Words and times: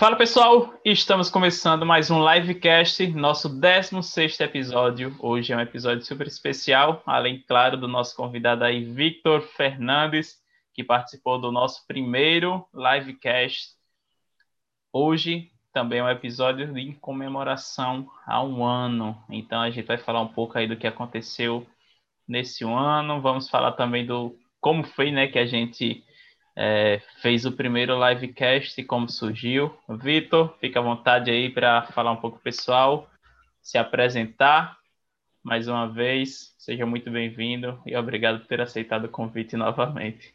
Fala 0.00 0.16
pessoal, 0.16 0.80
estamos 0.82 1.28
começando 1.28 1.84
mais 1.84 2.10
um 2.10 2.26
livecast, 2.26 3.06
nosso 3.08 3.50
16 3.50 4.40
episódio. 4.40 5.14
Hoje 5.20 5.52
é 5.52 5.56
um 5.58 5.60
episódio 5.60 6.02
super 6.06 6.26
especial, 6.26 7.02
além, 7.04 7.44
claro, 7.46 7.76
do 7.76 7.86
nosso 7.86 8.16
convidado 8.16 8.64
aí, 8.64 8.82
Victor 8.82 9.42
Fernandes, 9.42 10.38
que 10.72 10.82
participou 10.82 11.38
do 11.38 11.52
nosso 11.52 11.86
primeiro 11.86 12.66
livecast. 12.72 13.74
Hoje 14.90 15.50
também 15.70 15.98
é 15.98 16.04
um 16.04 16.08
episódio 16.08 16.72
de 16.72 16.94
comemoração 16.94 18.10
a 18.24 18.42
um 18.42 18.64
ano, 18.64 19.22
então 19.28 19.60
a 19.60 19.68
gente 19.70 19.84
vai 19.84 19.98
falar 19.98 20.22
um 20.22 20.28
pouco 20.28 20.56
aí 20.56 20.66
do 20.66 20.78
que 20.78 20.86
aconteceu 20.86 21.66
nesse 22.26 22.64
ano, 22.64 23.20
vamos 23.20 23.50
falar 23.50 23.72
também 23.72 24.06
do 24.06 24.34
como 24.62 24.82
foi, 24.82 25.10
né, 25.10 25.26
que 25.26 25.38
a 25.38 25.44
gente 25.44 26.02
é, 26.56 27.00
fez 27.20 27.44
o 27.44 27.52
primeiro 27.52 27.94
livecast 28.08 28.82
como 28.84 29.08
surgiu. 29.08 29.74
Vitor, 29.88 30.56
fica 30.58 30.80
à 30.80 30.82
vontade 30.82 31.30
aí 31.30 31.48
para 31.50 31.82
falar 31.92 32.12
um 32.12 32.20
pouco 32.20 32.38
pessoal, 32.40 33.08
se 33.62 33.78
apresentar 33.78 34.78
mais 35.42 35.68
uma 35.68 35.86
vez. 35.86 36.54
Seja 36.58 36.84
muito 36.84 37.10
bem-vindo 37.10 37.80
e 37.86 37.96
obrigado 37.96 38.40
por 38.40 38.46
ter 38.46 38.60
aceitado 38.60 39.04
o 39.04 39.10
convite 39.10 39.56
novamente. 39.56 40.34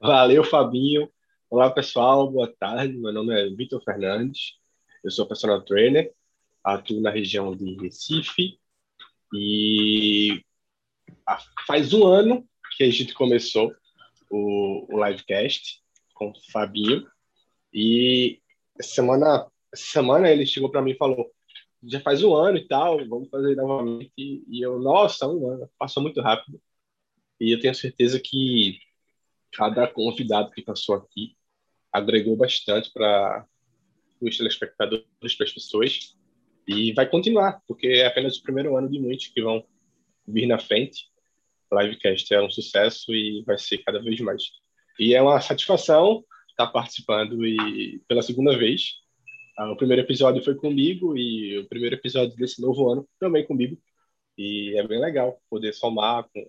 Valeu, 0.00 0.44
Fabinho. 0.44 1.08
Olá, 1.48 1.70
pessoal. 1.70 2.30
Boa 2.30 2.52
tarde. 2.52 2.94
Meu 2.94 3.12
nome 3.12 3.32
é 3.34 3.48
Vitor 3.54 3.82
Fernandes. 3.82 4.54
Eu 5.02 5.10
sou 5.10 5.26
personal 5.26 5.62
trainer. 5.62 6.12
Atuo 6.62 7.00
na 7.00 7.10
região 7.10 7.54
de 7.56 7.74
Recife. 7.76 8.58
E 9.32 10.44
faz 11.66 11.92
um 11.92 12.06
ano 12.06 12.46
que 12.76 12.84
a 12.84 12.90
gente 12.90 13.14
começou 13.14 13.74
o, 14.34 14.86
o 14.90 15.04
livecast 15.04 15.80
com 16.12 16.30
o 16.30 16.34
Fabinho. 16.50 17.06
E 17.72 18.40
semana, 18.80 19.46
semana 19.74 20.30
ele 20.30 20.46
chegou 20.46 20.70
para 20.70 20.82
mim 20.82 20.90
e 20.92 20.96
falou: 20.96 21.30
já 21.82 22.00
faz 22.00 22.22
um 22.22 22.34
ano 22.34 22.58
e 22.58 22.66
tal, 22.66 23.06
vamos 23.06 23.28
fazer 23.28 23.54
novamente. 23.54 24.12
E 24.16 24.60
eu, 24.64 24.78
nossa, 24.78 25.28
um 25.28 25.48
ano, 25.48 25.70
passou 25.78 26.02
muito 26.02 26.20
rápido. 26.20 26.60
E 27.40 27.52
eu 27.52 27.60
tenho 27.60 27.74
certeza 27.74 28.20
que 28.20 28.78
cada 29.52 29.86
convidado 29.86 30.50
que 30.50 30.62
passou 30.62 30.96
aqui 30.96 31.36
agregou 31.92 32.36
bastante 32.36 32.92
para 32.92 33.46
os 34.20 34.36
telespectadores, 34.36 35.34
para 35.36 35.46
as 35.46 35.52
pessoas. 35.52 36.16
E 36.66 36.92
vai 36.92 37.08
continuar, 37.08 37.62
porque 37.68 37.86
é 37.86 38.06
apenas 38.06 38.38
o 38.38 38.42
primeiro 38.42 38.76
ano 38.76 38.88
de 38.90 38.98
muitos 38.98 39.28
que 39.28 39.42
vão 39.42 39.64
vir 40.26 40.46
na 40.46 40.58
frente. 40.58 41.08
Livecast 41.82 42.32
é 42.32 42.42
um 42.42 42.50
sucesso 42.50 43.14
e 43.14 43.42
vai 43.46 43.58
ser 43.58 43.78
cada 43.78 44.00
vez 44.00 44.20
mais. 44.20 44.42
E 44.98 45.14
é 45.14 45.20
uma 45.20 45.40
satisfação 45.40 46.24
estar 46.50 46.68
participando 46.68 47.44
e 47.44 48.00
pela 48.08 48.22
segunda 48.22 48.56
vez. 48.56 48.94
Ah, 49.56 49.70
o 49.70 49.76
primeiro 49.76 50.02
episódio 50.02 50.42
foi 50.42 50.54
comigo 50.54 51.16
e 51.16 51.58
o 51.58 51.68
primeiro 51.68 51.96
episódio 51.96 52.36
desse 52.36 52.60
novo 52.60 52.90
ano 52.90 53.08
também 53.18 53.44
comigo. 53.44 53.76
E 54.36 54.76
é 54.76 54.86
bem 54.86 55.00
legal 55.00 55.40
poder 55.48 55.72
somar 55.72 56.24
com, 56.32 56.44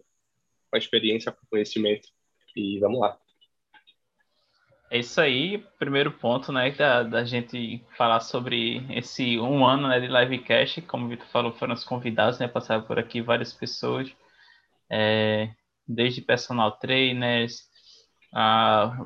a 0.73 0.77
experiência, 0.77 1.31
com 1.31 1.45
o 1.45 1.49
conhecimento. 1.49 2.07
E 2.55 2.79
vamos 2.79 2.99
lá. 2.99 3.17
É 4.89 4.99
isso 4.99 5.19
aí, 5.19 5.63
primeiro 5.79 6.11
ponto, 6.11 6.51
né, 6.51 6.71
da, 6.71 7.03
da 7.03 7.23
gente 7.23 7.83
falar 7.97 8.19
sobre 8.19 8.83
esse 8.91 9.39
um 9.39 9.65
ano 9.65 9.87
né, 9.87 9.99
de 9.99 10.07
livecast, 10.07 10.81
como 10.83 11.05
o 11.05 11.09
Vitor 11.09 11.27
falou, 11.27 11.51
foram 11.53 11.73
os 11.73 11.83
convidados, 11.83 12.39
né, 12.39 12.47
passaram 12.47 12.83
por 12.83 12.99
aqui 12.99 13.19
várias 13.19 13.51
pessoas, 13.51 14.15
é, 14.89 15.49
desde 15.87 16.21
personal 16.21 16.73
trainers, 16.77 17.63
a, 18.33 18.97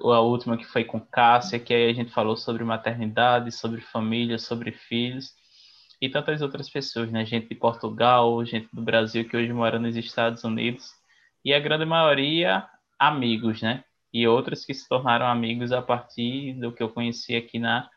a 0.00 0.20
última 0.20 0.56
que 0.56 0.64
foi 0.64 0.84
com 0.84 1.00
Cássia, 1.00 1.58
que 1.58 1.72
aí 1.72 1.90
a 1.90 1.94
gente 1.94 2.12
falou 2.12 2.36
sobre 2.36 2.64
maternidade, 2.64 3.52
sobre 3.52 3.80
família, 3.80 4.38
sobre 4.38 4.72
filhos, 4.72 5.32
e 6.00 6.08
tantas 6.08 6.42
outras 6.42 6.68
pessoas, 6.68 7.12
né? 7.12 7.24
Gente 7.24 7.48
de 7.48 7.54
Portugal, 7.54 8.44
gente 8.44 8.68
do 8.72 8.82
Brasil 8.82 9.28
que 9.28 9.36
hoje 9.36 9.52
mora 9.52 9.78
nos 9.78 9.96
Estados 9.96 10.42
Unidos, 10.42 10.90
e 11.44 11.54
a 11.54 11.60
grande 11.60 11.84
maioria 11.84 12.68
amigos, 12.98 13.62
né? 13.62 13.84
E 14.12 14.26
outros 14.26 14.64
que 14.64 14.74
se 14.74 14.88
tornaram 14.88 15.26
amigos 15.26 15.72
a 15.72 15.80
partir 15.80 16.54
do 16.54 16.72
que 16.72 16.82
eu 16.82 16.88
conheci 16.88 17.34
aqui 17.34 17.58
na, 17.58 17.88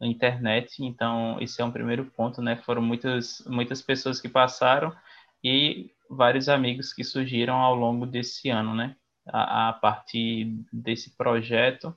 na 0.00 0.06
internet. 0.06 0.82
Então, 0.82 1.38
esse 1.40 1.60
é 1.60 1.64
um 1.64 1.70
primeiro 1.70 2.06
ponto, 2.06 2.42
né? 2.42 2.56
Foram 2.56 2.82
muitas, 2.82 3.42
muitas 3.46 3.80
pessoas 3.80 4.20
que 4.20 4.28
passaram 4.28 4.94
e 5.42 5.90
vários 6.08 6.48
amigos 6.48 6.92
que 6.92 7.04
surgiram 7.04 7.56
ao 7.56 7.74
longo 7.74 8.06
desse 8.06 8.48
ano, 8.48 8.74
né? 8.74 8.96
A, 9.26 9.70
a 9.70 9.72
partir 9.72 10.52
desse 10.72 11.16
projeto 11.16 11.96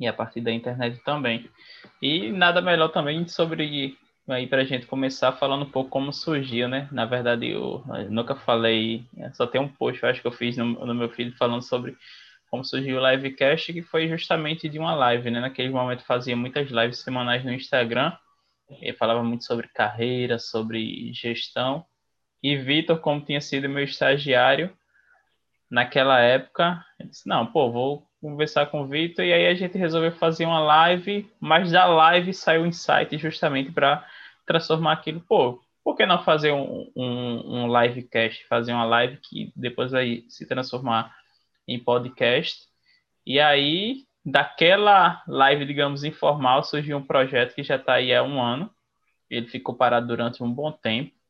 e 0.00 0.06
a 0.06 0.12
partir 0.12 0.40
da 0.40 0.52
internet 0.52 1.02
também. 1.04 1.48
E 2.00 2.32
nada 2.32 2.60
melhor 2.60 2.88
também 2.88 3.26
sobre 3.28 3.96
aí 4.28 4.46
para 4.46 4.62
a 4.62 4.64
gente 4.64 4.86
começar 4.86 5.32
falando 5.32 5.64
um 5.64 5.70
pouco 5.70 5.90
como 5.90 6.12
surgiu, 6.12 6.68
né? 6.68 6.88
Na 6.90 7.04
verdade, 7.04 7.50
eu, 7.50 7.84
eu 7.88 8.10
nunca 8.10 8.34
falei, 8.34 9.04
só 9.34 9.46
tem 9.46 9.60
um 9.60 9.68
post, 9.68 10.04
acho 10.04 10.22
que 10.22 10.26
eu 10.26 10.32
fiz 10.32 10.56
no, 10.56 10.64
no 10.64 10.94
meu 10.94 11.10
feed 11.10 11.36
falando 11.36 11.62
sobre 11.62 11.96
como 12.50 12.64
surgiu 12.64 12.98
o 12.98 13.10
livecast, 13.10 13.72
que 13.72 13.82
foi 13.82 14.08
justamente 14.08 14.68
de 14.68 14.78
uma 14.78 14.94
live, 14.94 15.30
né? 15.30 15.40
Naquele 15.40 15.70
momento 15.70 16.04
fazia 16.04 16.36
muitas 16.36 16.70
lives 16.70 17.00
semanais 17.00 17.44
no 17.44 17.52
Instagram, 17.52 18.16
e 18.80 18.92
falava 18.92 19.22
muito 19.22 19.44
sobre 19.44 19.68
carreira, 19.68 20.38
sobre 20.38 21.12
gestão, 21.12 21.84
e 22.44 22.58
Vitor, 22.58 22.98
como 22.98 23.24
tinha 23.24 23.40
sido 23.40 23.70
meu 23.70 23.84
estagiário 23.84 24.70
naquela 25.70 26.20
época, 26.20 26.84
eu 27.00 27.06
disse, 27.06 27.26
não, 27.26 27.46
pô, 27.46 27.72
vou 27.72 28.06
conversar 28.20 28.66
com 28.66 28.82
o 28.82 28.86
Vitor, 28.86 29.24
e 29.24 29.32
aí 29.32 29.46
a 29.46 29.54
gente 29.54 29.78
resolveu 29.78 30.12
fazer 30.12 30.44
uma 30.44 30.60
live, 30.60 31.26
mas 31.40 31.72
da 31.72 31.86
live 31.86 32.34
saiu 32.34 32.64
o 32.64 32.66
insight 32.66 33.16
justamente 33.16 33.72
para 33.72 34.06
transformar 34.44 34.92
aquilo, 34.92 35.22
pô, 35.22 35.58
por 35.82 35.96
que 35.96 36.04
não 36.04 36.22
fazer 36.22 36.52
um, 36.52 36.92
um, 36.94 37.62
um 37.62 37.80
livecast, 37.80 38.46
fazer 38.46 38.74
uma 38.74 38.84
live 38.84 39.16
que 39.22 39.50
depois 39.56 39.90
vai 39.90 40.22
se 40.28 40.46
transformar 40.46 41.16
em 41.66 41.82
podcast, 41.82 42.60
e 43.26 43.40
aí 43.40 44.04
daquela 44.22 45.22
live, 45.26 45.64
digamos, 45.64 46.04
informal, 46.04 46.62
surgiu 46.62 46.98
um 46.98 47.06
projeto 47.06 47.54
que 47.54 47.62
já 47.62 47.76
está 47.76 47.94
aí 47.94 48.14
há 48.14 48.22
um 48.22 48.38
ano, 48.38 48.70
ele 49.30 49.46
ficou 49.46 49.74
parado 49.74 50.06
durante 50.06 50.42
um 50.42 50.52
bom 50.52 50.70
tempo, 50.70 51.23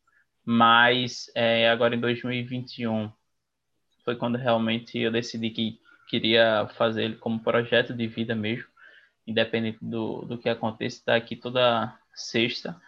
mas 0.45 1.31
é, 1.35 1.71
agora 1.71 1.95
em 1.95 2.01
2021 2.01 3.11
foi 4.05 4.17
quando 4.17 4.37
realmente 4.37 4.99
eu 4.99 5.11
decidi 5.11 5.51
que 5.51 5.81
queria 6.09 6.69
fazer 6.77 7.05
ele 7.05 7.17
como 7.17 7.41
projeto 7.41 7.95
de 7.95 8.07
vida 8.07 8.35
mesmo, 8.35 8.69
independente 9.27 9.79
do, 9.81 10.23
do 10.23 10.39
que 10.39 10.49
aconteça, 10.49 10.99
estar 10.99 11.15
aqui 11.17 11.35
toda 11.35 11.99
sexta 12.15 12.81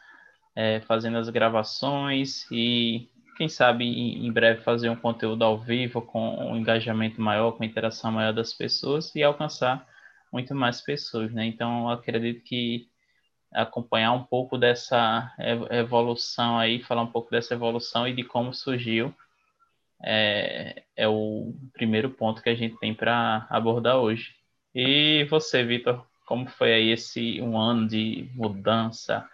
é, 0.54 0.80
fazendo 0.80 1.18
as 1.18 1.28
gravações 1.28 2.46
e 2.50 3.08
quem 3.36 3.48
sabe 3.48 3.84
em, 3.84 4.26
em 4.26 4.32
breve 4.32 4.62
fazer 4.62 4.88
um 4.88 4.96
conteúdo 4.96 5.44
ao 5.44 5.58
vivo 5.58 6.00
com 6.00 6.52
um 6.52 6.56
engajamento 6.56 7.20
maior, 7.20 7.52
com 7.52 7.64
interação 7.64 8.10
maior 8.10 8.32
das 8.32 8.54
pessoas 8.54 9.14
e 9.14 9.22
alcançar 9.22 9.86
muito 10.32 10.54
mais 10.54 10.80
pessoas, 10.80 11.32
né? 11.32 11.44
Então, 11.44 11.88
acredito 11.90 12.42
que 12.42 12.88
acompanhar 13.56 14.12
um 14.12 14.22
pouco 14.22 14.58
dessa 14.58 15.34
evolução 15.70 16.58
aí, 16.58 16.82
falar 16.82 17.02
um 17.02 17.10
pouco 17.10 17.30
dessa 17.30 17.54
evolução 17.54 18.06
e 18.06 18.12
de 18.12 18.22
como 18.22 18.52
surgiu, 18.52 19.14
é, 20.04 20.84
é 20.94 21.08
o 21.08 21.54
primeiro 21.72 22.10
ponto 22.10 22.42
que 22.42 22.50
a 22.50 22.54
gente 22.54 22.78
tem 22.78 22.94
para 22.94 23.46
abordar 23.48 23.96
hoje. 23.96 24.34
E 24.74 25.24
você, 25.30 25.64
Vitor, 25.64 26.06
como 26.26 26.46
foi 26.48 26.74
aí 26.74 26.90
esse 26.90 27.40
um 27.40 27.58
ano 27.58 27.88
de 27.88 28.30
mudança, 28.34 29.26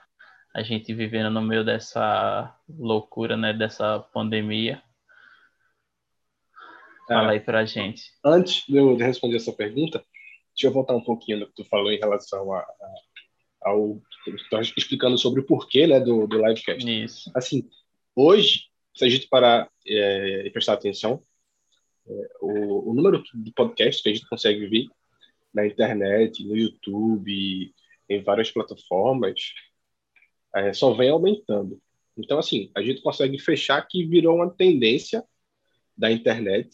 a 0.55 0.63
gente 0.63 0.95
vivendo 0.95 1.31
no 1.31 1.43
meio 1.43 1.65
dessa 1.65 2.57
loucura, 2.69 3.37
né, 3.37 3.53
dessa 3.53 3.99
pandemia? 4.13 4.81
Fala 7.09 7.33
é, 7.33 7.35
aí 7.35 7.41
pra 7.41 7.65
gente. 7.65 8.05
Antes 8.25 8.65
de 8.69 8.77
eu 8.77 8.97
responder 8.97 9.37
essa 9.37 9.53
pergunta, 9.53 10.05
deixa 10.55 10.69
eu 10.69 10.73
voltar 10.73 10.95
um 10.95 11.03
pouquinho 11.03 11.41
no 11.41 11.47
que 11.47 11.55
tu 11.55 11.65
falou 11.65 11.91
em 11.91 11.99
relação 11.99 12.53
a, 12.53 12.61
a 12.61 12.95
ao 13.65 14.01
explicando 14.77 15.19
sobre 15.19 15.41
o 15.41 15.47
porquê 15.47 15.87
né, 15.87 16.01
do, 16.01 16.27
do 16.27 16.37
livecast. 16.37 17.05
Isso. 17.05 17.31
Assim, 17.35 17.69
hoje, 18.15 18.67
se 18.95 19.05
a 19.05 19.09
gente 19.09 19.29
parar 19.29 19.69
é, 19.87 20.47
e 20.47 20.51
prestar 20.51 20.75
atenção, 20.75 21.23
é, 22.07 22.29
o, 22.41 22.91
o, 22.91 22.95
número 22.95 23.23
de 23.35 23.53
podcasts 23.53 24.03
que 24.03 24.09
a 24.11 24.15
gente 24.15 24.29
consegue 24.29 24.67
ver 24.67 24.87
na 25.53 25.67
internet, 25.67 26.45
no 26.45 26.57
YouTube, 26.57 27.75
em 28.09 28.23
várias 28.23 28.51
plataformas, 28.51 29.53
é, 30.55 30.73
só 30.73 30.93
vem 30.93 31.11
aumentando. 31.11 31.81
Então, 32.17 32.39
assim, 32.39 32.71
a 32.75 32.83
gente 32.83 33.01
consegue 33.01 33.39
fechar 33.39 33.81
que 33.83 34.05
virou 34.05 34.37
uma 34.37 34.51
tendência 34.51 35.25
da 35.97 36.11
internet 36.11 36.71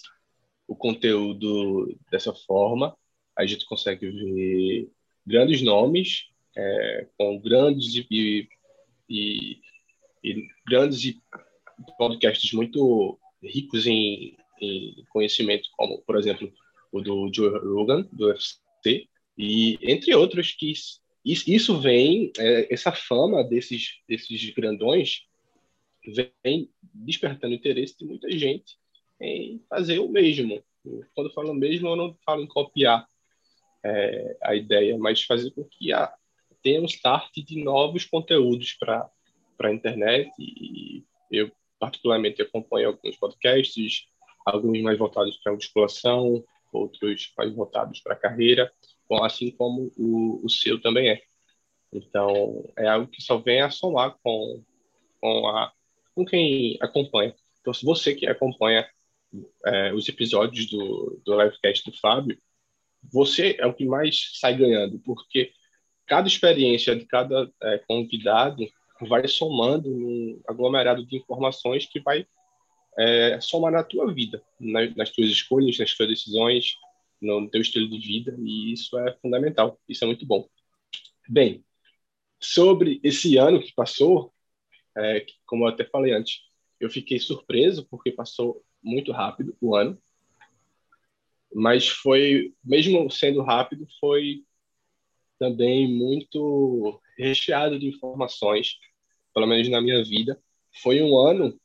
o 0.66 0.76
conteúdo 0.76 1.96
dessa 2.10 2.34
forma. 2.34 2.96
A 3.36 3.46
gente 3.46 3.64
consegue 3.64 4.10
ver 4.10 4.90
grandes 5.26 5.62
nomes 5.62 6.28
é, 6.58 7.06
com 7.16 7.38
grandes 7.38 7.94
e, 8.10 8.48
e, 9.08 9.60
e, 10.24 10.48
grandes 10.66 11.14
podcasts 11.96 12.52
muito 12.52 13.18
ricos 13.40 13.86
em, 13.86 14.36
em, 14.60 15.04
conhecimento, 15.10 15.68
como, 15.76 16.02
por 16.02 16.16
exemplo, 16.16 16.52
o 16.90 17.00
do 17.00 17.30
Joe 17.32 17.50
Rogan, 17.60 18.08
do 18.12 18.26
UFC, 18.26 19.08
E 19.36 19.78
entre 19.82 20.12
outros 20.14 20.50
que 20.52 20.72
isso 21.24 21.80
vem, 21.80 22.32
é, 22.36 22.74
essa 22.74 22.90
fama 22.90 23.44
desses, 23.44 24.00
desses 24.08 24.50
grandões 24.50 25.22
vem 26.44 26.70
despertando 26.92 27.54
interesse 27.54 27.96
de 27.98 28.04
muita 28.04 28.30
gente 28.32 28.76
em 29.20 29.62
fazer 29.68 30.00
o 30.00 30.08
mesmo. 30.08 30.60
Quando 31.14 31.28
eu 31.28 31.34
falo 31.34 31.54
mesmo, 31.54 31.88
eu 31.88 31.96
não 31.96 32.16
falo 32.24 32.42
em 32.42 32.46
copiar 32.46 33.06
é, 33.84 34.36
a 34.42 34.56
ideia, 34.56 34.98
mas 34.98 35.22
fazer 35.22 35.50
com 35.50 35.64
que 35.64 35.92
a, 35.92 36.12
tenha 36.62 36.80
um 36.80 36.86
start 36.86 37.32
de 37.36 37.62
novos 37.62 38.04
conteúdos 38.04 38.74
para 38.74 39.10
a 39.60 39.72
internet. 39.72 40.30
E 40.38 41.04
eu, 41.30 41.50
particularmente, 41.78 42.42
acompanho 42.42 42.88
alguns 42.88 43.16
podcasts, 43.16 44.06
alguns 44.44 44.80
mais 44.82 44.98
voltados 44.98 45.36
para 45.38 45.52
a 45.52 45.54
musculação, 45.54 46.44
outros 46.72 47.32
mais 47.36 47.54
voltados 47.54 48.00
para 48.00 48.14
a 48.14 48.18
carreira, 48.18 48.72
assim 49.22 49.50
como 49.50 49.92
o, 49.96 50.44
o 50.44 50.50
seu 50.50 50.80
também 50.80 51.10
é. 51.10 51.22
Então, 51.92 52.70
é 52.76 52.86
algo 52.86 53.08
que 53.08 53.22
só 53.22 53.38
vem 53.38 53.62
a 53.62 53.70
somar 53.70 54.16
com, 54.22 54.62
com, 55.20 55.48
a, 55.48 55.72
com 56.14 56.24
quem 56.24 56.76
acompanha. 56.80 57.34
Então, 57.60 57.72
se 57.72 57.84
você 57.84 58.14
que 58.14 58.26
acompanha 58.26 58.86
é, 59.66 59.92
os 59.92 60.08
episódios 60.08 60.68
do, 60.68 61.20
do 61.24 61.40
livecast 61.40 61.90
do 61.90 61.96
Fábio, 61.98 62.38
você 63.10 63.56
é 63.58 63.66
o 63.66 63.74
que 63.74 63.86
mais 63.86 64.32
sai 64.34 64.56
ganhando, 64.56 64.98
porque 65.00 65.52
cada 66.08 66.26
experiência 66.26 66.96
de 66.96 67.04
cada 67.04 67.50
é, 67.62 67.78
convidado 67.86 68.66
vai 69.02 69.28
somando 69.28 69.88
um 69.88 70.40
aglomerado 70.48 71.06
de 71.06 71.16
informações 71.16 71.86
que 71.86 72.00
vai 72.00 72.26
é, 72.98 73.40
somar 73.40 73.70
na 73.70 73.84
tua 73.84 74.12
vida, 74.12 74.42
nas, 74.58 74.94
nas 74.96 75.10
tuas 75.10 75.28
escolhas, 75.30 75.78
nas 75.78 75.94
tuas 75.94 76.08
decisões, 76.08 76.74
no 77.20 77.48
teu 77.48 77.60
estilo 77.60 77.88
de 77.88 77.98
vida, 77.98 78.34
e 78.38 78.72
isso 78.72 78.98
é 78.98 79.16
fundamental, 79.20 79.78
isso 79.88 80.02
é 80.02 80.06
muito 80.06 80.26
bom. 80.26 80.48
Bem, 81.28 81.64
sobre 82.40 83.00
esse 83.04 83.36
ano 83.36 83.60
que 83.60 83.72
passou, 83.74 84.32
é, 84.96 85.24
como 85.46 85.64
eu 85.64 85.68
até 85.68 85.84
falei 85.84 86.12
antes, 86.12 86.40
eu 86.80 86.88
fiquei 86.90 87.18
surpreso 87.18 87.86
porque 87.88 88.10
passou 88.10 88.64
muito 88.82 89.12
rápido 89.12 89.56
o 89.60 89.76
ano, 89.76 90.00
mas 91.54 91.88
foi, 91.88 92.54
mesmo 92.64 93.10
sendo 93.10 93.42
rápido, 93.42 93.86
foi 94.00 94.44
também 95.38 95.88
muito 95.88 97.00
recheado 97.16 97.78
de 97.78 97.86
informações, 97.86 98.78
pelo 99.34 99.46
menos 99.46 99.68
na 99.68 99.80
minha 99.80 100.02
vida. 100.04 100.40
Foi 100.82 101.02
um 101.02 101.16
ano 101.18 101.58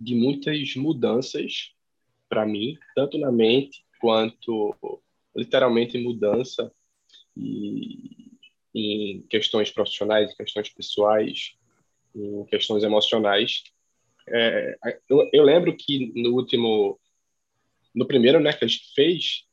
de 0.00 0.14
muitas 0.14 0.74
mudanças 0.76 1.74
para 2.28 2.46
mim, 2.46 2.78
tanto 2.94 3.18
na 3.18 3.30
mente 3.30 3.84
quanto 4.00 4.76
literalmente 5.34 5.98
mudança 5.98 6.72
e, 7.36 8.30
em 8.74 9.22
questões 9.22 9.70
profissionais, 9.70 10.32
em 10.32 10.36
questões 10.36 10.68
pessoais, 10.70 11.52
em 12.14 12.44
questões 12.46 12.82
emocionais. 12.82 13.64
É, 14.28 14.76
eu, 15.08 15.28
eu, 15.32 15.42
lembro 15.42 15.76
que 15.76 16.12
no 16.14 16.34
último, 16.34 16.98
no 17.94 18.06
primeiro 18.06 18.40
né, 18.40 18.52
que 18.52 18.64
a 18.64 18.68
gente 18.68 18.92
fez, 18.94 19.44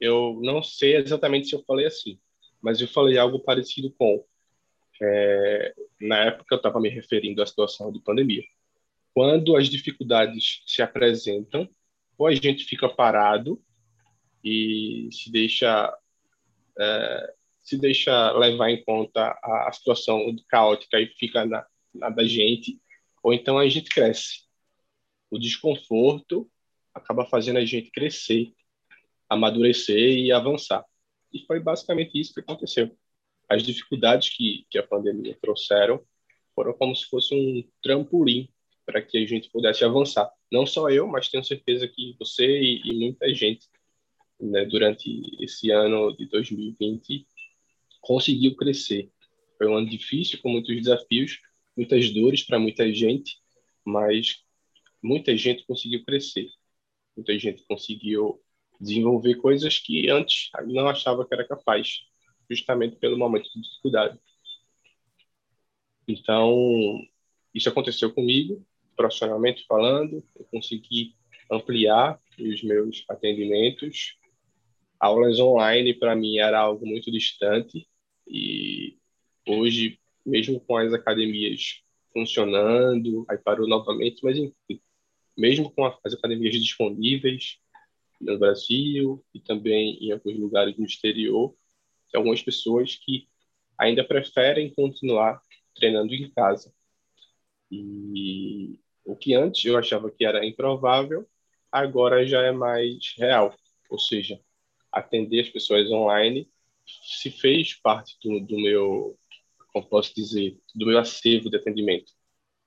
eu 0.00 0.38
não 0.42 0.62
sei 0.62 0.96
exatamente 0.96 1.48
se 1.48 1.54
eu 1.54 1.64
falei 1.64 1.86
assim, 1.86 2.18
mas 2.66 2.80
eu 2.80 2.88
falei 2.88 3.16
algo 3.16 3.38
parecido 3.40 3.90
com. 3.92 4.24
É, 5.00 5.74
na 6.00 6.24
época 6.24 6.54
eu 6.54 6.56
estava 6.56 6.80
me 6.80 6.88
referindo 6.88 7.42
à 7.42 7.46
situação 7.46 7.92
de 7.92 8.00
pandemia 8.00 8.42
quando 9.16 9.56
as 9.56 9.70
dificuldades 9.70 10.62
se 10.66 10.82
apresentam, 10.82 11.66
ou 12.18 12.26
a 12.26 12.34
gente 12.34 12.64
fica 12.64 12.86
parado 12.86 13.58
e 14.44 15.08
se 15.10 15.32
deixa 15.32 15.90
é, 16.78 17.34
se 17.62 17.78
deixa 17.78 18.30
levar 18.32 18.68
em 18.68 18.84
conta 18.84 19.34
a, 19.42 19.68
a, 19.68 19.72
situação 19.72 20.20
caótica 20.50 21.00
e 21.00 21.06
fica 21.06 21.46
na, 21.46 21.66
na 21.94 22.10
da 22.10 22.24
gente, 22.24 22.78
ou 23.22 23.32
então 23.32 23.58
a 23.58 23.66
gente 23.70 23.88
cresce. 23.88 24.44
O 25.30 25.38
desconforto 25.38 26.46
acaba 26.92 27.24
fazendo 27.24 27.58
a 27.58 27.64
gente 27.64 27.90
crescer, 27.90 28.52
amadurecer 29.30 30.18
e 30.18 30.30
avançar. 30.30 30.84
E 31.36 31.46
foi 31.46 31.60
basicamente 31.60 32.18
isso 32.18 32.32
que 32.32 32.40
aconteceu. 32.40 32.96
As 33.48 33.62
dificuldades 33.62 34.30
que, 34.30 34.66
que 34.70 34.78
a 34.78 34.82
pandemia 34.82 35.36
trouxeram 35.40 36.02
foram 36.54 36.72
como 36.72 36.96
se 36.96 37.04
fosse 37.06 37.34
um 37.34 37.62
trampolim 37.82 38.48
para 38.86 39.02
que 39.02 39.18
a 39.18 39.26
gente 39.26 39.50
pudesse 39.50 39.84
avançar. 39.84 40.32
Não 40.50 40.64
só 40.64 40.88
eu, 40.88 41.06
mas 41.06 41.28
tenho 41.28 41.44
certeza 41.44 41.86
que 41.86 42.16
você 42.18 42.46
e, 42.46 42.82
e 42.84 42.94
muita 42.94 43.32
gente 43.34 43.68
né, 44.40 44.64
durante 44.64 45.22
esse 45.42 45.70
ano 45.70 46.16
de 46.16 46.26
2020 46.26 47.26
conseguiu 48.00 48.56
crescer. 48.56 49.10
Foi 49.58 49.66
um 49.66 49.76
ano 49.76 49.88
difícil, 49.88 50.40
com 50.40 50.48
muitos 50.48 50.74
desafios, 50.74 51.40
muitas 51.76 52.10
dores 52.10 52.42
para 52.42 52.58
muita 52.58 52.90
gente, 52.92 53.38
mas 53.84 54.42
muita 55.02 55.36
gente 55.36 55.66
conseguiu 55.66 56.04
crescer. 56.04 56.48
Muita 57.14 57.38
gente 57.38 57.64
conseguiu 57.66 58.40
desenvolver 58.80 59.36
coisas 59.36 59.78
que 59.78 60.08
antes 60.10 60.50
não 60.66 60.88
achava 60.88 61.26
que 61.26 61.34
era 61.34 61.46
capaz, 61.46 62.00
justamente 62.50 62.96
pelo 62.96 63.18
momento 63.18 63.50
de 63.52 63.60
dificuldade. 63.60 64.18
Então, 66.08 67.00
isso 67.54 67.68
aconteceu 67.68 68.12
comigo 68.12 68.64
profissionalmente 68.96 69.64
falando, 69.66 70.24
eu 70.34 70.44
consegui 70.50 71.14
ampliar 71.50 72.18
os 72.40 72.62
meus 72.62 73.04
atendimentos. 73.08 74.16
Aulas 74.98 75.38
online 75.38 75.92
para 75.92 76.16
mim 76.16 76.38
era 76.38 76.58
algo 76.58 76.86
muito 76.86 77.10
distante 77.10 77.86
e 78.26 78.96
hoje, 79.46 80.00
mesmo 80.24 80.58
com 80.58 80.76
as 80.76 80.92
academias 80.92 81.82
funcionando, 82.12 83.26
aí 83.28 83.36
parou 83.36 83.68
novamente, 83.68 84.24
mas 84.24 84.38
enfim, 84.38 84.80
mesmo 85.36 85.70
com 85.70 85.84
as 85.84 86.14
academias 86.14 86.54
disponíveis 86.54 87.58
no 88.20 88.38
Brasil 88.38 89.24
e 89.34 89.40
também 89.40 89.98
em 90.00 90.12
alguns 90.12 90.38
lugares 90.38 90.76
no 90.76 90.84
exterior, 90.84 91.54
tem 92.10 92.18
algumas 92.18 92.42
pessoas 92.42 92.96
que 92.96 93.28
ainda 93.78 94.04
preferem 94.04 94.72
continuar 94.72 95.40
treinando 95.74 96.14
em 96.14 96.30
casa. 96.30 96.72
E 97.70 98.78
o 99.04 99.16
que 99.16 99.34
antes 99.34 99.64
eu 99.64 99.76
achava 99.76 100.10
que 100.10 100.24
era 100.24 100.44
improvável, 100.44 101.28
agora 101.70 102.26
já 102.26 102.42
é 102.42 102.52
mais 102.52 103.14
real. 103.18 103.54
Ou 103.90 103.98
seja, 103.98 104.40
atender 104.90 105.40
as 105.40 105.50
pessoas 105.50 105.90
online 105.90 106.48
se 106.86 107.30
fez 107.30 107.74
parte 107.74 108.16
do, 108.22 108.40
do 108.40 108.56
meu, 108.56 109.18
como 109.72 109.88
posso 109.88 110.14
dizer, 110.14 110.58
do 110.74 110.86
meu 110.86 110.98
acervo 110.98 111.50
de 111.50 111.56
atendimento. 111.56 112.12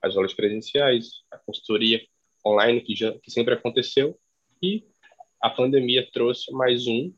As 0.02 0.16
aulas 0.16 0.34
presenciais, 0.34 1.24
a 1.32 1.38
consultoria 1.38 2.02
online 2.46 2.82
que 2.82 2.96
já 2.96 3.18
que 3.20 3.32
sempre 3.32 3.54
aconteceu 3.54 4.18
e 4.62 4.86
a 5.42 5.50
pandemia 5.50 6.08
trouxe 6.12 6.52
mais 6.52 6.88
um 6.88 7.14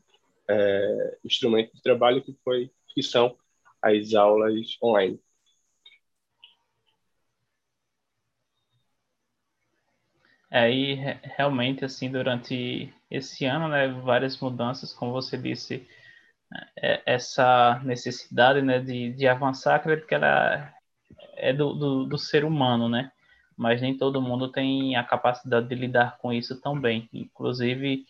é, 0.48 1.18
instrumento 1.24 1.74
de 1.74 1.82
trabalho 1.82 2.22
que 2.22 2.36
foi 2.44 2.70
que 2.88 3.02
são 3.02 3.36
as 3.82 4.14
aulas 4.14 4.76
online. 4.82 5.20
Aí, 10.50 10.96
realmente, 11.36 11.82
assim, 11.84 12.10
durante 12.10 12.92
esse 13.10 13.46
ano, 13.46 13.68
né, 13.68 13.88
várias 13.88 14.38
mudanças, 14.38 14.92
como 14.92 15.10
você 15.10 15.38
disse, 15.38 15.86
é, 16.76 17.02
essa 17.06 17.80
necessidade, 17.84 18.60
né, 18.60 18.78
de, 18.78 19.12
de 19.14 19.26
avançar, 19.26 19.76
acredito 19.76 20.06
que 20.06 20.14
ela 20.14 20.74
é 21.36 21.52
do, 21.54 21.72
do, 21.74 22.04
do, 22.06 22.18
ser 22.18 22.44
humano, 22.44 22.88
né, 22.88 23.10
mas 23.56 23.80
nem 23.80 23.96
todo 23.96 24.20
mundo 24.20 24.52
tem 24.52 24.94
a 24.96 25.04
capacidade 25.04 25.68
de 25.68 25.74
lidar 25.74 26.18
com 26.18 26.32
isso 26.32 26.60
tão 26.60 26.78
bem. 26.78 27.08
Inclusive, 27.12 28.04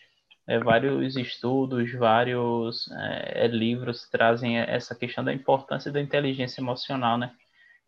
é, 0.47 0.59
vários 0.59 1.17
estudos, 1.17 1.93
vários 1.93 2.91
é, 2.91 3.47
livros 3.47 4.09
trazem 4.09 4.59
essa 4.59 4.95
questão 4.95 5.25
da 5.25 5.33
importância 5.33 5.91
da 5.91 6.01
inteligência 6.01 6.61
emocional, 6.61 7.17
né, 7.17 7.33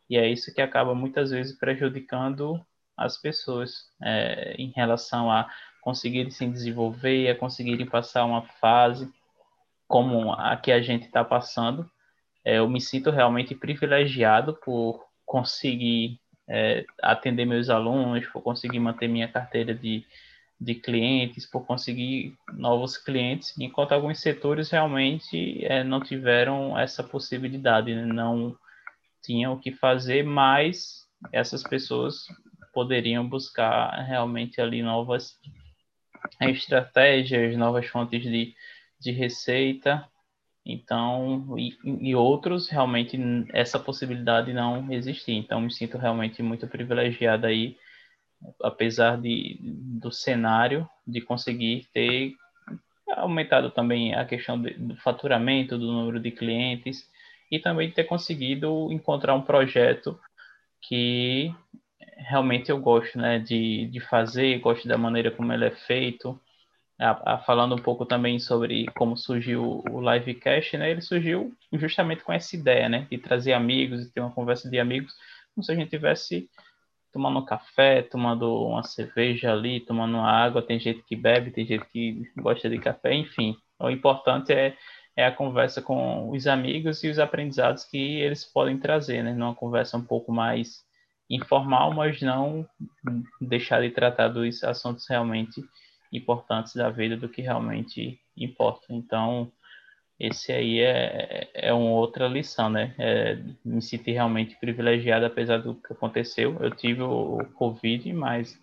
e 0.08 0.16
é 0.16 0.28
isso 0.28 0.54
que 0.54 0.61
acaba 0.61 0.94
muitas 0.94 1.30
vezes 1.30 1.58
prejudicando 1.58 2.61
as 2.96 3.16
pessoas 3.16 3.88
é, 4.02 4.54
em 4.58 4.70
relação 4.70 5.30
a 5.30 5.50
conseguirem 5.82 6.30
se 6.30 6.46
desenvolver, 6.46 7.28
a 7.28 7.34
conseguirem 7.34 7.87
passar 7.87 8.25
uma 8.25 8.42
fase 8.42 9.12
como 9.87 10.32
a 10.32 10.56
que 10.56 10.73
a 10.73 10.80
gente 10.80 11.06
está 11.06 11.25
passando. 11.25 11.88
É, 12.44 12.58
eu 12.58 12.68
me 12.68 12.80
sinto 12.80 13.11
realmente 13.11 13.54
privilegiado 13.54 14.54
por 14.54 15.04
conseguir 15.25 16.20
é, 16.49 16.84
atender 17.02 17.44
meus 17.44 17.70
alunos, 17.70 18.26
por 18.26 18.42
conseguir 18.42 18.78
manter 18.78 19.08
minha 19.08 19.28
carteira 19.28 19.75
de, 19.75 20.04
de 20.61 20.75
clientes, 20.75 21.46
por 21.46 21.66
conseguir 21.66 22.37
novos 22.52 22.96
clientes, 22.96 23.54
enquanto 23.58 23.92
alguns 23.92 24.20
setores 24.20 24.70
realmente 24.70 25.64
é, 25.64 25.82
não 25.84 26.00
tiveram 26.00 26.78
essa 26.78 27.02
possibilidade, 27.02 27.94
né? 27.94 28.06
não 28.06 28.56
tinham 29.23 29.54
o 29.54 29.58
que 29.58 29.73
fazer, 29.73 30.25
mas 30.25 31.06
essas 31.32 31.62
pessoas 31.62 32.26
poderiam 32.73 33.26
buscar 33.28 33.90
realmente 34.04 34.61
ali 34.61 34.82
novas 34.82 35.38
estratégias, 36.40 37.56
novas 37.56 37.87
fontes 37.87 38.23
de, 38.23 38.54
de 39.00 39.12
receita 39.12 40.08
Então, 40.66 41.58
e, 41.58 41.76
e, 41.84 42.14
outros 42.14 42.68
realmente 42.70 43.18
essa 43.52 43.78
possibilidade 43.78 44.52
não 44.52 44.90
existia. 44.92 45.34
Então, 45.34 45.61
me 45.61 45.70
sinto 45.70 45.99
realmente 45.99 46.42
muito 46.42 46.66
privilegiado 46.66 47.46
aí, 47.46 47.76
apesar 48.62 49.20
de, 49.20 49.58
do 49.60 50.12
cenário, 50.12 50.88
de 51.06 51.20
conseguir 51.20 51.86
ter 51.92 52.34
aumentado 53.16 53.70
também 53.70 54.14
a 54.14 54.24
questão 54.24 54.60
de, 54.60 54.74
do 54.74 54.96
faturamento, 54.96 55.78
do 55.78 55.92
número 55.92 56.20
de 56.20 56.30
clientes 56.30 57.08
e 57.50 57.58
também 57.58 57.90
ter 57.90 58.04
conseguido 58.04 58.90
encontrar 58.90 59.34
um 59.34 59.42
projeto 59.42 60.18
que 60.80 61.54
realmente 62.16 62.70
eu 62.70 62.78
gosto 62.78 63.18
né, 63.18 63.38
de, 63.38 63.86
de 63.86 64.00
fazer, 64.00 64.58
gosto 64.60 64.88
da 64.88 64.98
maneira 64.98 65.30
como 65.30 65.52
ele 65.52 65.66
é 65.66 65.70
feito. 65.70 66.38
A, 66.98 67.34
a, 67.34 67.38
falando 67.38 67.74
um 67.74 67.82
pouco 67.82 68.06
também 68.06 68.38
sobre 68.38 68.86
como 68.96 69.16
surgiu 69.16 69.82
o 69.90 70.12
Livecast, 70.12 70.76
né? 70.76 70.92
Ele 70.92 71.00
surgiu 71.00 71.52
justamente 71.72 72.22
com 72.22 72.32
essa 72.32 72.54
ideia, 72.54 72.88
né? 72.88 73.08
De 73.10 73.18
trazer 73.18 73.52
amigos 73.52 74.02
e 74.02 74.12
ter 74.12 74.20
uma 74.20 74.30
conversa 74.30 74.70
de 74.70 74.78
amigos, 74.78 75.12
como 75.52 75.64
se 75.64 75.72
a 75.72 75.74
gente 75.74 75.90
tivesse 75.90 76.48
tomando 77.14 77.38
um 77.38 77.44
café, 77.44 78.02
tomando 78.02 78.66
uma 78.66 78.83
cerveja 78.83 79.52
ali, 79.52 79.78
tomando 79.78 80.16
uma 80.16 80.28
água. 80.28 80.61
Tem 80.61 80.80
gente 80.80 81.00
que 81.04 81.14
bebe, 81.14 81.52
tem 81.52 81.64
gente 81.64 81.87
que 81.87 82.28
gosta 82.37 82.68
de 82.68 82.76
café, 82.76 83.14
enfim. 83.14 83.56
O 83.78 83.88
importante 83.88 84.52
é, 84.52 84.76
é 85.16 85.25
a 85.25 85.30
conversa 85.30 85.80
com 85.80 86.28
os 86.30 86.49
amigos 86.49 87.04
e 87.04 87.09
os 87.09 87.21
aprendizados 87.21 87.85
que 87.85 87.97
eles 88.21 88.44
podem 88.44 88.76
trazer, 88.78 89.23
né? 89.23 89.33
Numa 89.33 89.54
conversa 89.54 89.97
um 89.97 90.04
pouco 90.04 90.33
mais 90.33 90.83
informal, 91.30 91.94
mas 91.94 92.21
não 92.21 92.66
deixar 93.40 93.80
de 93.80 93.90
tratar 93.90 94.28
dos 94.28 94.64
assuntos 94.64 95.06
realmente 95.09 95.62
importantes 96.12 96.75
da 96.75 96.90
vida 96.90 97.16
do 97.16 97.28
que 97.28 97.42
realmente 97.42 98.18
importa. 98.37 98.87
Então, 98.90 99.52
esse 100.18 100.52
aí 100.52 100.80
é, 100.80 101.50
é 101.54 101.73
uma 101.73 101.90
outra 101.90 102.28
lição, 102.28 102.71
né? 102.71 102.94
É, 102.99 103.35
me 103.64 103.83
senti 103.83 104.12
realmente 104.12 104.56
privilegiado, 104.56 105.26
apesar 105.26 105.59
do 105.59 105.75
que 105.75 105.92
aconteceu. 105.92 106.56
Eu 106.61 106.71
tive 106.71 107.02
o, 107.02 107.38
Covid, 107.54 108.12
mas 108.12 108.59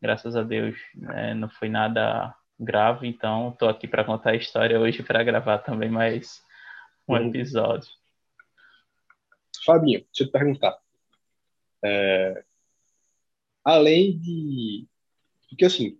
graças 0.00 0.36
a 0.36 0.42
Deus 0.42 0.76
né, 0.94 1.34
não 1.34 1.48
foi 1.48 1.68
nada 1.68 2.34
grave, 2.58 3.08
então 3.08 3.50
estou 3.50 3.68
aqui 3.68 3.88
para 3.88 4.04
contar 4.04 4.30
a 4.30 4.36
história 4.36 4.78
hoje 4.78 5.02
para 5.02 5.24
gravar 5.24 5.58
também 5.58 5.90
mais 5.90 6.42
um 7.08 7.14
uhum. 7.14 7.28
episódio. 7.28 7.88
Fabinho, 9.64 10.00
deixa 10.00 10.22
eu 10.22 10.26
te 10.26 10.32
perguntar. 10.32 10.78
É, 11.84 12.44
além 13.64 14.18
de. 14.18 14.86
Porque, 15.48 15.64
assim, 15.64 15.98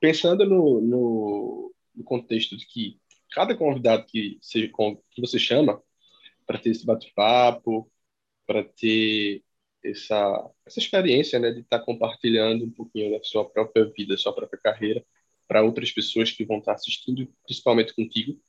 pensando 0.00 0.44
no, 0.46 0.80
no, 0.80 1.74
no, 1.94 2.04
contexto 2.04 2.56
de 2.56 2.66
que 2.66 3.00
cada 3.32 3.56
convidado 3.56 4.06
que 4.06 4.38
que 5.10 5.20
você 5.20 5.38
chama 5.38 5.82
para 6.46 6.58
ter 6.58 6.70
esse 6.70 6.86
bate-papo, 6.86 7.90
para 8.46 8.62
ter 8.62 9.42
essa, 9.84 10.50
essa 10.64 10.78
experiência 10.78 11.38
né, 11.38 11.50
de 11.50 11.60
estar 11.60 11.80
tá 11.80 11.84
compartilhando 11.84 12.64
um 12.64 12.70
pouquinho 12.70 13.10
da 13.16 13.22
sua 13.24 13.48
própria 13.48 13.84
vida, 13.86 14.16
sua 14.16 14.32
própria 14.32 14.60
carreira, 14.60 15.04
para 15.48 15.62
outras 15.62 15.90
pessoas 15.92 16.30
que 16.30 16.44
vão 16.44 16.58
estar 16.58 16.72
tá 16.72 16.76
assistindo, 16.76 17.28
principalmente 17.44 17.94
contigo, 17.94 18.40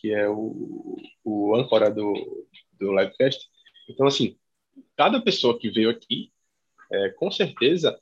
que 0.00 0.12
é 0.12 0.28
o, 0.28 0.96
o 1.24 1.54
âncora 1.54 1.90
do, 1.90 2.46
do 2.78 2.98
Livecast. 2.98 3.48
Então, 3.88 4.06
assim, 4.06 4.36
cada 4.96 5.20
pessoa 5.20 5.58
que 5.58 5.70
veio 5.70 5.90
aqui, 5.90 6.32
é, 6.90 7.10
com 7.10 7.30
certeza, 7.30 7.98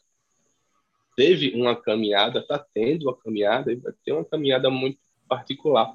teve 1.17 1.53
uma 1.55 1.81
caminhada, 1.81 2.41
está 2.41 2.59
tendo 2.59 3.05
uma 3.05 3.17
caminhada, 3.17 3.73
e 3.73 3.77
vai 3.77 3.93
ter 4.05 4.13
uma 4.13 4.25
caminhada 4.25 4.71
muito 4.71 4.99
particular. 5.29 5.95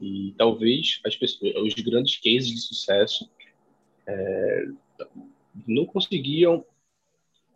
E 0.00 0.34
talvez 0.36 1.00
as 1.04 1.16
pessoas, 1.16 1.54
os 1.56 1.74
grandes 1.74 2.16
cases 2.16 2.50
de 2.50 2.60
sucesso 2.60 3.30
é, 4.06 4.66
não 5.66 5.86
conseguiam 5.86 6.64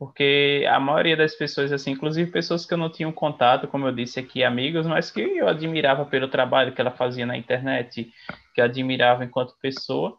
Porque 0.01 0.65
a 0.67 0.81
maioria 0.81 1.15
das 1.15 1.35
pessoas, 1.35 1.71
assim, 1.71 1.91
inclusive 1.91 2.31
pessoas 2.31 2.65
que 2.65 2.73
eu 2.73 2.79
não 2.79 2.89
tinha 2.89 3.13
contato, 3.13 3.69
como 3.69 3.87
eu 3.87 3.93
disse 3.93 4.19
aqui, 4.19 4.43
amigos, 4.43 4.87
mas 4.87 5.11
que 5.11 5.21
eu 5.21 5.47
admirava 5.47 6.07
pelo 6.07 6.27
trabalho 6.27 6.73
que 6.73 6.81
ela 6.81 6.91
fazia 6.91 7.27
na 7.27 7.37
internet, 7.37 8.11
que 8.55 8.63
eu 8.63 8.65
admirava 8.65 9.27
enquanto 9.27 9.59
pessoa, 9.61 10.17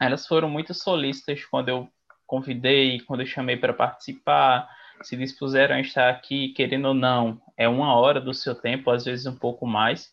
elas 0.00 0.24
foram 0.24 0.48
muito 0.48 0.72
solícitas 0.72 1.44
quando 1.46 1.68
eu 1.68 1.88
convidei, 2.24 3.00
quando 3.00 3.22
eu 3.22 3.26
chamei 3.26 3.56
para 3.56 3.72
participar, 3.72 4.68
se 5.02 5.16
dispuseram 5.16 5.74
a 5.74 5.80
estar 5.80 6.08
aqui, 6.08 6.50
querendo 6.50 6.86
ou 6.86 6.94
não, 6.94 7.42
é 7.56 7.68
uma 7.68 7.92
hora 7.96 8.20
do 8.20 8.32
seu 8.32 8.54
tempo, 8.54 8.92
às 8.92 9.04
vezes 9.04 9.26
um 9.26 9.34
pouco 9.34 9.66
mais, 9.66 10.12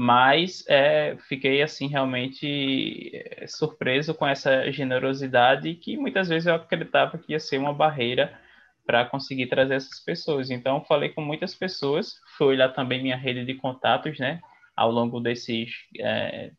mas 0.00 0.64
é, 0.68 1.16
fiquei 1.28 1.60
assim 1.60 1.88
realmente 1.88 3.10
é, 3.12 3.44
surpreso 3.48 4.14
com 4.14 4.24
essa 4.24 4.70
generosidade 4.70 5.74
que 5.74 5.96
muitas 5.96 6.28
vezes 6.28 6.46
eu 6.46 6.54
acreditava 6.54 7.18
que 7.18 7.32
ia 7.32 7.40
ser 7.40 7.58
uma 7.58 7.74
barreira 7.74 8.40
para 8.86 9.04
conseguir 9.04 9.48
trazer 9.48 9.74
essas 9.74 9.98
pessoas. 9.98 10.52
Então 10.52 10.84
falei 10.84 11.08
com 11.08 11.20
muitas 11.20 11.52
pessoas, 11.52 12.14
fui 12.36 12.46
olhar 12.46 12.68
também 12.68 13.02
minha 13.02 13.16
rede 13.16 13.44
de 13.44 13.54
contatos, 13.54 14.20
né, 14.20 14.40
ao 14.76 14.88
longo 14.92 15.18
desses 15.18 15.72
é, 15.98 16.52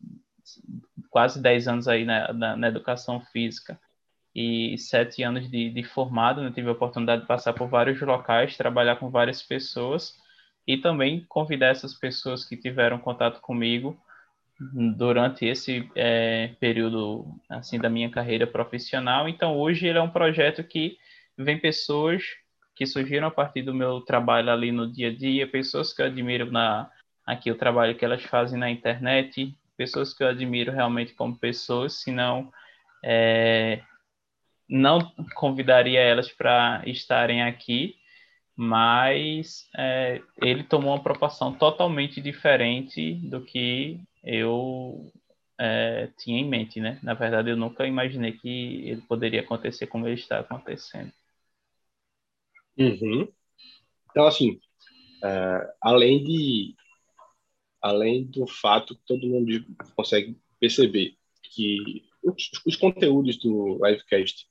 quase 1.10 1.42
10 1.42 1.70
anos 1.70 1.88
aí 1.88 2.04
na, 2.04 2.34
na, 2.34 2.58
na, 2.58 2.68
educação 2.68 3.22
física 3.22 3.80
e 4.36 4.78
sete 4.78 5.24
anos 5.24 5.50
de, 5.50 5.70
de 5.70 5.84
formado, 5.86 6.42
né, 6.42 6.52
tive 6.54 6.68
a 6.68 6.74
oportunidade 6.74 7.22
de 7.22 7.28
passar 7.28 7.54
por 7.54 7.70
vários 7.70 8.02
locais, 8.02 8.58
trabalhar 8.58 8.98
com 8.98 9.10
várias 9.10 9.42
pessoas 9.42 10.19
e 10.70 10.78
também 10.78 11.26
convidar 11.28 11.70
essas 11.70 11.96
pessoas 11.96 12.46
que 12.46 12.56
tiveram 12.56 13.00
contato 13.00 13.42
comigo 13.42 14.00
durante 14.96 15.44
esse 15.44 15.90
é, 15.96 16.52
período 16.60 17.26
assim 17.50 17.80
da 17.80 17.90
minha 17.90 18.08
carreira 18.08 18.46
profissional. 18.46 19.28
Então 19.28 19.58
hoje 19.58 19.88
ele 19.88 19.98
é 19.98 20.02
um 20.02 20.12
projeto 20.12 20.64
que 20.64 20.96
vem 21.36 21.58
pessoas 21.58 22.22
que 22.76 22.86
surgiram 22.86 23.30
a 23.30 23.32
partir 23.32 23.64
do 23.64 23.74
meu 23.74 24.02
trabalho 24.02 24.52
ali 24.52 24.72
no 24.72 24.86
dia 24.86 25.08
a 25.08 25.12
dia, 25.16 25.48
pessoas 25.48 25.92
que 25.92 26.04
eu 26.04 26.06
admiro 26.06 26.52
na 26.52 26.88
aqui 27.26 27.50
o 27.50 27.58
trabalho 27.58 27.96
que 27.96 28.06
elas 28.06 28.22
fazem 28.22 28.60
na 28.60 28.70
internet, 28.70 29.58
pessoas 29.76 30.14
que 30.14 30.24
eu 30.24 30.28
admiro 30.28 30.72
realmente 30.72 31.16
como 31.16 31.36
pessoas, 31.36 31.94
senão 31.94 32.54
é, 33.04 33.82
não 34.70 35.00
convidaria 35.34 36.00
elas 36.00 36.32
para 36.32 36.84
estarem 36.86 37.42
aqui, 37.42 37.99
mas 38.62 39.70
é, 39.74 40.22
ele 40.42 40.66
tomou 40.66 40.92
uma 40.92 41.02
proporção 41.02 41.58
totalmente 41.58 42.20
diferente 42.20 43.14
do 43.14 43.42
que 43.42 44.02
eu 44.22 45.14
é, 45.58 46.08
tinha 46.18 46.42
em 46.42 46.46
mente, 46.46 46.82
né? 46.82 47.00
Na 47.02 47.14
verdade, 47.14 47.50
eu 47.50 47.56
nunca 47.56 47.88
imaginei 47.88 48.34
que 48.34 48.86
ele 48.86 49.02
poderia 49.04 49.40
acontecer 49.40 49.88
como 49.88 50.06
ele 50.06 50.16
está 50.16 50.40
acontecendo. 50.40 51.10
Uhum. 52.78 53.32
Então, 54.12 54.28
assim, 54.28 54.60
é, 55.24 55.74
além 55.82 56.22
de 56.22 56.76
além 57.82 58.26
do 58.26 58.46
fato 58.46 58.94
que 58.94 59.06
todo 59.06 59.26
mundo 59.26 59.66
consegue 59.96 60.38
perceber 60.60 61.16
que 61.44 62.04
os, 62.22 62.52
os 62.66 62.76
conteúdos 62.76 63.38
do 63.38 63.80
livecast 63.86 64.46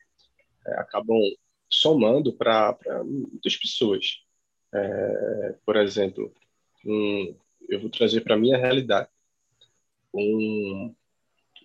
é, 0.67 0.81
acabam 0.81 1.21
somando 1.69 2.33
para 2.33 2.77
muitas 3.05 3.57
pessoas. 3.57 4.23
É, 4.73 5.55
por 5.65 5.77
exemplo, 5.77 6.33
um, 6.85 7.35
eu 7.69 7.81
vou 7.81 7.91
trazer 7.91 8.23
para 8.23 8.35
a 8.35 8.39
minha 8.39 8.57
realidade. 8.57 9.09
Um 10.13 10.95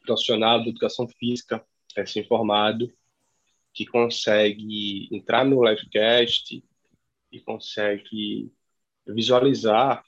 profissional 0.05 0.61
de 0.61 0.69
educação 0.69 1.07
física 1.07 1.65
recém-formado 1.95 2.91
que 3.73 3.85
consegue 3.85 5.07
entrar 5.11 5.45
no 5.45 5.63
livecast 5.63 6.63
e 7.31 7.39
consegue 7.39 8.51
visualizar 9.07 10.03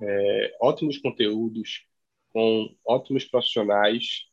é, 0.00 0.56
ótimos 0.60 0.98
conteúdos 0.98 1.86
com 2.30 2.74
ótimos 2.84 3.24
profissionais 3.24 4.26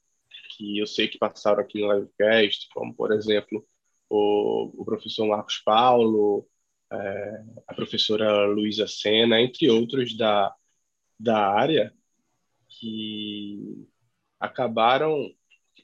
que 0.55 0.77
eu 0.79 0.87
sei 0.87 1.07
que 1.07 1.17
passaram 1.17 1.61
aqui 1.61 1.81
no 1.81 1.91
livecast, 1.91 2.69
como, 2.73 2.93
por 2.93 3.11
exemplo, 3.11 3.65
o, 4.09 4.81
o 4.81 4.85
professor 4.85 5.27
Marcos 5.27 5.57
Paulo, 5.59 6.47
é, 6.91 7.43
a 7.67 7.73
professora 7.73 8.45
Luísa 8.45 8.87
Sena, 8.87 9.41
entre 9.41 9.69
outros 9.69 10.15
da, 10.15 10.53
da 11.19 11.47
área, 11.47 11.93
que 12.67 13.87
acabaram, 14.39 15.31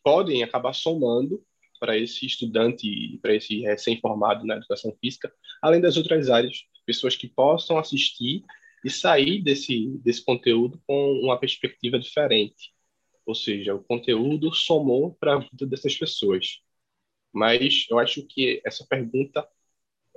podem 0.04 0.44
acabar 0.44 0.74
somando 0.74 1.44
para 1.80 1.98
esse 1.98 2.26
estudante, 2.26 3.18
para 3.22 3.36
esse 3.36 3.62
recém-formado 3.62 4.46
na 4.46 4.58
educação 4.58 4.96
física, 5.02 5.34
além 5.62 5.82
das 5.82 5.98
outras 5.98 6.30
áreas, 6.30 6.66
pessoas 6.86 7.16
que 7.16 7.28
possam 7.28 7.78
assistir 7.78 8.44
e 8.84 8.90
sair 8.90 9.42
desse, 9.42 9.98
desse 10.04 10.24
conteúdo 10.24 10.82
com 10.88 11.14
uma 11.24 11.40
perspectiva 11.40 12.00
diferente. 12.00 12.74
Ou 13.26 13.36
seja, 13.36 13.76
o 13.76 13.84
conteúdo 13.84 14.54
somou 14.54 15.14
para 15.16 15.36
a 15.36 15.40
vida 15.40 15.66
dessas 15.66 15.96
pessoas. 15.96 16.62
Mas 17.34 17.86
eu 17.90 17.98
acho 18.00 18.26
que 18.28 18.62
essa 18.66 18.86
pergunta 18.86 19.48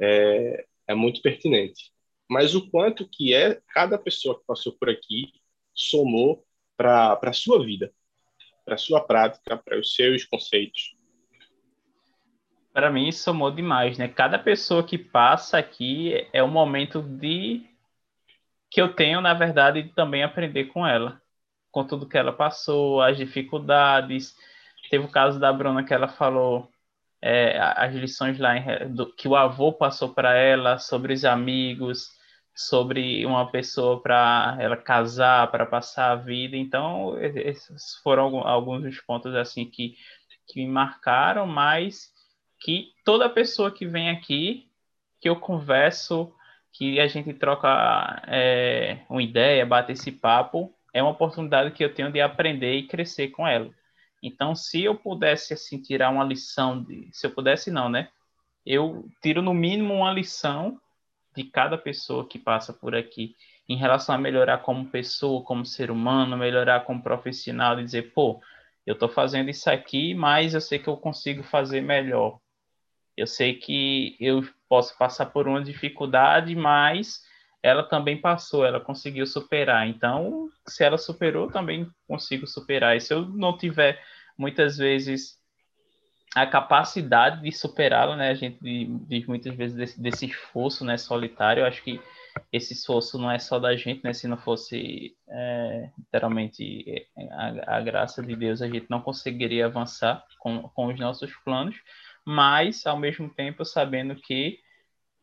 é, 0.00 0.66
é 0.88 0.94
muito 0.94 1.22
pertinente. 1.22 1.92
Mas 2.28 2.54
o 2.54 2.68
quanto 2.70 3.08
que 3.08 3.34
é 3.34 3.60
cada 3.72 3.98
pessoa 3.98 4.38
que 4.38 4.46
passou 4.46 4.72
por 4.72 4.88
aqui 4.88 5.32
somou 5.72 6.44
para 6.76 7.18
a 7.22 7.32
sua 7.32 7.64
vida, 7.64 7.92
para 8.64 8.74
a 8.74 8.78
sua 8.78 9.00
prática, 9.00 9.56
para 9.56 9.78
os 9.78 9.94
seus 9.94 10.24
conceitos. 10.24 10.96
Para 12.72 12.90
mim, 12.90 13.12
somou 13.12 13.50
demais, 13.50 13.98
né? 13.98 14.08
Cada 14.08 14.38
pessoa 14.38 14.82
que 14.82 14.98
passa 14.98 15.58
aqui 15.58 16.26
é 16.32 16.42
um 16.42 16.50
momento 16.50 17.00
de 17.00 17.64
que 18.68 18.80
eu 18.80 18.92
tenho, 18.92 19.20
na 19.20 19.32
verdade, 19.32 19.84
de 19.84 19.90
também 19.90 20.24
aprender 20.24 20.64
com 20.64 20.84
ela, 20.84 21.22
com 21.70 21.86
tudo 21.86 22.08
que 22.08 22.18
ela 22.18 22.32
passou, 22.32 23.00
as 23.00 23.16
dificuldades. 23.16 24.36
Teve 24.90 25.04
o 25.04 25.10
caso 25.10 25.38
da 25.38 25.52
Bruna 25.52 25.84
que 25.84 25.94
ela 25.94 26.08
falou 26.08 26.68
é, 27.26 27.58
as 27.58 27.94
lições 27.94 28.38
lá 28.38 28.54
em, 28.54 28.92
do, 28.92 29.10
que 29.14 29.26
o 29.26 29.34
avô 29.34 29.72
passou 29.72 30.10
para 30.10 30.36
ela 30.36 30.78
sobre 30.78 31.14
os 31.14 31.24
amigos, 31.24 32.10
sobre 32.54 33.24
uma 33.24 33.50
pessoa 33.50 34.02
para 34.02 34.58
ela 34.60 34.76
casar, 34.76 35.50
para 35.50 35.64
passar 35.64 36.12
a 36.12 36.16
vida. 36.16 36.54
Então, 36.54 37.18
esses 37.18 37.96
foram 38.02 38.46
alguns 38.46 38.82
dos 38.82 39.00
pontos 39.00 39.34
assim 39.34 39.64
que, 39.64 39.96
que 40.46 40.60
me 40.60 40.70
marcaram, 40.70 41.46
mas 41.46 42.12
que 42.60 42.92
toda 43.06 43.30
pessoa 43.30 43.70
que 43.70 43.86
vem 43.86 44.10
aqui, 44.10 44.68
que 45.18 45.26
eu 45.26 45.36
converso, 45.36 46.30
que 46.74 47.00
a 47.00 47.06
gente 47.06 47.32
troca 47.32 48.22
é, 48.28 48.98
uma 49.08 49.22
ideia, 49.22 49.64
bate 49.64 49.92
esse 49.92 50.12
papo, 50.12 50.74
é 50.92 51.02
uma 51.02 51.12
oportunidade 51.12 51.70
que 51.70 51.82
eu 51.82 51.94
tenho 51.94 52.12
de 52.12 52.20
aprender 52.20 52.74
e 52.74 52.86
crescer 52.86 53.28
com 53.28 53.48
ela. 53.48 53.70
Então, 54.26 54.54
se 54.54 54.82
eu 54.82 54.94
pudesse 54.94 55.52
assim 55.52 55.80
tirar 55.80 56.08
uma 56.08 56.24
lição 56.24 56.82
de, 56.82 57.10
se 57.12 57.26
eu 57.26 57.30
pudesse 57.30 57.70
não, 57.70 57.90
né? 57.90 58.08
Eu 58.64 59.06
tiro 59.22 59.42
no 59.42 59.52
mínimo 59.52 59.92
uma 59.92 60.12
lição 60.12 60.80
de 61.36 61.44
cada 61.44 61.76
pessoa 61.76 62.26
que 62.26 62.38
passa 62.38 62.72
por 62.72 62.94
aqui 62.94 63.36
em 63.68 63.76
relação 63.76 64.14
a 64.14 64.18
melhorar 64.18 64.58
como 64.58 64.88
pessoa, 64.88 65.42
como 65.42 65.66
ser 65.66 65.90
humano, 65.90 66.38
melhorar 66.38 66.84
como 66.84 67.02
profissional, 67.02 67.78
e 67.78 67.84
dizer, 67.84 68.12
pô, 68.14 68.40
eu 68.86 68.94
estou 68.94 69.08
fazendo 69.08 69.50
isso 69.50 69.68
aqui, 69.68 70.14
mas 70.14 70.54
eu 70.54 70.60
sei 70.60 70.78
que 70.78 70.88
eu 70.88 70.96
consigo 70.96 71.42
fazer 71.42 71.82
melhor. 71.82 72.38
Eu 73.16 73.26
sei 73.26 73.54
que 73.54 74.16
eu 74.18 74.42
posso 74.68 74.96
passar 74.96 75.26
por 75.26 75.46
uma 75.46 75.62
dificuldade, 75.62 76.54
mas 76.54 77.22
ela 77.64 77.82
também 77.82 78.20
passou, 78.20 78.62
ela 78.62 78.78
conseguiu 78.78 79.26
superar. 79.26 79.88
Então, 79.88 80.50
se 80.68 80.84
ela 80.84 80.98
superou, 80.98 81.50
também 81.50 81.88
consigo 82.06 82.46
superar. 82.46 82.94
E 82.94 83.00
se 83.00 83.14
eu 83.14 83.26
não 83.26 83.56
tiver 83.56 83.98
muitas 84.36 84.76
vezes 84.76 85.38
a 86.34 86.46
capacidade 86.46 87.40
de 87.40 87.50
superá-la, 87.50 88.16
né? 88.16 88.28
A 88.28 88.34
gente 88.34 88.58
diz 89.08 89.26
muitas 89.26 89.54
vezes 89.54 89.74
desse, 89.74 90.02
desse, 90.02 90.26
esforço, 90.26 90.84
né, 90.84 90.98
solitário. 90.98 91.62
Eu 91.62 91.66
acho 91.66 91.82
que 91.82 91.98
esse 92.52 92.74
esforço 92.74 93.16
não 93.16 93.30
é 93.30 93.38
só 93.38 93.58
da 93.58 93.74
gente, 93.74 94.04
né? 94.04 94.12
Se 94.12 94.28
não 94.28 94.36
fosse 94.36 95.16
é, 95.26 95.88
literalmente 95.96 97.08
a, 97.30 97.76
a, 97.76 97.80
graça 97.80 98.22
de 98.22 98.36
Deus, 98.36 98.60
a 98.60 98.68
gente 98.68 98.90
não 98.90 99.00
conseguiria 99.00 99.64
avançar 99.64 100.22
com, 100.38 100.68
com 100.68 100.88
os 100.88 101.00
nossos 101.00 101.34
planos. 101.36 101.76
Mas, 102.26 102.86
ao 102.86 102.98
mesmo 102.98 103.30
tempo, 103.30 103.64
sabendo 103.64 104.14
que 104.16 104.58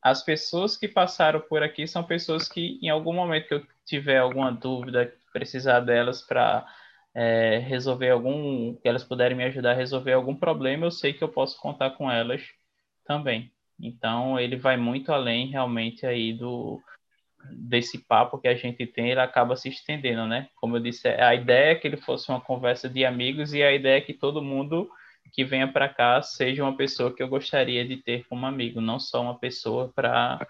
as 0.02 0.24
pessoas 0.24 0.76
que 0.76 0.88
passaram 0.88 1.40
por 1.40 1.62
aqui 1.62 1.88
são 1.88 2.04
pessoas 2.04 2.48
que, 2.48 2.80
em 2.82 2.90
algum 2.90 3.14
momento 3.14 3.48
que 3.48 3.54
eu 3.54 3.68
tiver 3.86 4.18
alguma 4.18 4.52
dúvida, 4.52 5.14
precisar 5.32 5.82
delas 5.82 6.22
para 6.22 6.66
é, 7.14 7.60
resolver 7.60 8.10
algum, 8.10 8.76
que 8.76 8.88
elas 8.88 9.04
puderem 9.04 9.38
me 9.38 9.44
ajudar 9.44 9.72
a 9.72 9.76
resolver 9.76 10.14
algum 10.14 10.36
problema, 10.36 10.86
eu 10.86 10.92
sei 10.92 11.14
que 11.14 11.24
eu 11.24 11.30
posso 11.30 11.60
contar 11.60 11.92
com 11.92 12.10
elas 12.10 12.42
também. 13.06 13.52
Então 13.80 14.40
ele 14.40 14.56
vai 14.56 14.78
muito 14.78 15.12
além 15.12 15.48
realmente 15.48 16.06
aí 16.06 16.34
do 16.34 16.82
desse 17.52 17.98
papo 17.98 18.38
que 18.38 18.48
a 18.48 18.54
gente 18.54 18.86
tem, 18.86 19.10
ele 19.10 19.20
acaba 19.20 19.56
se 19.56 19.68
estendendo, 19.68 20.28
né? 20.28 20.48
Como 20.56 20.78
eu 20.78 20.80
disse, 20.80 21.08
a 21.08 21.34
ideia 21.34 21.72
é 21.72 21.76
que 21.76 21.88
ele 21.88 21.98
fosse 21.98 22.30
uma 22.30 22.40
conversa 22.40 22.88
de 22.88 23.04
amigos 23.04 23.52
e 23.52 23.64
a 23.64 23.74
ideia 23.74 23.98
é 23.98 24.02
que 24.02 24.14
todo 24.14 24.44
mundo 24.44 24.88
que 25.32 25.44
venha 25.44 25.72
para 25.72 25.88
cá 25.88 26.22
seja 26.22 26.64
uma 26.64 26.76
pessoa 26.76 27.14
que 27.14 27.22
eu 27.22 27.28
gostaria 27.28 27.88
de 27.88 27.98
ter 27.98 28.26
como 28.28 28.46
amigo, 28.46 28.82
não 28.82 29.00
só 29.00 29.22
uma 29.22 29.38
pessoa 29.38 29.92
para 29.96 30.46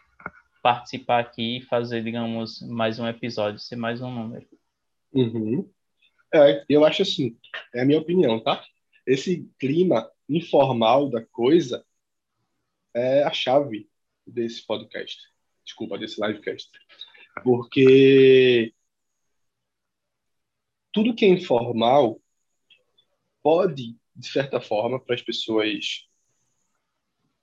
participar 0.62 1.20
aqui 1.20 1.58
e 1.58 1.62
fazer, 1.62 2.04
digamos, 2.04 2.62
mais 2.62 3.00
um 3.00 3.08
episódio, 3.08 3.60
ser 3.60 3.76
mais 3.76 4.02
um 4.02 4.12
número. 4.12 4.48
Uhum. 5.14 5.70
É, 6.34 6.64
eu 6.70 6.86
acho 6.86 7.02
assim, 7.02 7.38
é 7.74 7.82
a 7.82 7.86
minha 7.86 8.00
opinião, 8.00 8.40
tá? 8.40 8.64
Esse 9.06 9.50
clima 9.60 10.10
informal 10.30 11.10
da 11.10 11.24
coisa 11.26 11.86
é 12.94 13.24
a 13.24 13.32
chave 13.32 13.90
desse 14.26 14.66
podcast. 14.66 15.20
Desculpa, 15.66 15.98
desse 15.98 16.26
livecast. 16.26 16.70
Porque 17.44 18.74
tudo 20.92 21.16
que 21.16 21.26
é 21.26 21.30
informal 21.30 22.22
pode, 23.42 23.96
de 24.16 24.28
certa 24.28 24.60
forma, 24.62 25.00
para 25.00 25.16
as 25.16 25.22
pessoas 25.22 26.08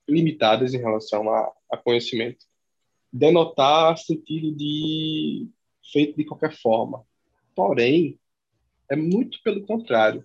limitadas 0.08 0.72
em 0.74 0.78
relação 0.78 1.30
a, 1.30 1.52
a 1.70 1.76
conhecimento, 1.76 2.46
denotar 3.12 3.96
sentido 3.98 4.54
de 4.54 5.48
feito 5.92 6.16
de 6.16 6.24
qualquer 6.24 6.52
forma. 6.52 7.04
Porém, 7.54 8.18
é 8.90 8.96
muito 8.96 9.42
pelo 9.42 9.66
contrário. 9.66 10.24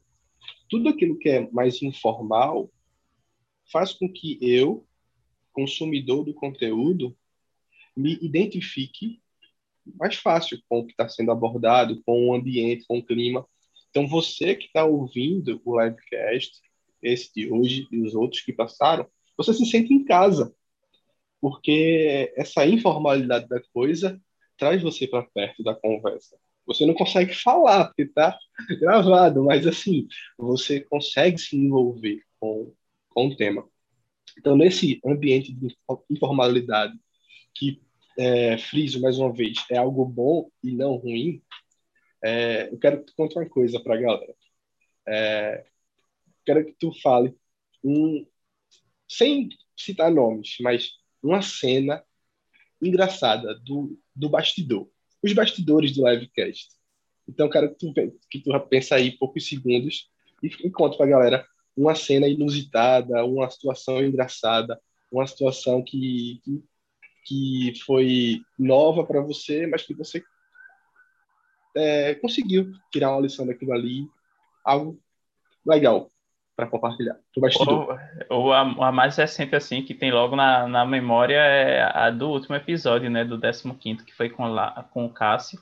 Tudo 0.69 0.89
aquilo 0.89 1.17
que 1.17 1.29
é 1.29 1.51
mais 1.51 1.81
informal 1.81 2.71
faz 3.71 3.93
com 3.93 4.11
que 4.11 4.37
eu, 4.41 4.85
consumidor 5.51 6.23
do 6.23 6.33
conteúdo, 6.33 7.15
me 7.95 8.17
identifique 8.21 9.21
mais 9.95 10.15
fácil 10.15 10.61
com 10.67 10.79
o 10.79 10.85
que 10.85 10.91
está 10.91 11.07
sendo 11.09 11.31
abordado, 11.31 12.01
com 12.03 12.27
o 12.27 12.33
ambiente, 12.33 12.85
com 12.87 12.97
o 12.97 13.05
clima. 13.05 13.45
Então, 13.93 14.07
você 14.07 14.55
que 14.55 14.65
está 14.65 14.83
ouvindo 14.83 15.61
o 15.63 15.79
livecast, 15.79 16.59
esse 16.99 17.31
de 17.31 17.51
hoje 17.51 17.87
e 17.91 18.01
os 18.01 18.15
outros 18.15 18.41
que 18.41 18.51
passaram, 18.51 19.05
você 19.37 19.53
se 19.53 19.63
sente 19.67 19.93
em 19.93 20.03
casa, 20.03 20.51
porque 21.39 22.33
essa 22.35 22.65
informalidade 22.65 23.47
da 23.47 23.61
coisa 23.71 24.19
traz 24.57 24.81
você 24.81 25.07
para 25.07 25.21
perto 25.21 25.61
da 25.61 25.75
conversa. 25.75 26.35
Você 26.65 26.87
não 26.87 26.95
consegue 26.95 27.35
falar, 27.35 27.85
porque 27.85 28.01
está 28.01 28.35
gravado, 28.81 29.43
mas 29.43 29.67
assim, 29.67 30.07
você 30.39 30.79
consegue 30.79 31.37
se 31.37 31.55
envolver 31.55 32.23
com, 32.39 32.73
com 33.09 33.27
o 33.27 33.35
tema. 33.37 33.63
Então, 34.39 34.57
nesse 34.57 34.99
ambiente 35.05 35.53
de 35.53 35.77
informalidade, 36.09 36.97
que, 37.53 37.79
é, 38.17 38.57
friso 38.57 38.99
mais 38.99 39.19
uma 39.19 39.31
vez, 39.31 39.63
é 39.69 39.77
algo 39.77 40.03
bom 40.03 40.49
e 40.63 40.71
não 40.71 40.95
ruim, 40.95 41.43
é, 42.23 42.69
eu 42.71 42.79
quero 42.79 42.99
que 42.99 43.05
tu 43.07 43.13
conte 43.15 43.37
uma 43.37 43.47
coisa 43.49 43.79
para 43.79 43.95
a 43.95 44.01
galera. 44.01 44.35
É, 45.07 45.65
quero 46.45 46.65
que 46.65 46.73
tu 46.73 46.93
fale, 47.01 47.35
um, 47.83 48.25
sem 49.07 49.49
citar 49.77 50.09
nomes, 50.09 50.55
mas 50.61 50.91
uma 51.21 51.41
cena 51.41 52.03
engraçada 52.81 53.55
do, 53.59 53.99
do 54.15 54.29
bastidor. 54.29 54.89
Os 55.21 55.33
bastidores 55.33 55.93
do 55.93 56.07
livecast. 56.07 56.69
Então, 57.27 57.49
quero 57.49 57.73
que 57.73 57.75
tu, 57.75 57.93
que 58.29 58.39
tu 58.39 58.59
pensa 58.67 58.95
aí 58.95 59.11
poucos 59.17 59.47
segundos 59.47 60.09
e, 60.41 60.47
e 60.47 60.71
conta 60.71 60.97
para 60.97 61.05
a 61.05 61.09
galera 61.09 61.47
uma 61.75 61.95
cena 61.95 62.27
inusitada, 62.27 63.25
uma 63.25 63.49
situação 63.49 64.03
engraçada, 64.03 64.79
uma 65.11 65.25
situação 65.25 65.83
que, 65.83 66.41
que, 66.43 67.71
que 67.71 67.79
foi 67.85 68.41
nova 68.57 69.05
para 69.05 69.21
você, 69.21 69.65
mas 69.67 69.83
que 69.83 69.93
você 69.93 70.23
é, 71.75 72.15
conseguiu 72.15 72.71
tirar 72.91 73.11
uma 73.11 73.21
lição 73.21 73.45
daquilo 73.45 73.73
ali, 73.73 74.07
algo 74.63 74.99
legal 75.65 76.09
para 76.55 76.67
compartilhar. 76.67 77.17
Ou, 78.29 78.43
ou 78.45 78.53
a, 78.53 78.61
a, 78.61 78.91
mais 78.91 79.15
recente, 79.15 79.55
assim, 79.55 79.81
que 79.83 79.93
tem 79.93 80.11
logo 80.11 80.35
na, 80.35 80.67
na 80.67 80.85
memória 80.85 81.37
é 81.37 81.81
a 81.81 82.09
do 82.09 82.29
último 82.29 82.55
episódio, 82.55 83.09
né, 83.09 83.25
do 83.25 83.39
15 83.39 84.05
que 84.05 84.13
foi 84.13 84.29
com, 84.29 84.45
lá, 84.47 84.87
com 84.91 85.05
o 85.05 85.13
Cássio, 85.13 85.59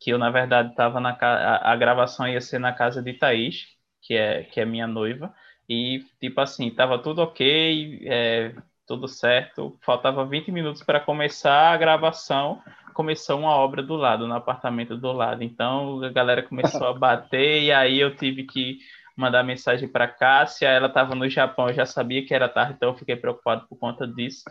que 0.00 0.10
eu, 0.10 0.18
na 0.18 0.30
verdade, 0.30 0.70
estava 0.70 1.00
na 1.00 1.10
a, 1.20 1.72
a 1.72 1.76
gravação 1.76 2.26
ia 2.26 2.40
ser 2.40 2.58
na 2.58 2.72
casa 2.72 3.02
de 3.02 3.12
Thaís, 3.12 3.66
que 4.00 4.14
é, 4.14 4.44
que 4.44 4.60
é 4.60 4.64
minha 4.64 4.86
noiva, 4.86 5.34
e, 5.68 6.04
tipo 6.20 6.40
assim, 6.40 6.70
tava 6.70 6.98
tudo 6.98 7.20
ok, 7.20 8.02
é, 8.06 8.54
tudo 8.86 9.08
certo, 9.08 9.76
faltava 9.82 10.24
20 10.24 10.50
minutos 10.52 10.82
para 10.82 11.00
começar 11.00 11.72
a 11.72 11.76
gravação, 11.76 12.62
começou 12.96 13.38
uma 13.38 13.50
obra 13.50 13.82
do 13.82 13.94
lado, 13.94 14.26
no 14.26 14.34
apartamento 14.34 14.96
do 14.96 15.12
lado, 15.12 15.44
então 15.44 16.02
a 16.02 16.08
galera 16.08 16.42
começou 16.42 16.86
a 16.86 16.94
bater, 16.94 17.62
e 17.62 17.70
aí 17.70 18.00
eu 18.00 18.16
tive 18.16 18.44
que 18.44 18.78
mandar 19.14 19.44
mensagem 19.44 19.86
para 19.86 20.08
Cássia, 20.08 20.66
ela 20.68 20.86
estava 20.88 21.14
no 21.14 21.28
Japão, 21.28 21.68
eu 21.68 21.74
já 21.74 21.84
sabia 21.84 22.24
que 22.24 22.34
era 22.34 22.48
tarde, 22.48 22.72
então 22.74 22.88
eu 22.88 22.94
fiquei 22.94 23.14
preocupado 23.14 23.66
por 23.68 23.78
conta 23.78 24.06
disso, 24.06 24.44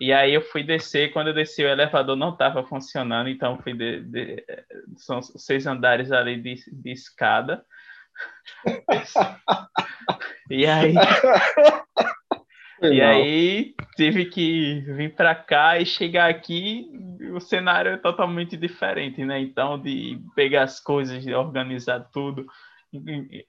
e 0.00 0.12
aí 0.12 0.34
eu 0.34 0.42
fui 0.42 0.64
descer, 0.64 1.12
quando 1.12 1.28
eu 1.28 1.34
desci 1.34 1.62
o 1.62 1.68
elevador 1.68 2.16
não 2.16 2.30
estava 2.30 2.64
funcionando, 2.64 3.28
então 3.28 3.58
fui 3.58 3.72
de, 3.72 4.00
de, 4.00 4.44
são 4.96 5.22
seis 5.22 5.64
andares 5.64 6.10
ali 6.10 6.36
de, 6.36 6.56
de 6.72 6.90
escada, 6.90 7.64
e 10.50 10.66
aí. 10.66 10.94
E 12.82 13.00
aí 13.00 13.74
tive 13.96 14.26
que 14.26 14.80
vir 14.80 15.14
para 15.14 15.34
cá 15.34 15.78
e 15.78 15.86
chegar 15.86 16.28
aqui, 16.28 16.90
o 17.32 17.40
cenário 17.40 17.92
é 17.92 17.96
totalmente 17.96 18.56
diferente, 18.56 19.24
né? 19.24 19.40
Então, 19.40 19.78
de 19.78 20.20
pegar 20.34 20.64
as 20.64 20.80
coisas, 20.80 21.22
de 21.22 21.34
organizar 21.34 22.00
tudo. 22.12 22.46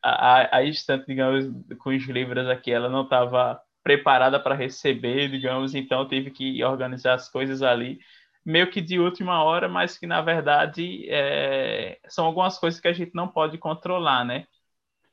A, 0.01 0.09
a, 0.09 0.57
a 0.57 0.63
estante, 0.63 1.05
digamos, 1.07 1.45
com 1.79 1.89
os 1.89 2.03
livros 2.07 2.47
aqui, 2.47 2.71
ela 2.71 2.89
não 2.89 3.03
estava 3.03 3.59
preparada 3.83 4.39
para 4.39 4.55
receber, 4.55 5.29
digamos, 5.29 5.75
então 5.75 6.07
tive 6.07 6.31
que 6.31 6.63
organizar 6.63 7.13
as 7.13 7.29
coisas 7.29 7.61
ali 7.61 7.99
meio 8.45 8.69
que 8.69 8.79
de 8.79 8.99
última 8.99 9.43
hora, 9.43 9.67
mas 9.67 9.97
que 9.97 10.05
na 10.05 10.21
verdade 10.21 11.07
é, 11.09 11.97
são 12.07 12.25
algumas 12.25 12.59
coisas 12.59 12.79
que 12.79 12.87
a 12.87 12.93
gente 12.93 13.11
não 13.15 13.27
pode 13.27 13.57
controlar, 13.57 14.23
né? 14.23 14.45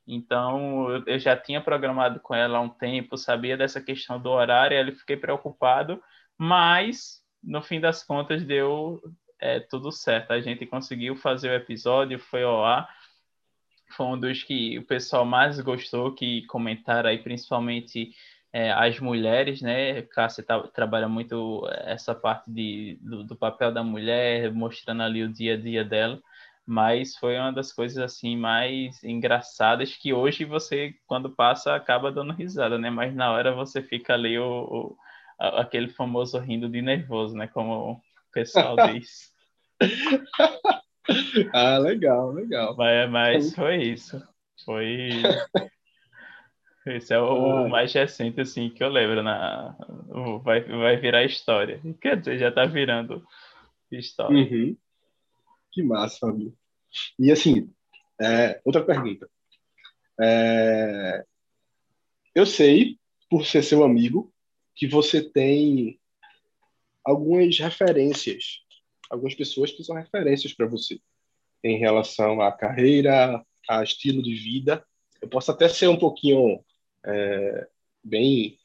Então, 0.06 1.02
eu 1.06 1.18
já 1.18 1.36
tinha 1.36 1.60
programado 1.60 2.20
com 2.20 2.34
ela 2.34 2.58
há 2.58 2.60
um 2.60 2.68
tempo, 2.68 3.16
sabia 3.16 3.56
dessa 3.56 3.80
questão 3.80 4.20
do 4.20 4.30
horário, 4.30 4.76
e 4.76 4.92
fiquei 4.92 5.16
preocupado, 5.16 6.02
mas 6.36 7.22
no 7.42 7.62
fim 7.62 7.80
das 7.80 8.02
contas 8.02 8.44
deu 8.44 9.00
é, 9.40 9.60
tudo 9.60 9.90
certo. 9.92 10.32
A 10.32 10.40
gente 10.40 10.66
conseguiu 10.66 11.16
fazer 11.16 11.50
o 11.50 11.54
episódio, 11.54 12.18
foi 12.18 12.42
ao 12.42 12.64
ar. 12.64 12.88
Foi 13.96 14.06
um 14.06 14.18
dos 14.18 14.42
que 14.42 14.78
o 14.78 14.86
pessoal 14.86 15.24
mais 15.24 15.60
gostou, 15.60 16.14
que 16.14 16.46
comentaram 16.46 17.10
aí, 17.10 17.18
principalmente 17.18 18.12
é, 18.52 18.72
as 18.72 18.98
mulheres, 19.00 19.60
né? 19.60 20.02
Cássia 20.02 20.44
tá, 20.44 20.60
trabalha 20.68 21.08
muito 21.08 21.66
essa 21.84 22.14
parte 22.14 22.50
de, 22.50 22.98
do, 23.02 23.24
do 23.24 23.36
papel 23.36 23.72
da 23.72 23.82
mulher, 23.84 24.52
mostrando 24.52 25.02
ali 25.02 25.22
o 25.22 25.32
dia 25.32 25.54
a 25.54 25.56
dia 25.56 25.84
dela 25.84 26.20
mas 26.66 27.16
foi 27.16 27.36
uma 27.36 27.52
das 27.52 27.72
coisas 27.72 27.98
assim 27.98 28.36
mais 28.36 29.02
engraçadas 29.02 29.96
que 29.96 30.12
hoje 30.12 30.44
você 30.44 30.94
quando 31.06 31.30
passa 31.30 31.74
acaba 31.74 32.12
dando 32.12 32.32
risada, 32.32 32.78
né? 32.78 32.90
Mas 32.90 33.14
na 33.14 33.30
hora 33.32 33.54
você 33.54 33.82
fica 33.82 34.14
ali 34.14 34.38
o, 34.38 34.44
o 34.44 34.96
aquele 35.38 35.88
famoso 35.88 36.38
rindo 36.38 36.68
de 36.68 36.80
nervoso, 36.80 37.36
né? 37.36 37.48
Como 37.48 37.92
o 37.92 38.00
pessoal 38.32 38.76
diz. 38.92 39.32
ah, 41.52 41.78
legal, 41.78 42.30
legal. 42.30 42.76
Mas, 42.76 43.10
mas 43.10 43.54
foi 43.54 43.82
isso. 43.82 44.22
Foi 44.64 45.10
esse 46.86 47.12
é 47.12 47.18
o, 47.18 47.64
ah. 47.64 47.68
mais 47.68 47.92
recente 47.92 48.40
assim 48.40 48.70
que 48.70 48.84
eu 48.84 48.88
lembro 48.88 49.22
na 49.22 49.76
vai 50.44 50.60
vai 50.60 50.96
virar 50.96 51.24
história. 51.24 51.80
Quer 52.00 52.18
dizer, 52.18 52.38
já 52.38 52.52
tá 52.52 52.64
virando 52.64 53.24
história. 53.90 54.36
Uhum. 54.36 54.76
Que 55.72 55.82
massa, 55.82 56.18
Fabio. 56.20 56.54
E 57.18 57.32
assim, 57.32 57.72
é, 58.20 58.60
outra 58.64 58.84
pergunta. 58.84 59.28
É, 60.20 61.24
eu 62.34 62.46
sei, 62.46 62.98
por 63.30 63.46
ser 63.46 63.62
seu 63.62 63.82
amigo, 63.82 64.32
que 64.74 64.86
você 64.86 65.22
tem 65.22 65.98
algumas 67.04 67.58
referências, 67.58 68.60
algumas 69.10 69.34
pessoas 69.34 69.72
que 69.72 69.82
são 69.82 69.96
referências 69.96 70.52
para 70.52 70.66
você 70.66 71.00
em 71.64 71.78
relação 71.78 72.40
à 72.40 72.52
carreira, 72.52 73.44
a 73.68 73.82
estilo 73.82 74.22
de 74.22 74.34
vida. 74.34 74.84
Eu 75.20 75.28
posso 75.28 75.50
até 75.50 75.68
ser 75.68 75.88
um 75.88 75.98
pouquinho 75.98 76.64
é, 77.04 77.68
bem 78.02 78.58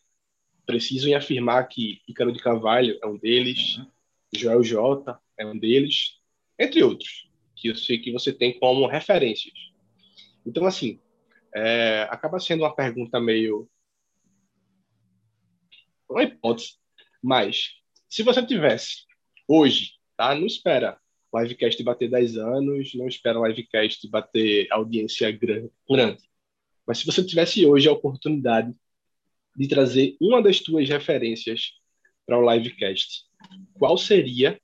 preciso 0.65 1.07
em 1.07 1.15
afirmar 1.15 1.67
que 1.67 2.01
Ícaro 2.07 2.31
de 2.31 2.39
Carvalho 2.39 2.99
é 3.01 3.07
um 3.07 3.17
deles, 3.17 3.77
uhum. 3.77 3.91
Joel 4.35 4.63
J 4.63 5.19
é 5.37 5.45
um 5.45 5.57
deles, 5.57 6.17
entre 6.59 6.83
outros, 6.83 7.29
que 7.55 7.69
eu 7.69 7.75
sei 7.75 7.99
que 7.99 8.11
você 8.11 8.31
tem 8.33 8.59
como 8.59 8.87
referências. 8.87 9.53
Então, 10.45 10.65
assim, 10.65 10.99
é, 11.55 12.07
acaba 12.09 12.39
sendo 12.39 12.63
uma 12.63 12.75
pergunta 12.75 13.19
meio. 13.19 13.69
Uma 16.09 16.23
hipótese. 16.23 16.75
Mas, 17.21 17.73
se 18.09 18.23
você 18.23 18.45
tivesse 18.45 19.05
hoje, 19.47 19.93
tá? 20.15 20.33
Não 20.33 20.45
espera 20.45 20.97
livecast 21.33 21.81
bater 21.83 22.09
10 22.09 22.37
anos, 22.37 22.93
não 22.95 23.07
espera 23.07 23.47
livecast 23.47 24.07
bater 24.09 24.67
audiência 24.71 25.31
grande. 25.31 26.29
Mas 26.85 26.99
se 26.99 27.05
você 27.05 27.23
tivesse 27.23 27.65
hoje 27.65 27.87
a 27.87 27.91
oportunidade 27.91 28.73
de 29.55 29.67
trazer 29.67 30.15
uma 30.21 30.41
das 30.41 30.59
tuas 30.59 30.87
referências 30.87 31.73
para 32.25 32.39
o 32.39 32.53
livecast, 32.53 33.25
qual 33.73 33.97
seria 33.97 34.59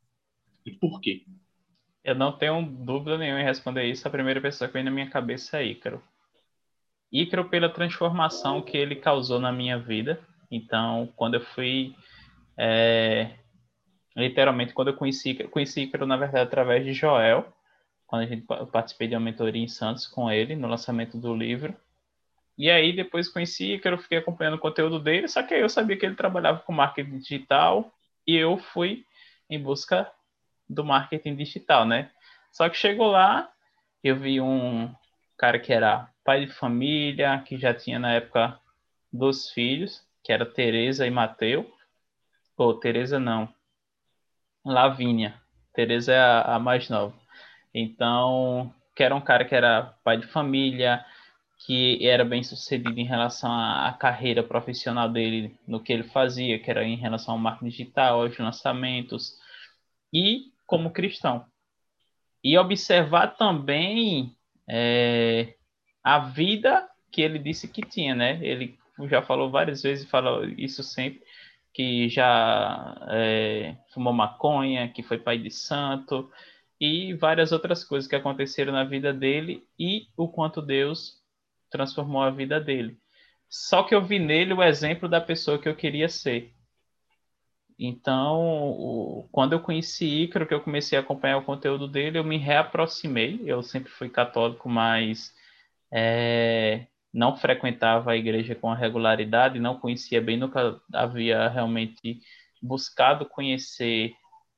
e 0.65 0.71
por 0.71 1.01
quê? 1.01 1.25
Eu 2.03 2.15
não 2.15 2.33
tenho 2.33 2.61
dúvida 2.61 3.17
nenhuma 3.17 3.41
em 3.41 3.45
responder 3.45 3.85
isso. 3.85 4.05
A 4.05 4.11
primeira 4.11 4.41
pessoa 4.41 4.67
que 4.67 4.73
vem 4.73 4.83
na 4.83 4.91
minha 4.91 5.09
cabeça 5.09 5.59
é 5.59 5.65
Ícaro. 5.65 6.03
Ícaro 7.09 7.47
pela 7.47 7.69
transformação 7.69 8.61
que 8.61 8.75
ele 8.75 8.95
causou 8.97 9.39
na 9.39 9.51
minha 9.51 9.79
vida. 9.79 10.19
Então, 10.51 11.11
quando 11.15 11.35
eu 11.35 11.41
fui. 11.41 11.95
É, 12.57 13.31
literalmente, 14.15 14.73
quando 14.73 14.89
eu 14.89 14.95
conheci, 14.95 15.33
conheci 15.47 15.83
Ícaro, 15.83 16.05
na 16.05 16.17
verdade, 16.17 16.43
através 16.43 16.83
de 16.83 16.93
Joel, 16.93 17.51
quando 18.05 18.23
a 18.23 18.25
gente 18.25 18.45
participei 18.71 19.07
de 19.07 19.15
uma 19.15 19.21
mentoria 19.21 19.63
em 19.63 19.67
Santos 19.67 20.05
com 20.05 20.29
ele, 20.29 20.55
no 20.55 20.67
lançamento 20.67 21.17
do 21.17 21.33
livro. 21.33 21.73
E 22.57 22.69
aí, 22.69 22.93
depois 22.93 23.29
conheci 23.29 23.75
Ícaro, 23.75 23.97
fiquei 23.97 24.17
acompanhando 24.17 24.55
o 24.55 24.59
conteúdo 24.59 24.99
dele, 24.99 25.27
só 25.27 25.41
que 25.41 25.53
aí 25.53 25.61
eu 25.61 25.69
sabia 25.69 25.97
que 25.97 26.05
ele 26.05 26.15
trabalhava 26.15 26.59
com 26.59 26.73
marketing 26.73 27.17
digital 27.17 27.91
e 28.27 28.35
eu 28.35 28.57
fui 28.57 29.05
em 29.49 29.59
busca 29.59 30.11
do 30.69 30.83
marketing 30.83 31.35
digital, 31.35 31.85
né? 31.85 32.11
Só 32.51 32.69
que 32.69 32.77
chegou 32.77 33.07
lá, 33.07 33.51
eu 34.03 34.17
vi 34.17 34.39
um 34.39 34.93
cara 35.37 35.59
que 35.59 35.73
era 35.73 36.09
pai 36.23 36.45
de 36.45 36.53
família, 36.53 37.43
que 37.45 37.57
já 37.57 37.73
tinha 37.73 37.99
na 37.99 38.13
época 38.13 38.59
dois 39.11 39.51
filhos, 39.51 40.05
que 40.23 40.31
era 40.31 40.45
Teresa 40.45 41.05
e 41.05 41.11
Mateu. 41.11 41.71
Ou 42.55 42.79
Teresa 42.79 43.19
não, 43.19 43.53
Lavínia. 44.63 45.41
Teresa 45.73 46.13
é 46.13 46.19
a, 46.19 46.55
a 46.55 46.59
mais 46.59 46.89
nova. 46.89 47.13
Então, 47.73 48.73
que 48.95 49.03
era 49.03 49.15
um 49.15 49.21
cara 49.21 49.43
que 49.43 49.55
era 49.55 49.95
pai 50.03 50.17
de 50.17 50.27
família, 50.27 51.03
que 51.65 52.05
era 52.05 52.23
bem 52.23 52.43
sucedido 52.43 52.99
em 52.99 53.05
relação 53.05 53.51
à, 53.51 53.87
à, 53.87 53.93
carreira 53.93 54.43
profissional 54.43 55.09
dele, 55.09 55.57
no 55.67 55.81
que 55.81 55.91
ele 55.91 56.03
fazia, 56.03 56.59
que 56.59 56.69
era 56.69 56.83
em 56.83 56.95
relação 56.95 57.33
ao 57.33 57.39
marketing 57.39 57.69
digital, 57.69 58.21
aos 58.21 58.37
lançamentos, 58.37 59.33
e 60.11 60.52
como 60.65 60.91
cristão. 60.91 61.45
e 62.43 62.57
observar 62.57 63.37
também 63.37 64.35
é, 64.69 65.55
a 66.03 66.19
vida 66.19 66.87
que 67.11 67.21
ele 67.21 67.39
disse 67.39 67.67
que 67.67 67.81
tinha, 67.81 68.13
né? 68.13 68.39
Ele 68.41 68.77
já 69.09 69.21
falou 69.21 69.49
várias 69.49 69.81
vezes, 69.81 70.09
fala 70.09 70.45
isso 70.57 70.83
sempre, 70.83 71.21
que 71.73 72.09
já 72.09 72.95
é, 73.09 73.77
fumou 73.93 74.13
maconha, 74.13 74.89
que 74.89 75.01
foi 75.01 75.17
pai 75.17 75.37
de 75.37 75.49
santo, 75.49 76.29
e 76.79 77.13
várias 77.13 77.51
outras 77.51 77.83
coisas 77.83 78.09
que 78.09 78.15
aconteceram 78.15 78.73
na 78.73 78.83
vida 78.83 79.13
dele 79.13 79.65
e 79.79 80.07
o 80.17 80.27
quanto 80.27 80.61
Deus 80.61 81.21
transformou 81.69 82.21
a 82.21 82.29
vida 82.29 82.59
dele. 82.59 82.97
Só 83.49 83.83
que 83.83 83.95
eu 83.95 84.03
vi 84.03 84.19
nele 84.19 84.53
o 84.53 84.63
exemplo 84.63 85.07
da 85.07 85.21
pessoa 85.21 85.57
que 85.57 85.69
eu 85.69 85.75
queria 85.75 86.09
ser. 86.09 86.53
Então, 87.85 89.27
quando 89.29 89.51
eu 89.51 89.59
conheci 89.59 90.05
Ícaro, 90.23 90.47
que 90.47 90.53
eu 90.53 90.61
comecei 90.61 90.97
a 90.97 91.01
acompanhar 91.01 91.37
o 91.37 91.43
conteúdo 91.43 91.85
dele, 91.85 92.17
eu 92.17 92.23
me 92.23 92.37
reaproximei. 92.37 93.41
Eu 93.45 93.61
sempre 93.61 93.91
fui 93.91 94.07
católico, 94.09 94.69
mas 94.69 95.33
é, 95.91 96.87
não 97.13 97.35
frequentava 97.35 98.11
a 98.11 98.15
igreja 98.15 98.55
com 98.55 98.71
regularidade, 98.73 99.59
não 99.59 99.77
conhecia 99.77 100.21
bem, 100.21 100.37
nunca 100.37 100.79
havia 100.93 101.49
realmente 101.49 102.21
buscado 102.61 103.25
conhecer 103.25 104.13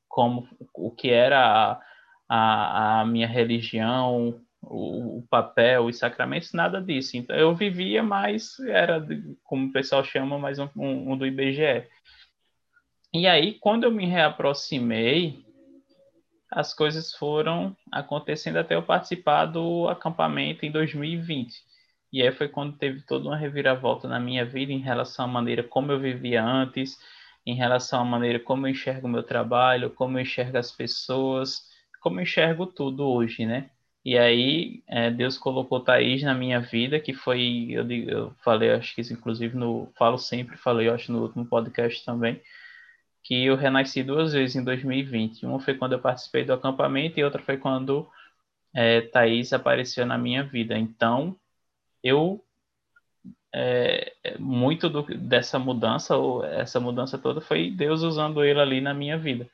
como 0.08 0.48
o 0.72 0.92
que 0.92 1.10
era 1.10 1.72
a, 1.72 1.80
a, 2.28 3.00
a 3.00 3.06
minha 3.06 3.26
religião, 3.26 4.40
o, 4.62 5.18
o, 5.18 5.26
papel, 5.28 5.86
os 5.86 5.98
sacramentos, 5.98 6.52
nada 6.52 6.80
disso. 6.80 7.16
Então 7.16 7.34
eu 7.34 7.56
vivia 7.56 8.04
mais, 8.04 8.56
era 8.60 9.04
como 9.42 9.66
o 9.66 9.72
pessoal 9.72 10.04
chama, 10.04 10.38
mais 10.38 10.60
um, 10.60 10.68
um, 10.76 11.12
um 11.12 11.18
do 11.18 11.26
IBGE. 11.26 11.88
E 13.18 13.26
aí, 13.26 13.54
quando 13.54 13.84
eu 13.84 13.90
me 13.90 14.04
reaproximei, 14.04 15.42
as 16.52 16.74
coisas 16.74 17.14
foram 17.14 17.74
acontecendo 17.90 18.58
até 18.58 18.74
eu 18.74 18.82
participar 18.82 19.46
do 19.46 19.88
acampamento 19.88 20.66
em 20.66 20.70
2020. 20.70 21.64
E 22.12 22.20
aí 22.20 22.30
foi 22.30 22.46
quando 22.46 22.76
teve 22.76 23.00
toda 23.06 23.26
uma 23.30 23.36
reviravolta 23.38 24.06
na 24.06 24.20
minha 24.20 24.44
vida 24.44 24.70
em 24.70 24.80
relação 24.80 25.24
à 25.24 25.28
maneira 25.28 25.62
como 25.62 25.92
eu 25.92 25.98
vivia 25.98 26.44
antes, 26.44 26.98
em 27.46 27.54
relação 27.54 28.02
à 28.02 28.04
maneira 28.04 28.38
como 28.38 28.66
eu 28.66 28.72
enxergo 28.72 29.06
o 29.06 29.10
meu 29.10 29.22
trabalho, 29.22 29.88
como 29.88 30.18
eu 30.18 30.22
enxergo 30.22 30.58
as 30.58 30.70
pessoas, 30.70 31.62
como 32.02 32.20
eu 32.20 32.24
enxergo 32.24 32.66
tudo 32.66 33.08
hoje, 33.08 33.46
né? 33.46 33.70
E 34.04 34.18
aí 34.18 34.82
é, 34.86 35.10
Deus 35.10 35.38
colocou 35.38 35.80
Thaís 35.80 36.22
na 36.22 36.34
minha 36.34 36.60
vida, 36.60 37.00
que 37.00 37.14
foi, 37.14 37.68
eu, 37.70 37.90
eu 37.90 38.34
falei, 38.44 38.72
acho 38.72 38.94
que 38.94 39.00
isso 39.00 39.14
inclusive 39.14 39.56
no, 39.56 39.90
falo 39.96 40.18
sempre, 40.18 40.58
falei, 40.58 40.90
acho 40.90 41.10
no 41.10 41.22
último 41.22 41.46
podcast 41.46 42.04
também, 42.04 42.42
que 43.26 43.44
eu 43.44 43.56
renasci 43.56 44.04
duas 44.04 44.32
vezes 44.32 44.54
em 44.54 44.62
2020. 44.62 45.44
Uma 45.46 45.58
foi 45.58 45.74
quando 45.74 45.92
eu 45.94 45.98
participei 45.98 46.44
do 46.44 46.52
acampamento 46.52 47.18
e 47.18 47.24
outra 47.24 47.42
foi 47.42 47.56
quando 47.56 48.08
é, 48.72 49.00
Thaís 49.00 49.52
apareceu 49.52 50.06
na 50.06 50.16
minha 50.16 50.44
vida. 50.44 50.78
Então, 50.78 51.36
eu 52.04 52.40
é, 53.52 54.12
muito 54.38 54.88
do, 54.88 55.02
dessa 55.02 55.58
mudança, 55.58 56.16
ou 56.16 56.44
essa 56.44 56.78
mudança 56.78 57.18
toda, 57.18 57.40
foi 57.40 57.70
Deus 57.70 58.02
usando 58.02 58.44
ele 58.44 58.60
ali 58.60 58.80
na 58.80 58.94
minha 58.94 59.18
vida. 59.18 59.48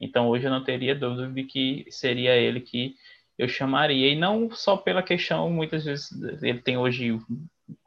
Então 0.00 0.28
hoje 0.28 0.46
eu 0.46 0.50
não 0.50 0.64
teria 0.64 0.94
dúvida 0.94 1.28
de 1.28 1.44
que 1.44 1.84
seria 1.90 2.34
ele 2.34 2.60
que 2.60 2.94
eu 3.36 3.48
chamaria, 3.48 4.12
e 4.12 4.16
não 4.16 4.50
só 4.50 4.76
pela 4.76 5.02
questão, 5.02 5.50
muitas 5.50 5.84
vezes 5.84 6.10
ele 6.42 6.60
tem 6.60 6.78
hoje, 6.78 7.20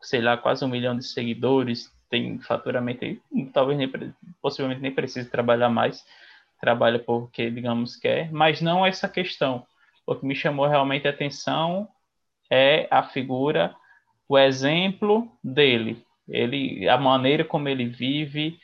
sei 0.02 0.22
lá, 0.22 0.38
quase 0.38 0.64
um 0.64 0.68
milhão 0.68 0.96
de 0.96 1.04
seguidores, 1.06 1.92
tem 2.12 2.38
faturamento 2.40 3.06
aí, 3.06 3.20
talvez 3.52 3.78
nem, 3.78 3.90
possivelmente 4.42 4.82
nem 4.82 4.94
precise 4.94 5.30
trabalhar 5.30 5.70
mais, 5.70 6.06
trabalha 6.60 7.00
porque, 7.00 7.50
digamos, 7.50 7.96
quer, 7.96 8.32
mas 8.32 8.62
não 8.62 8.86
essa 8.86 9.10
questão. 9.10 9.66
O 10.06 10.14
que 10.14 10.26
me 10.26 10.36
chamou 10.36 10.68
realmente 10.68 11.08
a 11.08 11.12
atenção 11.12 11.88
é 12.52 12.88
a 12.92 13.02
figura 13.02 13.74
o 14.32 14.38
exemplo 14.38 15.30
dele, 15.44 16.06
ele, 16.26 16.88
a 16.88 16.98
maneira 16.98 17.44
como 17.44 17.68
ele 17.68 17.84
vive, 17.84 18.58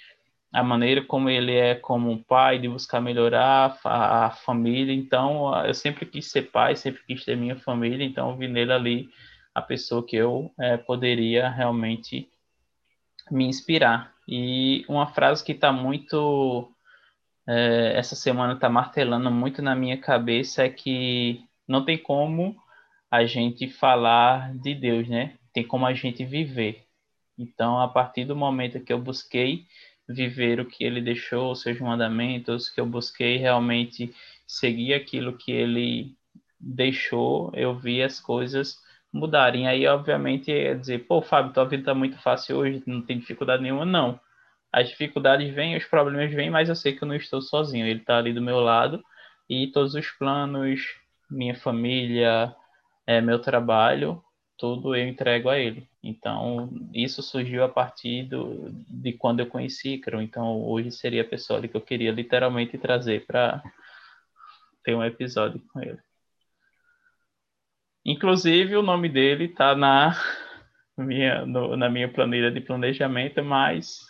a 0.53 0.63
maneira 0.63 1.03
como 1.03 1.29
ele 1.29 1.53
é 1.53 1.75
como 1.75 2.09
um 2.09 2.23
pai, 2.23 2.57
de 2.57 2.69
buscar 2.69 3.01
melhorar 3.01 3.77
a, 3.83 4.27
a, 4.27 4.31
família. 4.31 4.93
Então, 4.93 5.53
eu 5.65 5.73
sempre 5.73 6.05
quis 6.05 6.31
ser 6.31 6.43
pai, 6.43 6.77
sempre 6.77 7.01
quis 7.05 7.25
ter 7.25 7.35
minha 7.35 7.57
família, 7.57 8.05
então 8.05 8.37
vi 8.37 8.47
nele 8.47 8.71
ali 8.71 9.09
a 9.53 9.61
pessoa 9.61 10.05
que 10.05 10.15
eu 10.15 10.49
é, 10.57 10.77
poderia 10.77 11.49
realmente 11.49 12.29
me 13.31 13.45
inspirar. 13.45 14.13
E 14.27 14.85
uma 14.87 15.07
frase 15.07 15.43
que 15.43 15.53
está 15.53 15.71
muito. 15.71 16.71
É, 17.47 17.93
essa 17.95 18.15
semana 18.15 18.53
está 18.53 18.69
martelando 18.69 19.31
muito 19.31 19.61
na 19.61 19.73
minha 19.73 19.97
cabeça 19.97 20.63
é 20.63 20.69
que 20.69 21.41
não 21.67 21.85
tem 21.85 21.97
como 21.97 22.57
a 23.09 23.25
gente 23.25 23.69
falar 23.69 24.53
de 24.55 24.75
Deus, 24.75 25.07
né? 25.07 25.37
tem 25.57 25.65
como 25.65 25.87
a 25.87 25.93
gente 25.95 26.23
viver. 26.23 26.83
Então, 27.35 27.79
a 27.79 27.87
partir 27.87 28.25
do 28.25 28.35
momento 28.35 28.79
que 28.79 28.93
eu 28.93 28.99
busquei 28.99 29.65
viver 30.07 30.59
o 30.59 30.65
que 30.67 30.83
ele 30.83 31.01
deixou, 31.01 31.55
seus 31.55 31.79
mandamentos, 31.79 32.69
que 32.69 32.79
eu 32.79 32.85
busquei 32.85 33.37
realmente 33.37 34.13
seguir 34.45 34.93
aquilo 34.93 35.35
que 35.35 35.51
ele 35.51 36.15
deixou, 36.59 37.51
eu 37.55 37.75
vi 37.75 38.03
as 38.03 38.19
coisas 38.19 38.77
mudarem. 39.17 39.67
Aí, 39.67 39.85
obviamente, 39.87 40.51
é 40.51 40.73
dizer, 40.73 40.99
pô, 41.07 41.21
Fábio, 41.21 41.53
tua 41.53 41.65
vida 41.65 41.85
tá 41.85 41.93
muito 41.93 42.17
fácil 42.21 42.57
hoje, 42.57 42.83
não 42.85 43.01
tem 43.01 43.19
dificuldade 43.19 43.63
nenhuma. 43.63 43.85
Não. 43.85 44.19
As 44.71 44.89
dificuldades 44.89 45.53
vêm, 45.53 45.77
os 45.77 45.85
problemas 45.85 46.31
vêm, 46.33 46.49
mas 46.49 46.69
eu 46.69 46.75
sei 46.75 46.93
que 46.93 47.03
eu 47.03 47.07
não 47.07 47.15
estou 47.15 47.41
sozinho. 47.41 47.85
Ele 47.85 47.99
está 47.99 48.17
ali 48.17 48.33
do 48.33 48.41
meu 48.41 48.59
lado 48.59 49.03
e 49.49 49.67
todos 49.67 49.95
os 49.95 50.09
planos, 50.11 50.81
minha 51.29 51.55
família, 51.55 52.55
é, 53.05 53.21
meu 53.21 53.39
trabalho, 53.39 54.21
tudo 54.57 54.95
eu 54.95 55.07
entrego 55.07 55.49
a 55.49 55.57
ele. 55.57 55.87
Então, 56.03 56.69
isso 56.93 57.21
surgiu 57.21 57.63
a 57.63 57.69
partir 57.69 58.23
do, 58.23 58.69
de 58.89 59.13
quando 59.13 59.39
eu 59.39 59.47
conheci 59.47 59.95
Ícaro. 59.95 60.21
Então, 60.21 60.61
hoje 60.63 60.91
seria 60.91 61.21
a 61.21 61.25
pessoa 61.27 61.65
que 61.65 61.75
eu 61.75 61.81
queria 61.81 62.11
literalmente 62.11 62.77
trazer 62.77 63.25
para 63.25 63.61
ter 64.83 64.95
um 64.95 65.03
episódio 65.03 65.61
com 65.71 65.81
ele. 65.81 65.99
Inclusive, 68.07 68.77
o 68.77 68.81
nome 68.81 69.09
dele 69.09 69.45
está 69.47 69.75
na 69.75 70.15
minha, 70.97 71.45
no, 71.45 71.75
na 71.75 71.89
minha 71.89 72.07
planilha 72.11 72.49
de 72.49 72.61
planejamento, 72.61 73.43
mas 73.43 74.07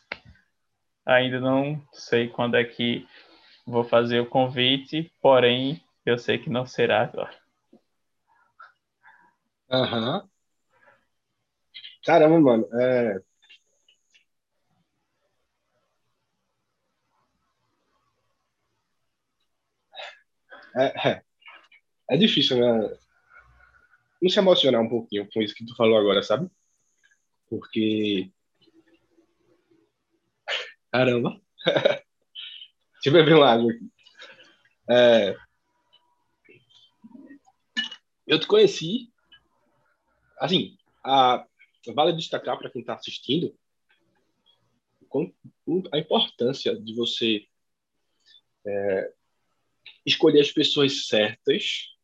ainda 1.03 1.39
não 1.39 1.81
sei 1.91 2.27
quando 2.27 2.55
é 2.57 2.63
que 2.63 3.07
vou 3.65 3.83
fazer 3.83 4.19
o 4.19 4.27
convite, 4.27 5.11
porém, 5.19 5.81
eu 6.05 6.15
sei 6.19 6.37
que 6.37 6.47
não 6.47 6.63
será 6.63 7.01
agora. 7.01 7.35
Uhum. 9.71 10.29
Caramba, 12.05 12.39
mano. 12.39 12.67
É... 12.79 13.19
É, 20.75 21.09
é, 21.09 21.21
é 22.11 22.17
difícil, 22.17 22.57
né? 22.59 22.97
Não 24.21 24.29
se 24.29 24.39
emocionar 24.39 24.81
um 24.81 24.89
pouquinho 24.89 25.27
com 25.31 25.41
isso 25.41 25.53
que 25.53 25.65
tu 25.65 25.75
falou 25.75 25.97
agora, 25.97 26.23
sabe? 26.23 26.49
Porque. 27.49 28.31
Caramba! 30.91 31.39
Deixa 32.93 33.09
eu 33.09 33.13
beber 33.13 33.35
uma 33.35 33.51
água 33.51 33.71
aqui. 33.71 33.91
É... 34.89 35.35
Eu 38.25 38.39
te 38.39 38.47
conheci. 38.47 39.11
Assim, 40.39 40.77
a 41.03 41.45
vale 41.93 42.13
destacar 42.13 42.57
para 42.57 42.69
quem 42.69 42.81
está 42.81 42.95
assistindo 42.95 43.55
a 45.91 45.97
importância 45.97 46.75
de 46.75 46.93
você 46.93 47.45
é, 48.65 49.13
escolher 50.05 50.41
as 50.41 50.51
pessoas 50.51 51.07
certas 51.07 51.96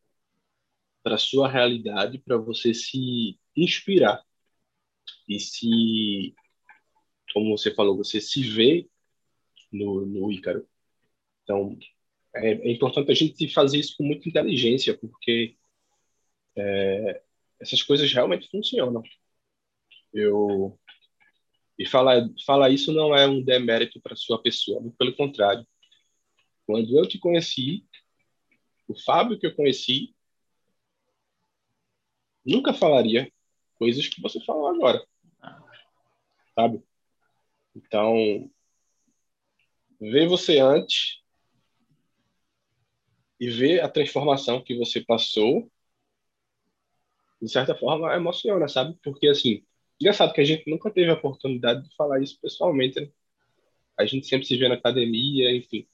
para 1.03 1.17
sua 1.17 1.49
realidade, 1.49 2.17
para 2.19 2.37
você 2.37 2.73
se 2.73 3.37
inspirar 3.55 4.23
e 5.27 5.39
se, 5.39 6.33
como 7.33 7.57
você 7.57 7.73
falou, 7.73 7.97
você 7.97 8.21
se 8.21 8.41
vê 8.43 8.87
no, 9.71 10.05
no 10.05 10.31
Ícaro. 10.31 10.67
Então, 11.43 11.77
é, 12.35 12.51
é 12.51 12.71
importante 12.71 13.11
a 13.11 13.15
gente 13.15 13.47
fazer 13.49 13.77
isso 13.77 13.95
com 13.97 14.03
muita 14.03 14.27
inteligência, 14.29 14.97
porque 14.97 15.57
é, 16.55 17.21
essas 17.59 17.81
coisas 17.83 18.11
realmente 18.11 18.49
funcionam. 18.49 19.03
Eu 20.13 20.79
e 21.77 21.87
falar 21.87 22.29
falar 22.45 22.69
isso 22.69 22.93
não 22.93 23.15
é 23.15 23.27
um 23.27 23.41
demérito 23.41 23.99
para 23.99 24.15
sua 24.15 24.41
pessoa, 24.41 24.79
muito 24.79 24.95
pelo 24.95 25.15
contrário. 25.15 25.65
Quando 26.65 26.97
eu 26.97 27.07
te 27.07 27.17
conheci, 27.17 27.85
o 28.87 28.95
Fábio 28.95 29.39
que 29.39 29.47
eu 29.47 29.55
conheci 29.55 30.15
nunca 32.45 32.73
falaria 32.73 33.31
coisas 33.75 34.07
que 34.07 34.21
você 34.21 34.39
falou 34.41 34.67
agora. 34.67 35.05
Sabe? 36.55 36.83
Então, 37.75 38.49
ver 39.99 40.27
você 40.27 40.59
antes 40.59 41.21
e 43.39 43.49
ver 43.49 43.81
a 43.81 43.89
transformação 43.89 44.61
que 44.61 44.77
você 44.77 45.01
passou, 45.01 45.69
de 47.41 47.49
certa 47.49 47.75
forma, 47.75 48.15
emociona, 48.15 48.67
sabe? 48.67 48.97
Porque, 49.03 49.27
assim, 49.27 49.65
engraçado 49.99 50.33
que 50.33 50.41
a 50.41 50.45
gente 50.45 50.69
nunca 50.69 50.89
teve 50.91 51.09
a 51.09 51.15
oportunidade 51.15 51.83
de 51.83 51.95
falar 51.95 52.21
isso 52.21 52.39
pessoalmente, 52.39 53.01
né? 53.01 53.11
A 53.97 54.05
gente 54.05 54.27
sempre 54.27 54.47
se 54.47 54.55
vê 54.57 54.67
na 54.67 54.75
academia, 54.75 55.55
enfim. 55.55 55.87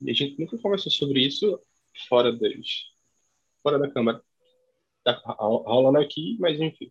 E 0.00 0.10
a 0.10 0.14
gente 0.14 0.38
nunca 0.38 0.58
conversou 0.58 0.92
sobre 0.92 1.20
isso 1.20 1.60
fora 2.08 2.32
das, 2.32 2.92
fora 3.62 3.78
da 3.78 3.90
câmara. 3.90 4.22
Tá 5.04 5.20
rolando 5.26 5.98
aqui, 5.98 6.36
mas 6.40 6.60
enfim. 6.60 6.90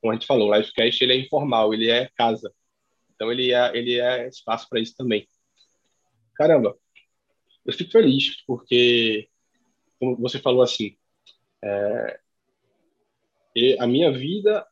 Como 0.00 0.12
a 0.12 0.14
gente 0.14 0.26
falou, 0.26 0.50
o 0.50 0.54
livecast 0.54 1.02
ele 1.02 1.12
é 1.12 1.16
informal, 1.16 1.72
ele 1.72 1.88
é 1.88 2.10
casa. 2.16 2.52
Então 3.14 3.30
ele 3.30 3.52
é, 3.52 3.76
ele 3.76 4.00
é 4.00 4.28
espaço 4.28 4.68
para 4.68 4.80
isso 4.80 4.94
também. 4.96 5.26
Caramba, 6.34 6.76
eu 7.64 7.72
fico 7.72 7.92
feliz 7.92 8.44
porque, 8.44 9.28
como 9.98 10.16
você 10.16 10.38
falou 10.38 10.62
assim, 10.62 10.96
é, 11.62 12.20
a 13.78 13.86
minha 13.86 14.12
vida 14.12 14.66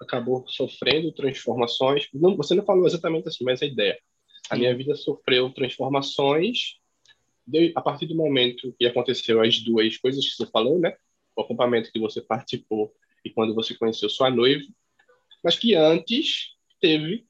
acabou 0.00 0.46
sofrendo 0.48 1.12
transformações. 1.12 2.08
Não, 2.14 2.36
você 2.36 2.54
não 2.54 2.64
falou 2.64 2.86
exatamente 2.86 3.28
assim, 3.28 3.44
mas 3.44 3.62
a 3.62 3.66
ideia. 3.66 3.98
A 4.48 4.56
minha 4.56 4.74
vida 4.74 4.94
sofreu 4.94 5.52
transformações 5.52 6.78
de, 7.46 7.72
a 7.76 7.82
partir 7.82 8.06
do 8.06 8.14
momento 8.14 8.74
que 8.78 8.86
aconteceu 8.86 9.40
as 9.42 9.60
duas 9.60 9.96
coisas 9.98 10.24
que 10.24 10.36
você 10.36 10.46
falou, 10.50 10.78
né? 10.78 10.96
O 11.40 11.44
acampamento 11.44 11.90
que 11.90 11.98
você 11.98 12.20
participou 12.20 12.94
e 13.24 13.30
quando 13.30 13.54
você 13.54 13.74
conheceu 13.74 14.10
sua 14.10 14.30
noiva, 14.30 14.62
mas 15.42 15.58
que 15.58 15.74
antes 15.74 16.54
teve 16.78 17.26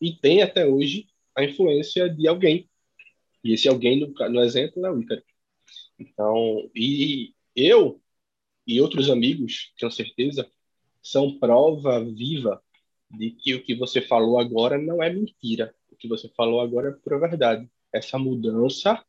e 0.00 0.14
tem 0.14 0.42
até 0.42 0.64
hoje 0.64 1.08
a 1.36 1.42
influência 1.42 2.08
de 2.08 2.28
alguém. 2.28 2.68
E 3.42 3.52
esse 3.52 3.68
alguém, 3.68 3.98
no, 3.98 4.28
no 4.28 4.40
exemplo, 4.40 4.84
é 4.86 4.90
o 4.90 5.00
Ícaro. 5.00 5.22
Então, 5.98 6.70
e 6.74 7.34
eu 7.54 8.00
e 8.64 8.80
outros 8.80 9.10
amigos, 9.10 9.72
tenho 9.76 9.90
certeza, 9.90 10.48
são 11.02 11.36
prova 11.38 12.04
viva 12.04 12.62
de 13.10 13.30
que 13.30 13.54
o 13.54 13.64
que 13.64 13.74
você 13.74 14.00
falou 14.00 14.38
agora 14.38 14.78
não 14.78 15.02
é 15.02 15.12
mentira. 15.12 15.74
O 15.90 15.96
que 15.96 16.06
você 16.06 16.28
falou 16.28 16.60
agora 16.60 16.90
é 16.90 16.92
pura 16.92 17.18
verdade. 17.18 17.68
Essa 17.92 18.18
mudança 18.18 19.04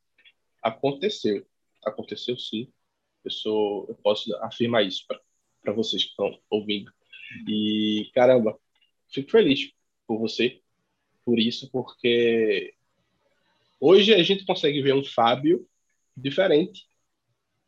aconteceu. 0.63 1.45
Aconteceu 1.85 2.37
sim. 2.37 2.71
Eu, 3.23 3.31
sou, 3.31 3.85
eu 3.89 3.95
posso 3.95 4.33
afirmar 4.37 4.85
isso 4.85 5.05
para 5.61 5.73
vocês 5.73 6.03
que 6.03 6.09
estão 6.11 6.39
ouvindo. 6.49 6.91
E, 7.47 8.09
caramba, 8.13 8.57
fico 9.09 9.29
feliz 9.29 9.71
por 10.07 10.17
você, 10.17 10.61
por 11.23 11.37
isso, 11.37 11.69
porque 11.71 12.73
hoje 13.79 14.13
a 14.13 14.23
gente 14.23 14.45
consegue 14.45 14.81
ver 14.81 14.95
um 14.95 15.03
Fábio 15.03 15.67
diferente, 16.15 16.87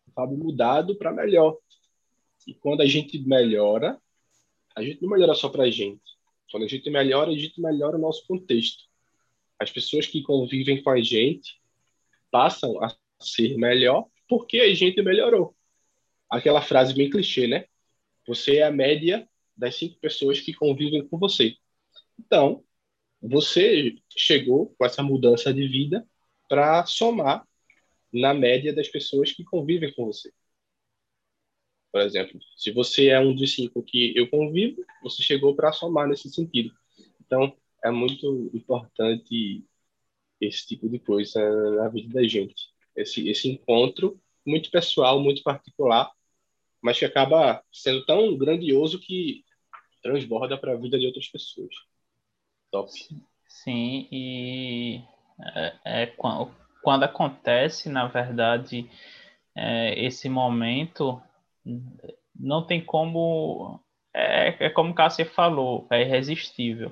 um 0.07 0.11
Fábio 0.13 0.37
mudado 0.37 0.95
para 0.95 1.11
melhor. 1.11 1.57
E 2.47 2.53
quando 2.53 2.81
a 2.81 2.87
gente 2.87 3.19
melhora, 3.19 4.01
a 4.75 4.81
gente 4.81 5.01
não 5.01 5.09
melhora 5.09 5.35
só 5.35 5.49
para 5.49 5.65
a 5.65 5.69
gente. 5.69 6.01
Quando 6.49 6.63
a 6.63 6.67
gente 6.67 6.89
melhora, 6.89 7.31
a 7.31 7.37
gente 7.37 7.61
melhora 7.61 7.97
o 7.97 8.01
nosso 8.01 8.25
contexto. 8.25 8.83
As 9.59 9.71
pessoas 9.71 10.07
que 10.07 10.23
convivem 10.23 10.81
com 10.81 10.89
a 10.89 10.99
gente 11.01 11.61
passam 12.31 12.83
a 12.83 12.95
ser 13.19 13.55
melhor 13.57 14.07
porque 14.31 14.61
a 14.61 14.73
gente 14.73 15.01
melhorou. 15.01 15.53
Aquela 16.29 16.61
frase 16.61 16.93
bem 16.93 17.09
clichê, 17.09 17.47
né? 17.47 17.65
Você 18.25 18.59
é 18.59 18.63
a 18.63 18.71
média 18.71 19.27
das 19.57 19.75
cinco 19.75 19.99
pessoas 19.99 20.39
que 20.39 20.53
convivem 20.53 21.05
com 21.05 21.17
você. 21.17 21.57
Então, 22.17 22.63
você 23.21 23.97
chegou 24.15 24.73
com 24.77 24.85
essa 24.85 25.03
mudança 25.03 25.53
de 25.53 25.67
vida 25.67 26.07
para 26.47 26.85
somar 26.85 27.45
na 28.13 28.33
média 28.33 28.73
das 28.73 28.87
pessoas 28.87 29.33
que 29.33 29.43
convivem 29.43 29.93
com 29.93 30.05
você. 30.05 30.31
Por 31.91 31.99
exemplo, 31.99 32.39
se 32.55 32.71
você 32.71 33.07
é 33.07 33.19
um 33.19 33.35
dos 33.35 33.53
cinco 33.53 33.83
que 33.83 34.13
eu 34.15 34.29
convivo, 34.29 34.81
você 35.03 35.21
chegou 35.21 35.57
para 35.57 35.73
somar 35.73 36.07
nesse 36.07 36.29
sentido. 36.29 36.73
Então, 37.19 37.53
é 37.83 37.91
muito 37.91 38.49
importante 38.53 39.65
esse 40.39 40.65
tipo 40.67 40.87
de 40.87 40.99
coisa 40.99 41.41
na 41.75 41.89
vida 41.89 42.13
da 42.13 42.25
gente. 42.25 42.71
Esse, 42.95 43.27
esse 43.29 43.49
encontro 43.49 44.20
muito 44.45 44.71
pessoal, 44.71 45.19
muito 45.19 45.43
particular, 45.43 46.11
mas 46.81 46.97
que 46.97 47.05
acaba 47.05 47.63
sendo 47.71 48.05
tão 48.05 48.37
grandioso 48.37 48.99
que 48.99 49.43
transborda 50.01 50.57
para 50.57 50.73
a 50.73 50.77
vida 50.77 50.97
de 50.99 51.05
outras 51.05 51.27
pessoas. 51.27 51.73
Top. 52.71 52.91
Sim, 53.47 54.07
e 54.11 55.01
é, 55.55 56.03
é 56.03 56.05
quando, 56.07 56.51
quando 56.81 57.03
acontece, 57.03 57.89
na 57.89 58.07
verdade, 58.07 58.89
é, 59.55 60.03
esse 60.03 60.29
momento, 60.29 61.21
não 62.35 62.65
tem 62.65 62.83
como. 62.83 63.79
É, 64.13 64.65
é 64.65 64.69
como 64.69 64.91
o 64.91 64.95
Cássio 64.95 65.25
falou, 65.25 65.87
é 65.91 66.01
irresistível. 66.01 66.91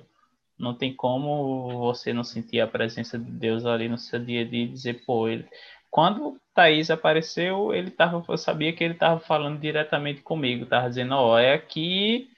Não 0.57 0.73
tem 0.73 0.93
como 0.93 1.69
você 1.79 2.11
não 2.13 2.23
sentir 2.23 2.59
a 2.59 2.67
presença 2.67 3.17
de 3.17 3.31
Deus 3.31 3.65
ali 3.65 3.87
no 3.87 3.97
seu 3.97 4.23
dia 4.23 4.41
a 4.41 4.43
dia 4.43 4.63
e 4.65 4.67
dizer, 4.67 5.05
pô, 5.05 5.27
ele... 5.27 5.47
quando 5.89 6.39
Thaís 6.53 6.89
apareceu, 6.89 7.73
ele 7.73 7.89
tava, 7.91 8.23
eu 8.27 8.37
sabia 8.37 8.73
que 8.73 8.83
ele 8.83 8.93
estava 8.93 9.19
falando 9.19 9.59
diretamente 9.59 10.21
comigo, 10.21 10.63
estava 10.63 10.89
dizendo, 10.89 11.15
ó, 11.15 11.33
oh, 11.33 11.37
é 11.37 11.53
aqui 11.53 12.29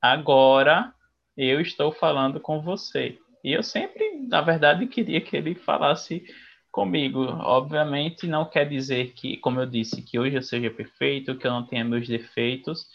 agora 0.00 0.92
eu 1.36 1.60
estou 1.60 1.92
falando 1.92 2.40
com 2.40 2.60
você. 2.60 3.18
E 3.44 3.52
eu 3.52 3.62
sempre, 3.62 4.26
na 4.28 4.40
verdade, 4.40 4.86
queria 4.86 5.20
que 5.20 5.36
ele 5.36 5.54
falasse 5.54 6.24
comigo. 6.70 7.20
Obviamente, 7.24 8.26
não 8.26 8.44
quer 8.44 8.68
dizer 8.68 9.12
que, 9.14 9.36
como 9.38 9.60
eu 9.60 9.66
disse, 9.66 10.02
que 10.02 10.18
hoje 10.18 10.36
eu 10.36 10.42
seja 10.42 10.70
perfeito, 10.70 11.36
que 11.36 11.46
eu 11.46 11.50
não 11.50 11.66
tenha 11.66 11.84
meus 11.84 12.06
defeitos, 12.06 12.86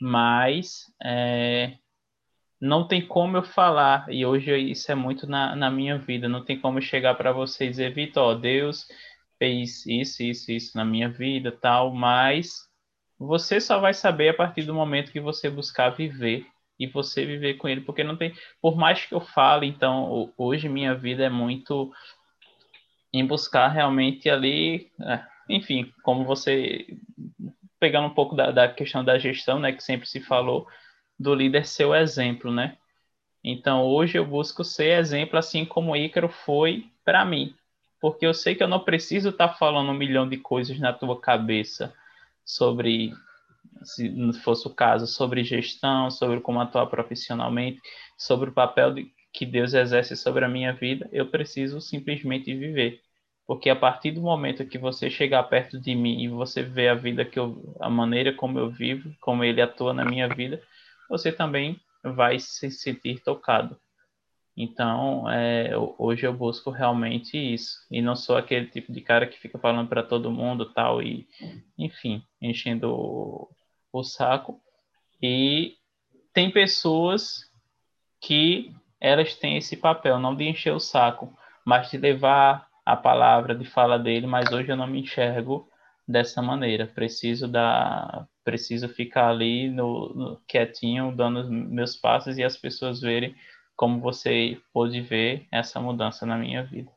mas 0.00 0.86
é, 1.02 1.76
não 2.60 2.86
tem 2.86 3.06
como 3.06 3.36
eu 3.36 3.42
falar, 3.42 4.06
e 4.08 4.24
hoje 4.24 4.56
isso 4.56 4.90
é 4.90 4.94
muito 4.94 5.26
na, 5.26 5.54
na 5.56 5.70
minha 5.70 5.98
vida, 5.98 6.28
não 6.28 6.44
tem 6.44 6.58
como 6.58 6.80
chegar 6.80 7.14
para 7.16 7.32
você 7.32 7.66
e 7.66 7.70
dizer, 7.70 7.92
Vitor, 7.92 8.38
Deus 8.38 8.86
fez 9.42 9.84
isso, 9.86 10.22
isso, 10.22 10.52
isso 10.52 10.76
na 10.76 10.84
minha 10.84 11.08
vida, 11.08 11.50
tal, 11.50 11.92
mas 11.92 12.68
você 13.18 13.60
só 13.60 13.80
vai 13.80 13.92
saber 13.92 14.28
a 14.28 14.34
partir 14.34 14.62
do 14.62 14.72
momento 14.72 15.10
que 15.10 15.18
você 15.18 15.50
buscar 15.50 15.90
viver 15.90 16.46
e 16.78 16.86
você 16.86 17.26
viver 17.26 17.54
com 17.54 17.68
ele, 17.68 17.80
porque 17.80 18.04
não 18.04 18.16
tem, 18.16 18.32
por 18.60 18.76
mais 18.76 19.04
que 19.04 19.12
eu 19.12 19.20
fale, 19.20 19.66
então, 19.66 20.32
hoje 20.38 20.68
minha 20.68 20.94
vida 20.94 21.24
é 21.24 21.28
muito 21.28 21.92
em 23.12 23.26
buscar 23.26 23.66
realmente 23.66 24.30
ali, 24.30 24.92
é, 25.00 25.24
enfim, 25.48 25.92
como 26.04 26.24
você 26.24 26.86
pegando 27.80 28.06
um 28.06 28.14
pouco 28.14 28.36
da, 28.36 28.52
da 28.52 28.68
questão 28.72 29.04
da 29.04 29.18
gestão, 29.18 29.58
né, 29.58 29.72
que 29.72 29.82
sempre 29.82 30.06
se 30.06 30.20
falou, 30.20 30.68
do 31.18 31.34
líder 31.34 31.66
ser 31.66 31.84
o 31.84 31.96
exemplo, 31.96 32.52
né? 32.52 32.76
Então 33.42 33.82
hoje 33.82 34.16
eu 34.16 34.24
busco 34.24 34.62
ser 34.62 35.00
exemplo 35.00 35.36
assim 35.36 35.64
como 35.64 35.96
Ícaro 35.96 36.28
foi 36.28 36.88
para 37.04 37.24
mim, 37.24 37.56
porque 38.02 38.26
eu 38.26 38.34
sei 38.34 38.56
que 38.56 38.64
eu 38.64 38.68
não 38.68 38.80
preciso 38.80 39.28
estar 39.28 39.48
tá 39.48 39.54
falando 39.54 39.92
um 39.92 39.96
milhão 39.96 40.28
de 40.28 40.36
coisas 40.36 40.76
na 40.80 40.92
tua 40.92 41.20
cabeça 41.20 41.94
sobre, 42.44 43.14
se 43.84 44.12
fosse 44.42 44.66
o 44.66 44.74
caso, 44.74 45.06
sobre 45.06 45.44
gestão, 45.44 46.10
sobre 46.10 46.40
como 46.40 46.60
atuar 46.60 46.86
profissionalmente, 46.86 47.80
sobre 48.18 48.50
o 48.50 48.52
papel 48.52 48.92
de, 48.92 49.06
que 49.32 49.46
Deus 49.46 49.72
exerce 49.72 50.16
sobre 50.16 50.44
a 50.44 50.48
minha 50.48 50.72
vida. 50.72 51.08
Eu 51.12 51.28
preciso 51.28 51.80
simplesmente 51.80 52.52
viver, 52.52 53.00
porque 53.46 53.70
a 53.70 53.76
partir 53.76 54.10
do 54.10 54.20
momento 54.20 54.66
que 54.66 54.78
você 54.78 55.08
chegar 55.08 55.44
perto 55.44 55.80
de 55.80 55.94
mim 55.94 56.24
e 56.24 56.28
você 56.28 56.60
ver 56.60 56.88
a 56.88 56.94
vida 56.94 57.24
que 57.24 57.38
eu, 57.38 57.76
a 57.80 57.88
maneira 57.88 58.34
como 58.34 58.58
eu 58.58 58.68
vivo, 58.68 59.14
como 59.20 59.44
Ele 59.44 59.62
atua 59.62 59.94
na 59.94 60.04
minha 60.04 60.28
vida 60.28 60.60
você 61.08 61.30
também 61.30 61.78
vai 62.02 62.38
se 62.38 62.70
sentir 62.70 63.20
tocado. 63.20 63.78
Então, 64.56 65.30
é, 65.30 65.70
hoje 65.98 66.26
eu 66.26 66.32
busco 66.32 66.70
realmente 66.70 67.36
isso. 67.38 67.78
E 67.90 68.02
não 68.02 68.14
sou 68.14 68.36
aquele 68.36 68.66
tipo 68.66 68.92
de 68.92 69.00
cara 69.00 69.26
que 69.26 69.38
fica 69.38 69.58
falando 69.58 69.88
para 69.88 70.02
todo 70.02 70.30
mundo 70.30 70.72
tal, 70.72 71.02
e, 71.02 71.26
enfim, 71.78 72.22
enchendo 72.40 72.92
o, 72.92 73.48
o 73.92 74.02
saco. 74.02 74.60
E 75.22 75.76
tem 76.34 76.50
pessoas 76.50 77.50
que 78.20 78.74
elas 79.00 79.34
têm 79.34 79.56
esse 79.56 79.76
papel, 79.76 80.18
não 80.18 80.34
de 80.34 80.44
encher 80.44 80.72
o 80.72 80.80
saco, 80.80 81.36
mas 81.64 81.90
de 81.90 81.98
levar 81.98 82.68
a 82.84 82.96
palavra 82.96 83.54
de 83.54 83.64
fala 83.64 83.98
dele, 83.98 84.26
mas 84.26 84.52
hoje 84.52 84.70
eu 84.70 84.76
não 84.76 84.86
me 84.86 85.00
enxergo 85.00 85.68
dessa 86.06 86.42
maneira. 86.42 86.86
Preciso 86.86 87.48
dar 87.48 88.26
preciso 88.44 88.88
ficar 88.88 89.28
ali 89.28 89.70
no, 89.70 90.14
no, 90.14 90.42
quietinho, 90.48 91.14
dando 91.14 91.48
meus 91.48 91.96
passos 91.96 92.38
e 92.38 92.42
as 92.42 92.56
pessoas 92.56 93.00
verem 93.00 93.34
como 93.82 94.00
você 94.00 94.62
pôde 94.72 95.00
ver 95.00 95.48
essa 95.50 95.80
mudança 95.80 96.24
na 96.24 96.38
minha 96.38 96.64
vida. 96.64 96.88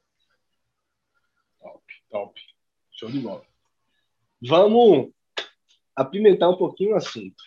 Top, 1.59 1.83
top. 2.11 2.41
Show 2.91 3.09
de 3.09 3.21
bola. 3.21 3.43
Vamos 4.39 5.11
apimentar 5.95 6.47
um 6.47 6.55
pouquinho 6.55 6.91
o 6.91 6.95
assunto. 6.95 7.43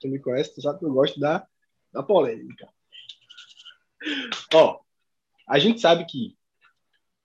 Tu 0.00 0.06
me 0.06 0.20
conhece, 0.20 0.54
tu 0.54 0.62
sabe 0.62 0.78
que 0.78 0.84
eu 0.84 0.92
gosto 0.92 1.18
da, 1.18 1.44
da 1.92 2.00
polêmica. 2.00 2.72
Ó, 4.54 4.80
a 5.48 5.58
gente 5.58 5.80
sabe 5.80 6.04
que 6.04 6.38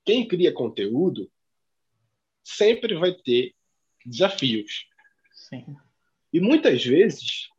quem 0.04 0.28
cria 0.28 0.52
conteúdo 0.52 1.32
sempre 2.44 2.96
vai 2.96 3.14
ter 3.14 3.54
desafios. 4.04 4.88
Sim. 5.32 5.78
E 6.34 6.40
muitas 6.40 6.84
vezes, 6.84 7.50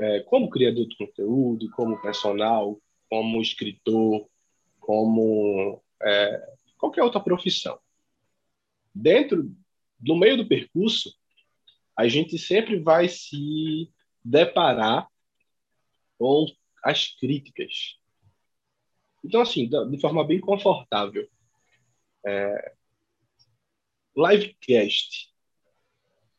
é, 0.00 0.20
como 0.20 0.50
criador 0.50 0.86
de 0.86 0.96
conteúdo, 0.96 1.70
como 1.72 2.00
personal, 2.00 2.80
como 3.08 3.40
escritor, 3.40 4.28
como 4.78 5.82
é, 6.02 6.54
qualquer 6.78 7.02
outra 7.02 7.20
profissão, 7.20 7.78
dentro, 8.94 9.54
no 10.00 10.16
meio 10.16 10.36
do 10.36 10.48
percurso, 10.48 11.12
a 11.96 12.06
gente 12.06 12.38
sempre 12.38 12.78
vai 12.78 13.08
se 13.08 13.90
deparar 14.24 15.08
com 16.18 16.46
as 16.84 17.08
críticas. 17.08 17.98
Então, 19.24 19.40
assim, 19.40 19.68
de 19.68 20.00
forma 20.00 20.24
bem 20.24 20.40
confortável. 20.40 21.28
É, 22.24 22.74
livecast, 24.16 25.32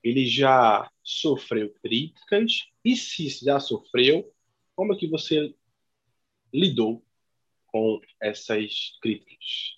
ele 0.03 0.25
já 0.25 0.89
sofreu 1.03 1.73
críticas? 1.81 2.67
E 2.83 2.95
se 2.95 3.29
já 3.29 3.59
sofreu, 3.59 4.31
como 4.75 4.93
é 4.93 4.97
que 4.97 5.07
você 5.07 5.53
lidou 6.53 7.03
com 7.67 8.01
essas 8.21 8.97
críticas? 9.01 9.77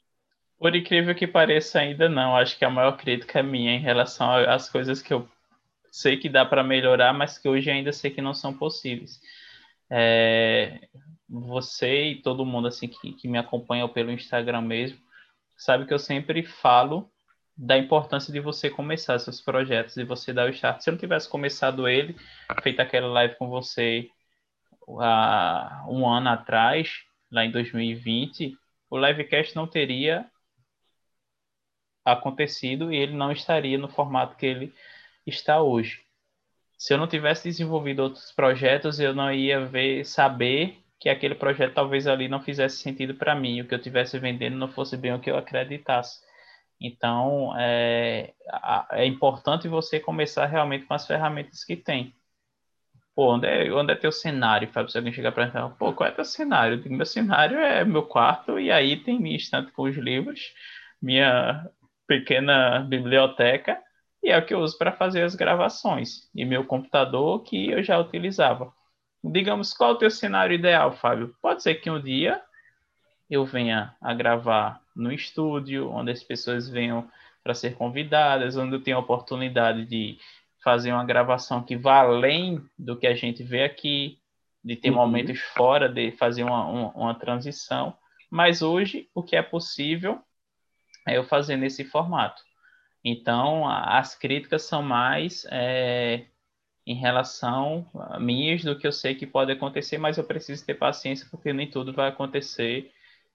Por 0.58 0.76
incrível 0.76 1.16
que 1.16 1.26
pareça, 1.26 1.80
ainda 1.80 2.08
não. 2.08 2.36
Acho 2.36 2.58
que 2.58 2.64
a 2.64 2.70
maior 2.70 2.96
crítica 2.98 3.40
é 3.40 3.44
minha 3.44 3.74
em 3.74 3.80
relação 3.80 4.32
às 4.32 4.70
coisas 4.70 5.02
que 5.02 5.14
eu 5.14 5.28
sei 5.92 6.18
que 6.18 6.30
dá 6.30 6.46
para 6.46 6.64
melhorar, 6.64 7.14
mas 7.14 7.38
que 7.38 7.50
hoje 7.50 7.70
ainda 7.70 7.92
sei 7.92 8.12
que 8.12 8.22
não 8.22 8.34
são 8.34 8.54
possíveis. 8.54 9.20
É, 9.90 10.88
você 11.28 12.12
e 12.12 12.22
todo 12.22 12.46
mundo 12.46 12.68
assim 12.68 12.88
que, 12.88 13.14
que 13.14 13.28
me 13.28 13.38
acompanha 13.38 13.88
pelo 13.90 14.12
Instagram 14.12 14.62
mesmo 14.62 15.00
sabe 15.58 15.86
que 15.86 15.94
eu 15.94 16.00
sempre 16.00 16.44
falo 16.44 17.11
da 17.64 17.78
importância 17.78 18.34
de 18.34 18.40
você 18.40 18.72
começar 18.72 19.20
seus 19.20 19.40
projetos 19.40 19.96
e 19.96 20.04
você 20.04 20.34
dar 20.34 20.48
o 20.48 20.50
start. 20.50 20.82
Se 20.82 20.90
eu 20.90 20.94
não 20.94 21.00
tivesse 21.00 21.30
começado 21.30 21.88
ele, 21.88 22.16
feito 22.64 22.80
aquela 22.80 23.06
live 23.08 23.36
com 23.36 23.48
você 23.50 24.10
um 24.88 26.10
ano 26.10 26.30
atrás, 26.30 27.04
lá 27.32 27.46
em 27.46 27.52
2020, 27.52 28.58
o 28.90 28.98
livecast 28.98 29.56
não 29.56 29.68
teria 29.68 30.26
acontecido 32.04 32.92
e 32.92 32.98
ele 32.98 33.14
não 33.14 33.32
estaria 33.32 33.78
no 33.78 33.88
formato 33.88 34.36
que 34.36 34.46
ele 34.48 34.74
está 35.28 35.62
hoje. 35.62 36.02
Se 36.80 36.96
eu 36.96 36.98
não 36.98 37.06
tivesse 37.06 37.44
desenvolvido 37.44 38.02
outros 38.02 38.32
projetos, 38.32 39.00
eu 39.00 39.14
não 39.14 39.32
ia 39.32 39.64
ver, 39.64 40.04
saber 40.04 40.80
que 41.00 41.10
aquele 41.10 41.36
projeto 41.36 41.76
talvez 41.76 42.08
ali 42.08 42.28
não 42.28 42.42
fizesse 42.42 42.78
sentido 42.78 43.14
para 43.14 43.36
mim, 43.36 43.62
o 43.62 43.68
que 43.68 43.76
eu 43.76 43.82
tivesse 43.82 44.18
vendendo 44.18 44.58
não 44.58 44.68
fosse 44.68 44.98
bem 44.98 45.14
o 45.14 45.20
que 45.20 45.30
eu 45.30 45.38
acreditasse. 45.38 46.31
Então, 46.82 47.54
é, 47.58 48.34
é 48.92 49.06
importante 49.06 49.68
você 49.68 50.00
começar 50.00 50.48
realmente 50.48 50.86
com 50.86 50.96
as 50.96 51.06
ferramentas 51.06 51.64
que 51.64 51.76
tem. 51.76 52.16
Pô, 53.14 53.36
onde 53.36 53.48
é, 53.48 53.72
onde 53.72 53.92
é 53.94 53.96
teu 53.96 54.12
cenário? 54.12 54.68
Fábio, 54.70 54.90
se 54.90 54.98
alguém 54.98 55.14
chegar 55.14 55.32
para 55.32 55.46
mim 55.46 55.76
pô, 55.78 55.94
qual 55.94 56.10
é 56.10 56.12
teu 56.12 56.26
cenário? 56.26 56.82
Digo, 56.82 56.96
meu 56.96 57.06
cenário 57.06 57.60
é 57.60 57.86
meu 57.86 58.04
quarto, 58.04 58.60
e 58.60 58.72
aí 58.72 58.98
tem 58.98 59.20
minha 59.20 59.36
estante 59.38 59.72
com 59.74 59.84
os 59.84 59.96
livros, 59.96 60.54
minha 61.02 61.70
pequena 62.08 62.80
biblioteca, 62.80 63.80
e 64.24 64.30
é 64.30 64.38
o 64.38 64.46
que 64.46 64.54
eu 64.54 64.60
uso 64.60 64.78
para 64.78 64.92
fazer 64.92 65.24
as 65.24 65.36
gravações. 65.36 66.30
E 66.34 66.46
meu 66.46 66.66
computador 66.66 67.44
que 67.44 67.70
eu 67.72 67.84
já 67.84 68.00
utilizava. 68.00 68.74
Digamos, 69.24 69.74
qual 69.74 69.92
é 69.92 69.94
o 69.94 69.98
teu 69.98 70.10
cenário 70.10 70.56
ideal, 70.56 70.94
Fábio? 70.94 71.36
Pode 71.42 71.62
ser 71.64 71.76
que 71.76 71.92
um 71.92 72.02
dia 72.02 72.42
eu 73.32 73.46
venha 73.46 73.96
a 74.02 74.14
gravar 74.14 74.82
no 74.94 75.10
estúdio, 75.10 75.90
onde 75.90 76.12
as 76.12 76.22
pessoas 76.22 76.68
venham 76.68 77.10
para 77.42 77.54
ser 77.54 77.76
convidadas, 77.76 78.58
onde 78.58 78.76
eu 78.76 78.84
tenho 78.84 78.98
a 78.98 79.00
oportunidade 79.00 79.86
de 79.86 80.20
fazer 80.62 80.92
uma 80.92 81.06
gravação 81.06 81.64
que 81.64 81.78
vá 81.78 82.00
além 82.00 82.62
do 82.78 82.98
que 82.98 83.08
a 83.08 83.16
gente 83.16 83.42
vê 83.42 83.64
aqui, 83.64 84.20
de 84.62 84.76
ter 84.76 84.90
uhum. 84.90 84.98
momentos 84.98 85.40
fora, 85.40 85.88
de 85.88 86.12
fazer 86.12 86.44
uma, 86.44 86.66
uma, 86.66 86.90
uma 86.90 87.16
transição. 87.16 87.98
Mas 88.30 88.62
hoje, 88.62 89.10
o 89.16 89.24
que 89.24 89.38
é 89.38 89.42
possível 89.42 90.20
é 91.08 91.18
eu 91.18 91.24
fazer 91.24 91.56
nesse 91.56 91.86
formato. 91.86 92.44
Então, 93.04 93.68
as 93.68 94.14
críticas 94.14 94.64
são 94.64 94.84
mais 94.84 95.48
é, 95.50 96.26
em 96.86 96.96
relação 96.96 97.90
a 97.96 98.20
minhas 98.20 98.62
do 98.62 98.78
que 98.78 98.86
eu 98.86 98.92
sei 98.92 99.16
que 99.16 99.26
pode 99.26 99.54
acontecer, 99.54 99.98
mas 99.98 100.18
eu 100.18 100.24
preciso 100.26 100.66
ter 100.66 100.76
paciência 100.76 101.26
porque 101.32 101.54
nem 101.54 101.68
tudo 101.68 101.94
vai 101.94 102.10
acontecer 102.10 102.92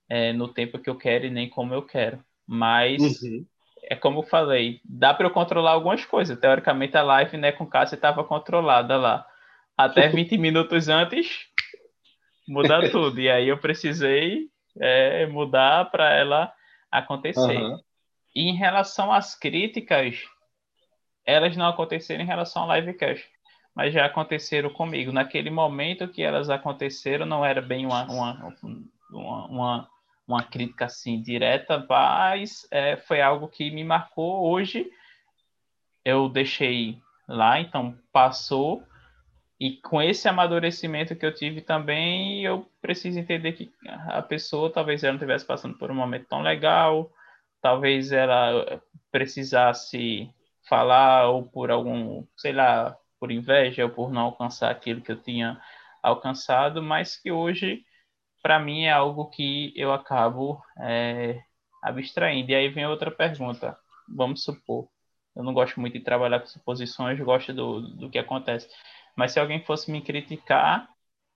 é, 0.09 0.33
no 0.33 0.49
tempo 0.49 0.79
que 0.79 0.89
eu 0.89 0.97
quero 0.97 1.27
e 1.27 1.31
nem 1.31 1.49
como 1.49 1.75
eu 1.75 1.83
quero. 1.83 2.23
Mas 2.47 3.03
uhum. 3.23 3.45
é 3.85 3.97
como 3.97 4.21
eu 4.21 4.23
falei, 4.23 4.81
dá 4.85 5.13
para 5.13 5.27
eu 5.27 5.31
controlar 5.31 5.73
algumas 5.73 6.05
coisas. 6.05 6.39
Teoricamente 6.39 6.97
a 6.97 7.03
live 7.03 7.37
né, 7.37 7.53
com 7.53 7.65
o 7.65 7.69
Cássio 7.69 7.97
estava 7.97 8.25
controlada 8.25 8.97
lá. 8.97 9.27
Até 9.77 10.09
20 10.09 10.39
minutos 10.39 10.89
antes, 10.89 11.47
mudar 12.47 12.91
tudo. 12.91 13.21
E 13.21 13.31
aí 13.31 13.49
eu 13.49 13.59
precisei 13.59 14.49
é, 14.81 15.27
mudar 15.27 15.91
para 15.91 16.13
ela 16.15 16.53
acontecer. 16.91 17.57
Uhum. 17.57 17.79
E 18.35 18.49
em 18.49 18.55
relação 18.55 19.13
às 19.13 19.35
críticas, 19.35 20.23
elas 21.25 21.57
não 21.57 21.67
aconteceram 21.67 22.23
em 22.23 22.27
relação 22.27 22.63
ao 22.63 22.77
livecast, 22.77 23.27
mas 23.75 23.93
já 23.93 24.07
aconteceram 24.07 24.71
comigo. 24.71 25.11
Naquele 25.11 25.51
momento 25.51 26.09
que 26.09 26.23
elas 26.23 26.49
aconteceram, 26.49 27.27
não 27.27 27.45
era 27.45 27.61
bem 27.61 27.85
uma, 27.85 28.05
uma, 28.05 28.55
uma, 29.11 29.47
uma, 29.47 29.89
uma 30.27 30.43
crítica 30.43 30.87
assim 30.87 31.21
direta, 31.21 31.85
mas 31.89 32.67
é, 32.71 32.97
foi 32.97 33.21
algo 33.21 33.49
que 33.49 33.71
me 33.71 33.85
marcou. 33.85 34.51
Hoje 34.51 34.91
eu 36.05 36.29
deixei 36.29 37.01
lá, 37.29 37.61
então 37.61 37.97
passou. 38.13 38.83
E 39.59 39.77
com 39.79 40.03
esse 40.03 40.29
amadurecimento 40.29 41.17
que 41.17 41.25
eu 41.25 41.35
tive 41.35 41.63
também, 41.63 42.45
eu 42.45 42.69
preciso 42.83 43.19
entender 43.19 43.53
que 43.53 43.73
a 44.09 44.21
pessoa 44.21 44.71
talvez 44.71 45.03
ela 45.03 45.13
não 45.13 45.19
estivesse 45.19 45.47
passando 45.47 45.79
por 45.79 45.91
um 45.91 45.95
momento 45.95 46.27
tão 46.29 46.43
legal, 46.43 47.11
talvez 47.63 48.13
ela 48.13 48.83
precisasse 49.11 50.31
falar 50.69 51.29
ou 51.29 51.45
por 51.45 51.71
algum, 51.71 52.27
sei 52.37 52.53
lá, 52.53 52.95
por 53.19 53.31
inveja 53.31 53.85
ou 53.85 53.91
por 53.91 54.13
não 54.13 54.23
alcançar 54.23 54.71
aquilo 54.71 55.01
que 55.01 55.11
eu 55.11 55.23
tinha 55.23 55.59
alcançado, 56.03 56.83
mas 56.83 57.17
que 57.17 57.33
hoje, 57.33 57.83
para 58.47 58.61
mim, 58.61 58.85
é 58.85 58.93
algo 58.93 59.29
que 59.29 59.73
eu 59.75 59.93
acabo 59.93 60.63
é, 60.79 61.43
abstraindo. 61.83 62.53
E 62.53 62.55
aí 62.55 62.69
vem 62.69 62.87
outra 62.87 63.11
pergunta. 63.11 63.77
Vamos 64.09 64.45
supor, 64.45 64.89
eu 65.35 65.43
não 65.43 65.53
gosto 65.53 65.81
muito 65.81 65.95
de 65.95 66.05
trabalhar 66.05 66.39
com 66.39 66.47
suposições, 66.47 67.19
gosto 67.19 67.53
do, 67.53 67.81
do 67.97 68.09
que 68.09 68.21
acontece. 68.21 68.69
Mas 69.17 69.33
se 69.33 69.41
alguém 69.41 69.65
fosse 69.65 69.91
me 69.91 70.01
criticar, 70.01 70.89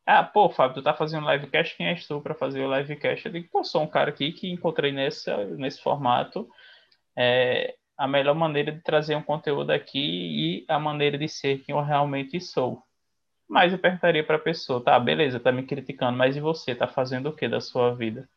ah, 0.06 0.22
pô, 0.22 0.48
Fábio, 0.50 0.76
tu 0.76 0.84
tá 0.84 0.94
fazendo 0.94 1.28
livecast, 1.28 1.76
quem 1.76 1.88
és 1.88 2.06
tu 2.06 2.20
para 2.20 2.32
fazer 2.32 2.64
o 2.64 2.72
livecast? 2.72 3.26
Eu 3.26 3.32
digo, 3.32 3.48
pô, 3.50 3.64
sou 3.64 3.82
um 3.82 3.88
cara 3.88 4.10
aqui 4.10 4.30
que 4.30 4.48
encontrei 4.48 4.92
nesse, 4.92 5.34
nesse 5.56 5.82
formato 5.82 6.48
é, 7.18 7.74
a 7.98 8.06
melhor 8.06 8.36
maneira 8.36 8.70
de 8.70 8.82
trazer 8.82 9.16
um 9.16 9.22
conteúdo 9.22 9.72
aqui 9.72 9.98
e 9.98 10.64
a 10.68 10.78
maneira 10.78 11.18
de 11.18 11.28
ser 11.28 11.58
quem 11.64 11.74
eu 11.74 11.82
realmente 11.82 12.40
sou. 12.40 12.84
Mas 13.50 13.72
eu 13.72 13.80
perguntaria 13.80 14.22
para 14.22 14.36
a 14.36 14.38
pessoa, 14.38 14.80
tá, 14.80 14.96
beleza, 15.00 15.40
tá 15.40 15.50
me 15.50 15.64
criticando, 15.64 16.16
mas 16.16 16.36
e 16.36 16.40
você, 16.40 16.72
tá 16.72 16.86
fazendo 16.86 17.30
o 17.30 17.32
que 17.32 17.48
da 17.48 17.60
sua 17.60 17.92
vida? 17.92 18.28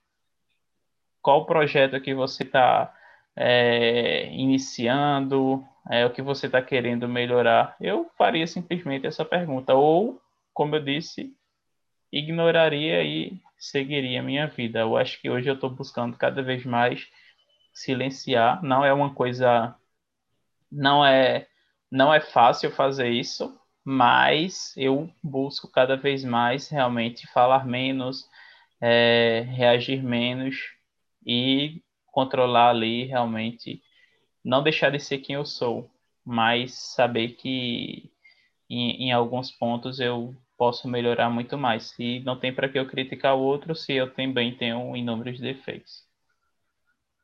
Qual 1.21 1.45
projeto 1.45 2.01
que 2.01 2.15
você 2.15 2.43
tá 2.43 2.91
é, 3.35 4.25
iniciando? 4.33 5.63
É, 5.87 6.03
o 6.03 6.09
que 6.09 6.21
você 6.23 6.47
está 6.47 6.63
querendo 6.63 7.07
melhorar? 7.07 7.75
Eu 7.79 8.09
faria 8.17 8.47
simplesmente 8.47 9.05
essa 9.05 9.23
pergunta. 9.23 9.75
Ou, 9.75 10.19
como 10.51 10.75
eu 10.77 10.83
disse, 10.83 11.31
ignoraria 12.11 13.03
e 13.03 13.39
seguiria 13.55 14.19
a 14.19 14.23
minha 14.23 14.47
vida. 14.47 14.79
Eu 14.79 14.97
acho 14.97 15.21
que 15.21 15.29
hoje 15.29 15.47
eu 15.47 15.53
estou 15.53 15.69
buscando 15.69 16.17
cada 16.17 16.41
vez 16.41 16.65
mais 16.65 17.07
silenciar. 17.71 18.63
Não 18.63 18.83
é 18.83 18.91
uma 18.91 19.13
coisa, 19.13 19.75
não 20.71 21.05
é, 21.05 21.47
não 21.91 22.11
é 22.11 22.19
fácil 22.19 22.71
fazer 22.71 23.09
isso, 23.09 23.55
mas 23.83 24.73
eu 24.77 25.09
busco 25.21 25.67
cada 25.67 25.95
vez 25.95 26.23
mais 26.23 26.69
realmente 26.69 27.27
falar 27.27 27.65
menos, 27.65 28.29
é, 28.81 29.45
reagir 29.49 30.03
menos 30.03 30.55
e 31.25 31.81
controlar 32.07 32.69
ali 32.69 33.05
realmente, 33.05 33.81
não 34.43 34.63
deixar 34.63 34.91
de 34.91 34.99
ser 34.99 35.19
quem 35.19 35.35
eu 35.35 35.45
sou, 35.45 35.89
mas 36.25 36.73
saber 36.73 37.29
que 37.29 38.11
em, 38.69 39.07
em 39.07 39.11
alguns 39.11 39.51
pontos 39.51 39.99
eu 39.99 40.35
posso 40.57 40.87
melhorar 40.87 41.29
muito 41.29 41.57
mais. 41.57 41.93
E 41.99 42.19
não 42.21 42.39
tem 42.39 42.53
para 42.53 42.69
que 42.69 42.79
eu 42.79 42.87
criticar 42.87 43.35
o 43.35 43.41
outro 43.41 43.75
se 43.75 43.93
eu 43.93 44.13
também 44.13 44.55
tenho 44.55 44.95
inúmeros 44.95 45.39
defeitos. 45.39 46.05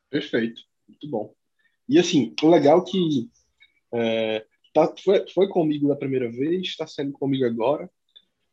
Perfeito, 0.09 0.61
muito 0.87 1.07
bom. 1.07 1.33
E 1.87 1.97
assim, 1.97 2.35
o 2.41 2.49
legal 2.49 2.79
é 2.79 2.91
que 2.91 3.29
é, 3.93 4.45
tá, 4.73 4.93
foi, 5.03 5.27
foi 5.29 5.47
comigo 5.47 5.87
da 5.87 5.95
primeira 5.95 6.29
vez, 6.29 6.67
está 6.67 6.87
sendo 6.87 7.11
comigo 7.13 7.45
agora, 7.45 7.89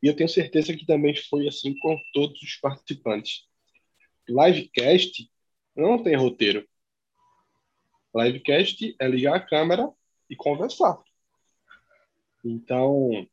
e 0.01 0.07
eu 0.07 0.15
tenho 0.15 0.29
certeza 0.29 0.75
que 0.75 0.85
também 0.85 1.15
foi 1.15 1.47
assim 1.47 1.77
com 1.77 1.97
todos 2.13 2.41
os 2.41 2.55
participantes. 2.55 3.47
Livecast 4.27 5.29
não 5.75 6.01
tem 6.01 6.15
roteiro. 6.15 6.67
Livecast 8.15 8.95
é 8.99 9.07
ligar 9.07 9.35
a 9.35 9.39
câmera 9.39 9.89
e 10.29 10.35
conversar. 10.35 10.99
Então, 12.43 13.27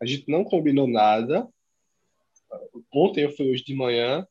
a 0.00 0.06
gente 0.06 0.30
não 0.30 0.44
combinou 0.44 0.86
nada. 0.86 1.48
Ontem 2.92 3.24
eu 3.24 3.30
fui 3.30 3.50
hoje 3.50 3.64
de 3.64 3.74
manhã, 3.74 4.26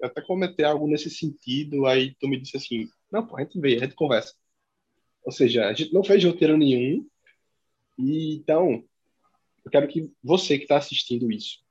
eu 0.00 0.06
até 0.06 0.20
comentei 0.20 0.64
algo 0.64 0.86
nesse 0.86 1.10
sentido, 1.10 1.86
aí 1.86 2.14
tu 2.14 2.28
me 2.28 2.40
disse 2.40 2.56
assim, 2.56 2.88
não, 3.10 3.26
pô, 3.26 3.36
a 3.36 3.40
gente 3.40 3.60
vê, 3.60 3.76
a 3.76 3.80
gente 3.80 3.94
conversa. 3.94 4.34
Ou 5.24 5.32
seja, 5.32 5.66
a 5.66 5.72
gente 5.72 5.92
não 5.92 6.04
fez 6.04 6.22
roteiro 6.22 6.56
nenhum, 6.56 7.08
e 7.98 8.34
então, 8.34 8.84
eu 9.64 9.70
quero 9.70 9.88
que 9.88 10.12
você 10.22 10.56
que 10.58 10.64
está 10.64 10.76
assistindo 10.76 11.30
isso, 11.30 11.64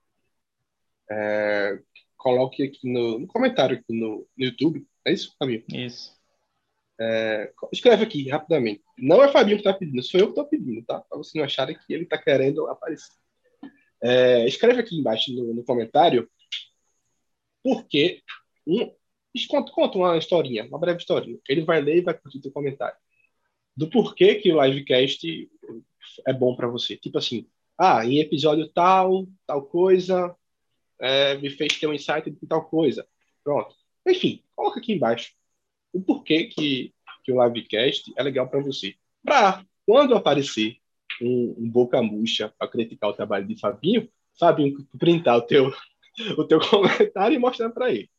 é, 1.10 1.80
coloque 2.18 2.64
aqui 2.64 2.92
no, 2.92 3.20
no 3.20 3.28
comentário 3.28 3.78
aqui 3.78 3.94
no, 3.94 4.28
no, 4.38 4.46
YouTube, 4.46 4.86
é 5.06 5.14
isso, 5.14 5.36
Fabinho? 5.38 5.64
Isso. 5.72 6.18
É, 7.00 7.52
escreve 7.72 8.04
aqui, 8.04 8.30
rapidamente. 8.30 8.82
Não 8.98 9.24
é 9.24 9.32
Fabinho 9.32 9.58
que 9.58 9.68
está 9.68 9.78
pedindo, 9.78 10.02
sou 10.02 10.20
eu 10.20 10.28
que 10.28 10.32
estou 10.32 10.46
pedindo, 10.46 10.84
tá? 10.86 11.02
Para 11.02 11.18
você 11.18 11.38
não 11.38 11.46
acharem 11.46 11.78
que 11.78 11.94
ele 11.94 12.04
está 12.04 12.18
querendo 12.18 12.68
aparecer. 12.68 13.14
É, 14.02 14.46
escreve 14.48 14.82
aqui 14.82 14.98
embaixo 14.98 15.34
no, 15.34 15.54
no 15.54 15.64
comentário 15.64 16.30
porque 17.64 18.22
um, 18.68 18.94
conta, 19.50 19.72
conta 19.72 19.98
uma 19.98 20.18
historinha, 20.18 20.66
uma 20.66 20.78
breve 20.78 21.00
historinha. 21.00 21.40
Ele 21.48 21.64
vai 21.64 21.82
ler 21.82 21.98
e 21.98 22.02
vai 22.02 22.14
curtir 22.14 22.42
o 22.46 22.52
comentário. 22.52 22.98
Do 23.76 23.90
porquê 23.90 24.36
que 24.36 24.52
o 24.54 24.64
livecast 24.64 25.50
é 26.28 26.34
bom 26.34 26.56
para 26.56 26.68
você. 26.68 26.96
Tipo 26.96 27.18
assim, 27.18 27.48
ah, 27.78 28.06
em 28.06 28.20
episódio 28.20 28.68
tal, 28.70 29.28
tal 29.48 29.64
coisa, 29.64 30.36
é, 31.00 31.38
me 31.38 31.50
fez 31.50 31.80
ter 31.80 31.88
um 31.88 31.94
insight 31.94 32.30
de 32.30 32.48
tal 32.48 32.66
coisa. 32.66 33.08
Pronto. 33.44 33.76
Enfim, 34.08 34.44
coloca 34.56 34.80
aqui 34.80 34.94
embaixo 34.94 35.34
o 35.92 36.02
porquê 36.02 36.46
que, 36.46 36.94
que 37.24 37.32
o 37.32 37.44
livecast 37.44 38.14
é 38.16 38.24
legal 38.24 38.48
para 38.48 38.62
você. 38.62 38.96
Para 39.24 39.66
quando 39.86 40.16
aparecer 40.16 40.78
um, 41.22 41.56
um 41.58 41.70
boca 41.70 42.02
murcha 42.02 42.54
para 42.58 42.68
criticar 42.68 43.10
o 43.10 43.14
trabalho 43.14 43.48
de 43.48 43.60
Fabinho, 43.60 44.10
Fabinho 44.40 44.88
printar 44.98 45.38
o 45.38 45.42
teu, 45.42 45.72
o 46.38 46.44
teu 46.46 46.60
comentário 46.60 47.36
e 47.36 47.40
mostrar 47.40 47.70
para 47.70 47.92
ele. 47.92 48.10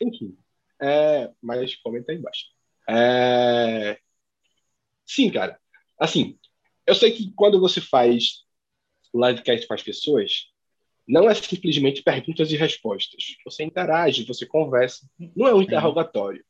Enfim, 0.00 0.36
é, 0.80 1.30
mas 1.42 1.74
comenta 1.76 2.12
aí 2.12 2.18
embaixo. 2.18 2.46
É, 2.88 3.98
sim, 5.08 5.30
cara. 5.30 5.58
Assim, 5.98 6.38
eu 6.86 6.94
sei 6.94 7.10
que 7.10 7.32
quando 7.34 7.58
você 7.58 7.80
faz 7.80 8.44
livecast 9.14 9.66
com 9.66 9.74
as 9.74 9.82
pessoas, 9.82 10.52
não 11.06 11.28
é 11.28 11.34
simplesmente 11.34 12.02
perguntas 12.02 12.52
e 12.52 12.56
respostas. 12.56 13.36
Você 13.44 13.64
interage, 13.64 14.24
você 14.24 14.44
conversa. 14.46 15.08
Não 15.34 15.48
é 15.48 15.54
um 15.54 15.62
interrogatório. 15.62 16.44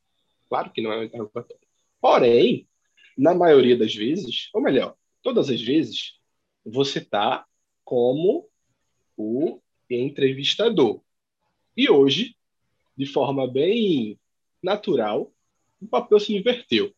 Claro 0.49 0.71
que 0.71 0.81
não 0.81 0.91
é 0.91 0.99
um 0.99 1.03
interrogatório. 1.03 1.65
Porém, 2.01 2.67
na 3.17 3.33
maioria 3.33 3.77
das 3.77 3.95
vezes, 3.95 4.49
ou 4.53 4.61
melhor, 4.61 4.95
todas 5.23 5.49
as 5.49 5.61
vezes, 5.61 6.19
você 6.65 6.99
está 6.99 7.45
como 7.85 8.49
o 9.17 9.61
entrevistador. 9.89 11.01
E 11.75 11.89
hoje, 11.89 12.35
de 12.97 13.05
forma 13.05 13.47
bem 13.47 14.19
natural, 14.61 15.31
o 15.81 15.87
papel 15.87 16.19
se 16.19 16.35
inverteu 16.35 16.93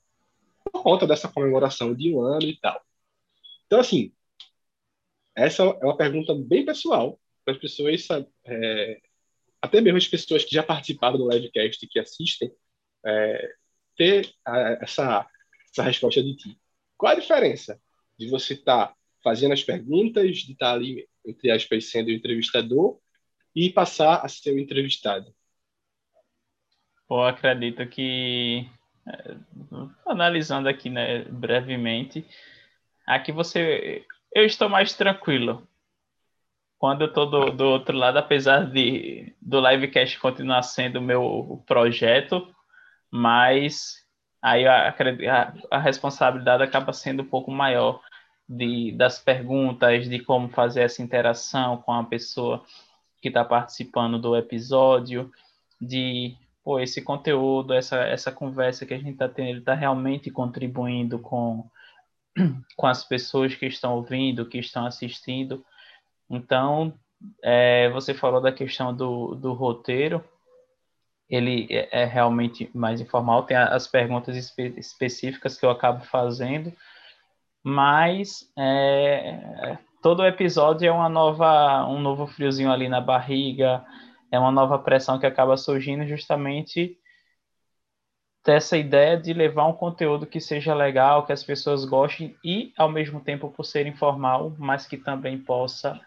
por 0.72 0.84
conta 0.84 1.08
dessa 1.08 1.28
comemoração 1.28 1.94
de 1.94 2.14
um 2.14 2.22
ano 2.22 2.44
e 2.44 2.58
tal. 2.60 2.82
Então, 3.66 3.80
assim, 3.80 4.14
essa 5.36 5.64
é 5.64 5.86
uma 5.86 5.98
pergunta 5.98 6.34
bem 6.36 6.66
pessoal 6.66 7.20
para 7.44 7.54
as 7.54 7.60
pessoas, 7.60 8.08
é, 8.46 9.02
até 9.62 9.82
mesmo 9.82 9.98
as 9.98 10.08
pessoas 10.08 10.44
que 10.44 10.54
já 10.54 10.64
participaram 10.64 11.18
do 11.18 11.30
livecast 11.30 11.88
que 11.88 12.00
assistem, 12.00 12.52
é, 13.06 13.54
ter 13.98 14.34
a, 14.46 14.78
essa, 14.82 15.28
essa 15.70 15.84
resposta 15.84 16.22
de 16.22 16.36
ti. 16.36 16.60
Qual 16.98 17.12
a 17.12 17.20
diferença 17.20 17.82
de 18.18 18.28
você 18.28 18.54
estar 18.54 18.88
tá 18.88 18.96
fazendo 19.24 19.54
as 19.54 19.64
perguntas, 19.64 20.38
de 20.40 20.52
estar 20.54 20.68
tá 20.68 20.74
ali, 20.74 21.08
entre 21.26 21.52
aspas, 21.52 21.86
sendo 21.86 22.08
o 22.08 22.12
entrevistador 22.12 23.00
e 23.56 23.70
passar 23.70 24.24
a 24.24 24.28
ser 24.28 24.52
o 24.52 24.60
entrevistado? 24.60 25.34
Pô, 27.08 27.24
acredito 27.24 27.86
que, 27.88 28.70
é, 29.08 29.36
analisando 30.06 30.70
aqui 30.70 30.90
né, 30.90 31.24
brevemente, 31.26 32.26
aqui 33.06 33.32
você. 33.32 34.06
Eu 34.34 34.46
estou 34.46 34.70
mais 34.70 34.94
tranquilo. 34.94 35.68
Quando 36.78 37.02
eu 37.02 37.08
estou 37.08 37.30
do, 37.30 37.52
do 37.52 37.66
outro 37.66 37.96
lado, 37.96 38.18
apesar 38.18 38.66
de 38.66 39.36
do 39.42 39.60
livecast 39.60 40.20
continuar 40.20 40.64
sendo 40.64 40.98
o 40.98 41.02
meu 41.02 41.64
projeto, 41.68 42.48
mas 43.12 44.06
aí 44.42 44.66
a, 44.66 44.90
a, 44.90 45.54
a 45.70 45.78
responsabilidade 45.78 46.64
acaba 46.64 46.92
sendo 46.92 47.22
um 47.22 47.28
pouco 47.28 47.52
maior 47.52 48.02
de, 48.50 48.92
das 48.94 49.20
perguntas, 49.20 50.10
de 50.10 50.20
como 50.20 50.50
fazer 50.50 50.82
essa 50.82 51.02
interação 51.02 51.78
com 51.78 51.94
a 51.94 52.04
pessoa 52.04 52.64
que 53.22 53.28
está 53.28 53.46
participando 53.46 54.20
do 54.20 54.36
episódio, 54.36 55.32
de 55.80 56.36
pô, 56.64 56.80
esse 56.80 57.02
conteúdo, 57.02 57.74
essa, 57.74 57.98
essa 58.04 58.32
conversa 58.32 58.86
que 58.86 58.94
a 58.94 58.98
gente 58.98 59.14
está 59.14 59.28
tendo, 59.28 59.50
ele 59.50 59.60
está 59.60 59.74
realmente 59.74 60.30
contribuindo 60.30 61.20
com, 61.20 61.70
com 62.78 62.88
as 62.88 63.04
pessoas 63.04 63.56
que 63.56 63.66
estão 63.66 63.96
ouvindo, 63.96 64.48
que 64.48 64.60
estão 64.60 64.86
assistindo. 64.86 65.66
Então, 66.30 66.94
é, 67.44 67.90
você 67.90 68.14
falou 68.14 68.42
da 68.42 68.52
questão 68.52 68.96
do, 68.96 69.36
do 69.36 69.54
roteiro, 69.54 70.24
ele 71.30 71.68
é, 71.70 72.02
é 72.04 72.06
realmente 72.06 72.70
mais 72.74 73.00
informal, 73.00 73.44
tem 73.44 73.58
as 73.58 73.88
perguntas 73.88 74.36
espe 74.36 74.74
específicas 74.78 75.58
que 75.58 75.66
eu 75.66 75.70
acabo 75.70 76.04
fazendo, 76.04 76.74
mas 77.64 78.52
é, 78.58 79.78
todo 80.02 80.26
episódio 80.26 80.88
é 80.88 80.92
uma 80.92 81.08
nova, 81.08 81.86
um 81.88 82.00
novo 82.00 82.28
friozinho 82.28 82.72
ali 82.72 82.90
na 82.90 83.00
barriga, 83.00 83.86
é 84.32 84.40
uma 84.40 84.52
nova 84.52 84.80
pressão 84.80 85.20
que 85.20 85.26
acaba 85.26 85.58
surgindo 85.58 86.08
justamente 86.08 86.98
dessa 88.44 88.78
ideia 88.78 89.18
de 89.18 89.34
levar 89.34 89.68
um 89.68 89.74
conteúdo 89.74 90.26
que 90.26 90.40
seja 90.40 90.74
legal, 90.74 91.26
que 91.26 91.34
as 91.34 91.44
pessoas 91.44 91.86
gostem 91.86 92.36
e, 92.44 92.74
ao 92.78 92.90
mesmo 92.90 93.20
tempo, 93.20 93.50
por 93.50 93.64
ser 93.64 93.86
informal, 93.86 94.56
mas 94.58 94.88
que 94.88 94.98
também 94.98 95.38
possa 95.38 96.00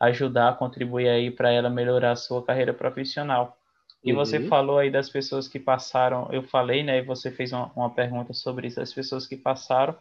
ajudar, 0.00 0.56
contribuir 0.56 1.08
aí 1.08 1.30
para 1.30 1.50
ela 1.52 1.68
melhorar 1.68 2.12
a 2.12 2.16
sua 2.16 2.42
carreira 2.42 2.72
profissional. 2.72 3.58
E 4.02 4.12
uhum. 4.12 4.18
você 4.18 4.48
falou 4.48 4.78
aí 4.78 4.90
das 4.90 5.10
pessoas 5.10 5.46
que 5.46 5.60
passaram, 5.60 6.28
eu 6.32 6.42
falei, 6.42 6.82
né? 6.82 6.98
E 6.98 7.02
você 7.02 7.30
fez 7.30 7.52
uma, 7.52 7.70
uma 7.76 7.90
pergunta 7.90 8.32
sobre 8.32 8.66
isso, 8.66 8.80
as 8.80 8.92
pessoas 8.92 9.26
que 9.26 9.36
passaram. 9.36 9.96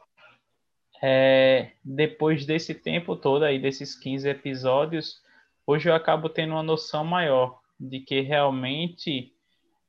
É, 1.03 1.71
depois 1.84 2.45
desse 2.45 2.73
tempo 2.73 3.15
todo 3.15 3.43
aí, 3.43 3.59
desses 3.59 3.95
15 3.95 4.29
episódios, 4.29 5.21
hoje 5.67 5.89
eu 5.89 5.93
acabo 5.93 6.29
tendo 6.29 6.53
uma 6.53 6.63
noção 6.63 7.03
maior 7.03 7.61
de 7.82 7.99
que 7.99 8.21
realmente 8.21 9.34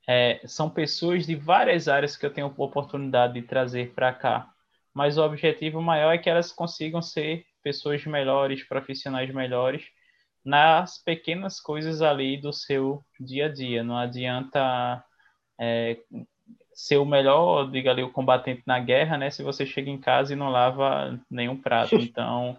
é, 0.08 0.40
são 0.46 0.70
pessoas 0.70 1.26
de 1.26 1.34
várias 1.34 1.88
áreas 1.88 2.16
que 2.16 2.24
eu 2.24 2.32
tenho 2.32 2.52
oportunidade 2.56 3.34
de 3.34 3.42
trazer 3.42 3.92
para 3.92 4.12
cá. 4.12 4.50
Mas 4.94 5.18
o 5.18 5.22
objetivo 5.22 5.80
maior 5.82 6.12
é 6.12 6.18
que 6.18 6.30
elas 6.30 6.50
consigam 6.52 7.02
ser 7.02 7.44
pessoas 7.62 8.04
melhores, 8.04 8.64
profissionais 8.64 9.32
melhores, 9.32 9.84
nas 10.44 10.98
pequenas 11.02 11.60
coisas 11.60 12.02
ali 12.02 12.36
do 12.36 12.52
seu 12.52 13.04
dia 13.20 13.46
a 13.46 13.48
dia. 13.48 13.84
Não 13.84 13.96
adianta 13.96 15.04
é, 15.60 15.98
ser 16.74 16.96
o 16.96 17.04
melhor, 17.04 17.70
diga 17.70 17.90
ali, 17.90 18.02
o 18.02 18.10
combatente 18.10 18.62
na 18.66 18.80
guerra, 18.80 19.16
né? 19.18 19.30
Se 19.30 19.42
você 19.42 19.64
chega 19.64 19.90
em 19.90 20.00
casa 20.00 20.32
e 20.32 20.36
não 20.36 20.48
lava 20.50 21.20
nenhum 21.30 21.56
prato. 21.56 21.96
Então, 22.02 22.58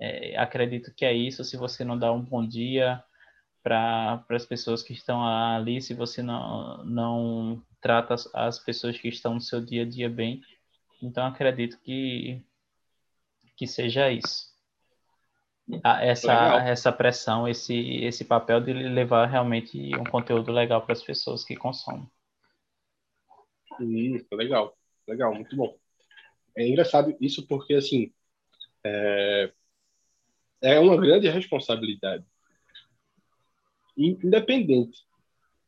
é, 0.00 0.36
acredito 0.36 0.92
que 0.94 1.04
é 1.04 1.12
isso. 1.12 1.44
Se 1.44 1.56
você 1.56 1.84
não 1.84 1.98
dá 1.98 2.12
um 2.12 2.20
bom 2.20 2.46
dia 2.46 3.02
para 3.62 4.24
as 4.30 4.46
pessoas 4.46 4.82
que 4.82 4.92
estão 4.92 5.24
ali, 5.24 5.80
se 5.80 5.94
você 5.94 6.22
não, 6.22 6.84
não 6.84 7.62
trata 7.80 8.14
as, 8.14 8.34
as 8.34 8.58
pessoas 8.58 8.98
que 8.98 9.08
estão 9.08 9.34
no 9.34 9.40
seu 9.40 9.64
dia 9.64 9.82
a 9.82 9.88
dia 9.88 10.08
bem, 10.08 10.40
então 11.02 11.26
acredito 11.26 11.78
que, 11.80 12.44
que 13.56 13.66
seja 13.66 14.10
isso 14.10 14.48
essa, 16.00 16.32
essa 16.66 16.92
pressão, 16.92 17.46
esse, 17.46 17.76
esse 18.04 18.24
papel 18.24 18.60
de 18.60 18.72
levar 18.72 19.26
realmente 19.26 19.94
um 19.96 20.04
conteúdo 20.04 20.50
legal 20.50 20.82
para 20.82 20.92
as 20.92 21.02
pessoas 21.02 21.44
que 21.44 21.54
consomem. 21.54 22.08
Isso, 23.80 24.26
legal, 24.32 24.76
legal, 25.06 25.34
muito 25.34 25.54
bom. 25.54 25.76
É 26.56 26.66
engraçado 26.66 27.14
isso 27.20 27.46
porque, 27.46 27.74
assim, 27.74 28.12
é, 28.82 29.52
é 30.62 30.80
uma 30.80 30.96
grande 30.96 31.28
responsabilidade. 31.28 32.24
Independente 33.98 35.04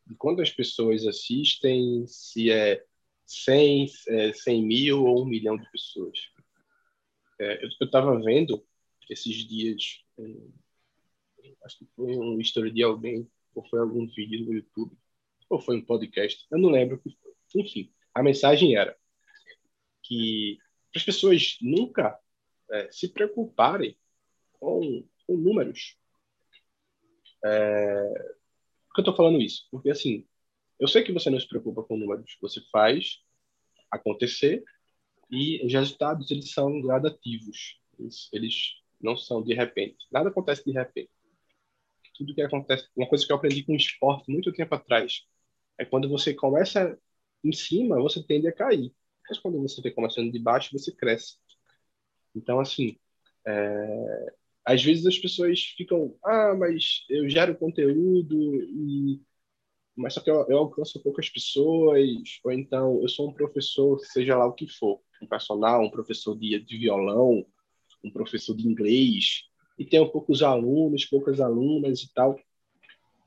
de 0.06 0.14
quantas 0.14 0.50
pessoas 0.50 1.04
assistem, 1.04 2.06
se 2.06 2.50
é 2.50 2.84
100, 3.26 3.86
é 4.08 4.32
100 4.32 4.62
mil 4.64 5.04
ou 5.04 5.22
um 5.22 5.26
milhão 5.26 5.56
de 5.56 5.68
pessoas. 5.70 6.18
É, 7.40 7.64
eu 7.64 7.68
estava 7.80 8.20
vendo 8.20 8.64
esses 9.08 9.34
dias, 9.48 10.04
acho 11.64 11.78
que 11.78 11.86
foi 11.96 12.16
um 12.16 12.40
story 12.40 12.70
de 12.70 12.82
alguém, 12.82 13.28
ou 13.54 13.64
foi 13.68 13.80
algum 13.80 14.06
vídeo 14.06 14.44
no 14.44 14.54
YouTube, 14.54 14.96
ou 15.48 15.60
foi 15.60 15.76
um 15.76 15.84
podcast, 15.84 16.46
eu 16.50 16.58
não 16.58 16.70
lembro 16.70 16.96
o 16.96 16.98
que 17.00 17.16
foi. 17.20 17.32
Enfim, 17.56 17.92
a 18.14 18.22
mensagem 18.22 18.76
era: 18.76 18.96
que 20.02 20.58
as 20.94 21.02
pessoas 21.02 21.56
nunca 21.60 22.18
é, 22.70 22.90
se 22.92 23.08
preocuparem 23.08 23.96
com, 24.52 25.04
com 25.26 25.36
números. 25.36 25.96
É, 27.44 28.34
por 28.88 28.94
que 28.94 29.00
eu 29.00 29.02
estou 29.02 29.16
falando 29.16 29.40
isso? 29.40 29.66
Porque, 29.70 29.90
assim, 29.90 30.26
eu 30.78 30.88
sei 30.88 31.02
que 31.02 31.12
você 31.12 31.30
não 31.30 31.38
se 31.40 31.48
preocupa 31.48 31.82
com 31.82 31.96
números. 31.96 32.36
Você 32.40 32.60
faz 32.72 33.20
acontecer 33.90 34.64
e 35.30 35.64
os 35.64 35.72
resultados, 35.72 36.30
eles 36.30 36.52
são 36.52 36.80
gradativos. 36.80 37.80
Eles, 37.98 38.28
eles 38.32 38.74
não 39.00 39.16
são 39.16 39.42
de 39.42 39.54
repente. 39.54 40.06
Nada 40.10 40.28
acontece 40.28 40.64
de 40.64 40.72
repente. 40.72 41.10
Tudo 42.16 42.34
que 42.34 42.42
acontece... 42.42 42.88
Uma 42.96 43.08
coisa 43.08 43.26
que 43.26 43.32
eu 43.32 43.36
aprendi 43.36 43.62
com 43.62 43.74
esporte 43.74 44.30
muito 44.30 44.52
tempo 44.52 44.74
atrás 44.74 45.24
é 45.78 45.84
quando 45.84 46.08
você 46.08 46.34
começa 46.34 46.98
em 47.42 47.52
cima, 47.52 48.00
você 48.00 48.22
tende 48.22 48.46
a 48.48 48.52
cair. 48.52 48.92
Mas 49.28 49.38
quando 49.38 49.60
você 49.60 49.80
vem 49.80 49.94
começando 49.94 50.30
de 50.30 50.38
baixo, 50.38 50.70
você 50.72 50.92
cresce. 50.92 51.36
Então, 52.34 52.60
assim, 52.60 52.98
é, 53.46 54.34
às 54.64 54.82
vezes 54.82 55.06
as 55.06 55.18
pessoas 55.18 55.60
ficam, 55.76 56.16
ah, 56.24 56.54
mas 56.54 57.04
eu 57.08 57.28
gero 57.28 57.56
conteúdo 57.56 58.54
e 58.62 59.20
mas 59.96 60.14
só 60.14 60.20
que 60.20 60.30
eu, 60.30 60.46
eu, 60.48 60.58
alcanço 60.58 61.02
poucas 61.02 61.28
pessoas, 61.28 62.40
ou 62.42 62.52
então 62.52 63.02
eu 63.02 63.08
sou 63.08 63.28
um 63.28 63.34
professor, 63.34 63.98
seja 64.00 64.36
lá 64.36 64.46
o 64.46 64.54
que 64.54 64.66
for, 64.66 65.00
um 65.20 65.26
personal, 65.26 65.82
um 65.82 65.90
professor 65.90 66.38
de, 66.38 66.58
de 66.60 66.78
violão, 66.78 67.44
um 68.02 68.10
professor 68.10 68.56
de 68.56 68.66
inglês, 68.66 69.42
e 69.78 69.84
tenho 69.84 70.10
poucos 70.10 70.42
alunos, 70.42 71.04
poucas 71.04 71.38
alunas 71.38 72.00
e 72.00 72.14
tal. 72.14 72.40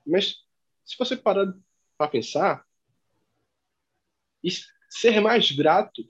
Mas 0.06 0.38
se 0.84 0.98
você 0.98 1.16
parar 1.16 1.54
para 1.96 2.08
pensar, 2.08 2.66
ser 4.90 5.20
mais 5.20 5.52
grato 5.52 6.04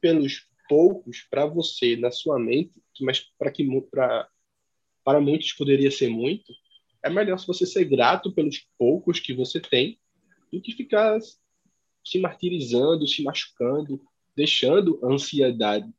pelos 0.00 0.46
poucos 0.68 1.20
para 1.20 1.44
você 1.44 1.96
na 1.96 2.10
sua 2.10 2.38
mente, 2.38 2.80
mas 3.00 3.20
para 3.38 3.50
que 3.50 3.64
para 3.90 4.28
para 5.04 5.20
muitos 5.20 5.52
poderia 5.52 5.90
ser 5.90 6.08
muito, 6.08 6.52
é 7.02 7.10
melhor 7.10 7.38
você 7.38 7.66
ser 7.66 7.84
grato 7.84 8.32
pelos 8.32 8.66
poucos 8.78 9.18
que 9.18 9.34
você 9.34 9.60
tem 9.60 9.98
do 10.52 10.60
que 10.60 10.72
ficar 10.72 11.18
se 12.04 12.18
martirizando, 12.18 13.06
se 13.06 13.22
machucando, 13.22 14.00
deixando 14.36 15.00
a 15.02 15.12
ansiedade 15.12 15.92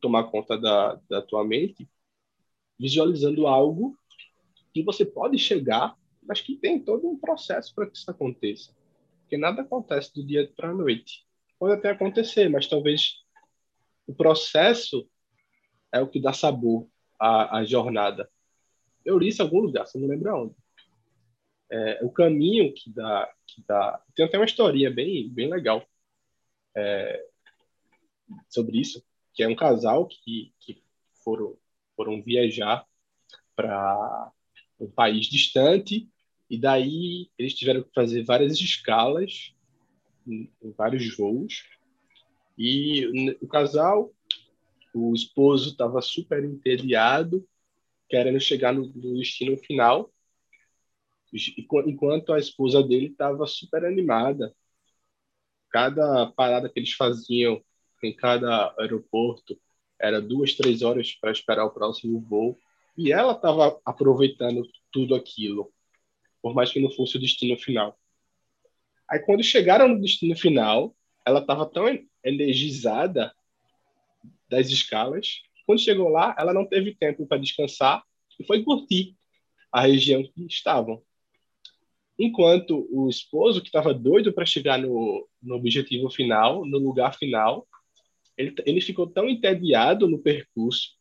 tomar 0.00 0.24
conta 0.24 0.58
da, 0.58 1.00
da 1.08 1.22
tua 1.22 1.44
mente, 1.44 1.88
visualizando 2.78 3.46
algo 3.46 3.96
que 4.72 4.82
você 4.82 5.04
pode 5.04 5.38
chegar, 5.38 5.96
mas 6.22 6.40
que 6.40 6.56
tem 6.56 6.78
todo 6.78 7.08
um 7.08 7.18
processo 7.18 7.74
para 7.74 7.86
que 7.86 7.96
isso 7.96 8.10
aconteça. 8.10 8.74
Porque 9.20 9.36
nada 9.36 9.62
acontece 9.62 10.14
do 10.14 10.24
dia 10.24 10.50
para 10.54 10.70
a 10.70 10.74
noite. 10.74 11.24
Pode 11.58 11.74
até 11.74 11.90
acontecer, 11.90 12.50
mas 12.50 12.66
talvez 12.66 13.22
o 14.06 14.14
processo 14.14 15.08
é 15.90 16.00
o 16.00 16.08
que 16.08 16.20
dá 16.20 16.32
sabor 16.32 16.86
à, 17.18 17.58
à 17.58 17.64
jornada. 17.64 18.30
Eu 19.04 19.18
li 19.18 19.28
isso 19.28 19.42
em 19.42 19.44
algum 19.44 19.60
lugar, 19.60 19.86
você 19.86 19.98
não 19.98 20.08
lembra 20.08 20.36
onde. 20.36 20.54
É, 21.70 22.04
o 22.04 22.10
caminho 22.10 22.72
que 22.72 22.90
dá, 22.90 23.32
que 23.46 23.62
dá. 23.66 24.02
Tem 24.14 24.24
até 24.24 24.38
uma 24.38 24.44
historinha 24.44 24.90
bem, 24.90 25.28
bem 25.28 25.50
legal 25.50 25.86
é, 26.76 27.24
sobre 28.48 28.78
isso, 28.78 29.04
que 29.34 29.42
é 29.42 29.48
um 29.48 29.56
casal 29.56 30.06
que, 30.06 30.52
que 30.60 30.82
foram, 31.24 31.56
foram 31.96 32.22
viajar 32.22 32.86
para 33.54 34.32
um 34.78 34.90
país 34.90 35.26
distante 35.26 36.08
e 36.48 36.58
daí 36.58 37.30
eles 37.38 37.54
tiveram 37.54 37.82
que 37.82 37.92
fazer 37.94 38.22
várias 38.22 38.52
escalas 38.60 39.54
em, 40.26 40.50
em 40.62 40.72
vários 40.72 41.16
voos 41.16 41.64
e 42.56 43.36
o 43.40 43.46
casal 43.48 44.12
o 44.96 45.14
esposo 45.14 45.70
estava 45.70 46.00
super 46.00 46.42
entediado 46.42 47.46
querendo 48.08 48.40
chegar 48.40 48.72
no, 48.72 48.86
no 48.86 49.18
destino 49.18 49.56
final 49.58 50.10
enquanto 51.86 52.32
a 52.32 52.38
esposa 52.38 52.82
dele 52.82 53.08
estava 53.08 53.46
super 53.46 53.84
animada. 53.84 54.54
Cada 55.68 56.26
parada 56.32 56.68
que 56.68 56.78
eles 56.78 56.92
faziam 56.92 57.62
em 58.02 58.14
cada 58.14 58.74
aeroporto 58.78 59.60
era 60.00 60.20
duas, 60.20 60.54
três 60.54 60.80
horas 60.82 61.12
para 61.12 61.32
esperar 61.32 61.66
o 61.66 61.70
próximo 61.70 62.20
voo. 62.20 62.58
E 62.96 63.12
ela 63.12 63.32
estava 63.32 63.78
aproveitando 63.84 64.66
tudo 64.90 65.14
aquilo, 65.14 65.70
por 66.40 66.54
mais 66.54 66.72
que 66.72 66.80
não 66.80 66.90
fosse 66.90 67.16
o 67.16 67.20
destino 67.20 67.58
final. 67.58 67.98
Aí, 69.08 69.18
quando 69.18 69.42
chegaram 69.42 69.88
no 69.88 70.00
destino 70.00 70.34
final, 70.34 70.96
ela 71.26 71.40
estava 71.40 71.66
tão 71.66 71.86
energizada 72.24 73.34
das 74.48 74.68
escalas. 74.68 75.42
Quando 75.64 75.80
chegou 75.80 76.08
lá, 76.08 76.34
ela 76.38 76.52
não 76.52 76.66
teve 76.66 76.94
tempo 76.94 77.26
para 77.26 77.38
descansar 77.38 78.02
e 78.38 78.44
foi 78.44 78.62
curtir 78.62 79.16
a 79.72 79.82
região 79.82 80.22
que 80.22 80.46
estavam. 80.46 81.02
Enquanto 82.18 82.88
o 82.90 83.08
esposo, 83.08 83.60
que 83.60 83.68
estava 83.68 83.92
doido 83.92 84.32
para 84.32 84.46
chegar 84.46 84.78
no, 84.78 85.28
no 85.42 85.56
objetivo 85.56 86.08
final, 86.08 86.64
no 86.64 86.78
lugar 86.78 87.14
final, 87.14 87.66
ele, 88.36 88.54
ele 88.64 88.80
ficou 88.80 89.06
tão 89.06 89.28
entediado 89.28 90.08
no 90.08 90.18
percurso 90.18 90.96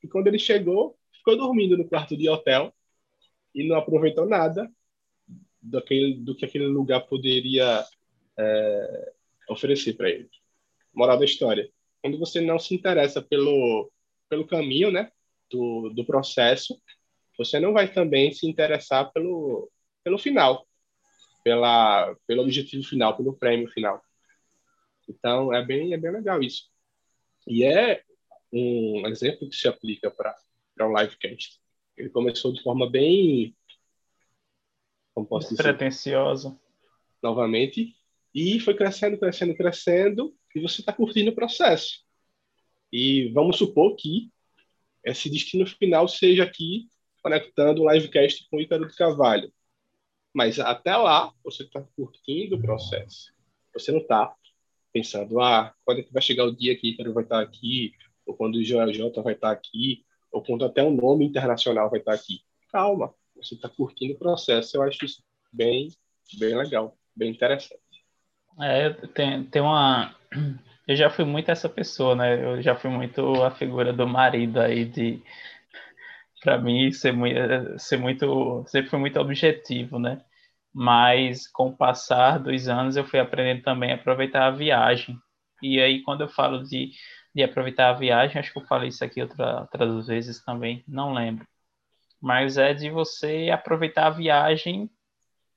que 0.00 0.08
quando 0.08 0.26
ele 0.28 0.38
chegou, 0.38 0.96
ficou 1.12 1.36
dormindo 1.36 1.76
no 1.76 1.88
quarto 1.88 2.16
de 2.16 2.28
hotel 2.28 2.72
e 3.54 3.66
não 3.66 3.76
aproveitou 3.76 4.26
nada 4.26 4.70
do 5.60 6.34
que 6.34 6.44
aquele 6.44 6.66
lugar 6.66 7.02
poderia 7.02 7.84
é, 8.36 9.12
oferecer 9.48 9.94
para 9.94 10.10
ele. 10.10 10.28
Moral 10.92 11.18
da 11.18 11.24
história: 11.24 11.70
quando 12.02 12.18
você 12.18 12.40
não 12.40 12.58
se 12.58 12.74
interessa 12.74 13.22
pelo, 13.22 13.90
pelo 14.28 14.46
caminho 14.46 14.90
né, 14.90 15.10
do, 15.50 15.88
do 15.90 16.04
processo, 16.04 16.76
você 17.38 17.60
não 17.60 17.72
vai 17.72 17.90
também 17.90 18.32
se 18.32 18.46
interessar 18.46 19.12
pelo, 19.12 19.70
pelo 20.02 20.18
final, 20.18 20.66
pela, 21.44 22.14
pelo 22.26 22.42
objetivo 22.42 22.82
final, 22.82 23.16
pelo 23.16 23.36
prêmio 23.36 23.68
final. 23.68 24.02
Então, 25.08 25.54
é 25.54 25.64
bem, 25.64 25.94
é 25.94 25.96
bem 25.96 26.10
legal 26.10 26.42
isso. 26.42 26.70
E 27.46 27.64
é 27.64 28.02
um 28.52 29.06
exemplo 29.06 29.48
que 29.48 29.56
se 29.56 29.68
aplica 29.68 30.10
para 30.10 30.36
um 30.80 30.96
livecast. 30.96 31.60
Ele 31.96 32.10
começou 32.10 32.52
de 32.52 32.62
forma 32.62 32.88
bem. 32.88 33.56
Como 35.14 35.26
posso 35.26 35.50
dizer? 35.50 35.62
Pretensiosa. 35.62 36.58
Novamente. 37.22 37.94
E 38.34 38.58
foi 38.60 38.74
crescendo, 38.74 39.18
crescendo, 39.18 39.54
crescendo. 39.54 40.34
E 40.54 40.60
você 40.60 40.80
está 40.80 40.92
curtindo 40.92 41.30
o 41.30 41.34
processo. 41.34 42.04
E 42.92 43.28
vamos 43.28 43.56
supor 43.56 43.96
que 43.96 44.30
esse 45.04 45.30
destino 45.30 45.66
final 45.66 46.06
seja 46.06 46.44
aqui 46.44 46.88
conectando 47.22 47.82
o 47.82 47.90
livecast 47.90 48.46
com 48.50 48.56
o 48.56 48.60
Ícaro 48.60 48.86
de 48.86 48.94
Carvalho. 48.96 49.52
Mas 50.34 50.58
até 50.58 50.96
lá, 50.96 51.32
você 51.44 51.62
está 51.62 51.80
curtindo 51.96 52.56
o 52.56 52.60
processo. 52.60 53.32
Você 53.72 53.92
não 53.92 54.00
está 54.00 54.34
pensando, 54.92 55.40
ah, 55.40 55.74
quando 55.84 56.00
é 56.00 56.02
que 56.02 56.12
vai 56.12 56.22
chegar 56.22 56.44
o 56.44 56.54
dia 56.54 56.76
que 56.76 56.90
Ícaro 56.90 57.12
vai 57.12 57.24
estar 57.24 57.40
aqui, 57.40 57.94
ou 58.26 58.34
quando 58.34 58.56
o 58.56 58.64
Joel 58.64 58.92
J 58.92 59.22
vai 59.22 59.34
estar 59.34 59.50
aqui, 59.50 60.04
ou 60.30 60.42
quando 60.42 60.64
até 60.64 60.82
um 60.82 60.94
nome 60.94 61.24
internacional 61.24 61.90
vai 61.90 62.00
estar 62.00 62.14
aqui. 62.14 62.42
Calma, 62.70 63.14
você 63.36 63.54
está 63.54 63.68
curtindo 63.68 64.14
o 64.14 64.18
processo. 64.18 64.76
Eu 64.76 64.82
acho 64.82 65.04
isso 65.04 65.22
bem, 65.52 65.88
bem 66.38 66.56
legal, 66.56 66.96
bem 67.14 67.30
interessante. 67.30 67.81
É, 68.60 68.90
tem, 69.08 69.44
tem 69.44 69.62
uma. 69.62 70.14
Eu 70.86 70.96
já 70.96 71.08
fui 71.08 71.24
muito 71.24 71.48
essa 71.50 71.68
pessoa, 71.68 72.16
né? 72.16 72.42
Eu 72.44 72.60
já 72.60 72.74
fui 72.74 72.90
muito 72.90 73.40
a 73.42 73.52
figura 73.52 73.92
do 73.92 74.06
marido 74.06 74.60
aí 74.60 74.84
de 74.84 75.22
para 76.42 76.58
mim 76.58 76.90
ser 76.90 77.12
muito, 77.12 77.38
ser 77.78 77.98
muito, 77.98 78.64
sempre 78.66 78.90
foi 78.90 78.98
muito 78.98 79.18
objetivo, 79.20 79.98
né? 79.98 80.24
Mas 80.74 81.46
com 81.46 81.68
o 81.68 81.76
passar 81.76 82.38
dos 82.38 82.68
anos 82.68 82.96
eu 82.96 83.04
fui 83.04 83.20
aprendendo 83.20 83.62
também 83.62 83.92
a 83.92 83.94
aproveitar 83.94 84.46
a 84.46 84.50
viagem. 84.50 85.16
E 85.62 85.80
aí 85.80 86.02
quando 86.02 86.22
eu 86.22 86.28
falo 86.28 86.64
de, 86.64 86.90
de 87.34 87.42
aproveitar 87.44 87.90
a 87.90 87.94
viagem, 87.94 88.38
acho 88.40 88.52
que 88.52 88.58
eu 88.58 88.66
falei 88.66 88.88
isso 88.88 89.04
aqui 89.04 89.22
outra, 89.22 89.60
outras 89.62 90.08
vezes 90.08 90.44
também, 90.44 90.82
não 90.88 91.14
lembro. 91.14 91.46
Mas 92.20 92.58
é 92.58 92.74
de 92.74 92.90
você 92.90 93.50
aproveitar 93.52 94.08
a 94.08 94.10
viagem, 94.10 94.90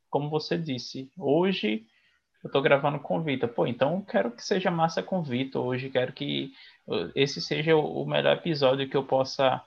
como 0.09 0.29
você 0.29 0.57
disse. 0.57 1.09
Hoje 1.17 1.85
eu 2.45 2.47
estou 2.47 2.61
gravando 2.61 2.99
com 2.99 3.17
o 3.17 3.23
Vitor. 3.23 3.49
Pô, 3.49 3.65
então 3.65 4.03
quero 4.03 4.29
que 4.29 4.43
seja 4.45 4.69
massa 4.69 5.01
com 5.01 5.17
o 5.17 5.23
Vitor 5.23 5.65
hoje. 5.65 5.89
Quero 5.89 6.13
que 6.13 6.53
esse 7.15 7.41
seja 7.41 7.75
o 7.75 8.05
melhor 8.05 8.37
episódio 8.37 8.87
que 8.87 8.95
eu 8.95 9.03
possa 9.03 9.63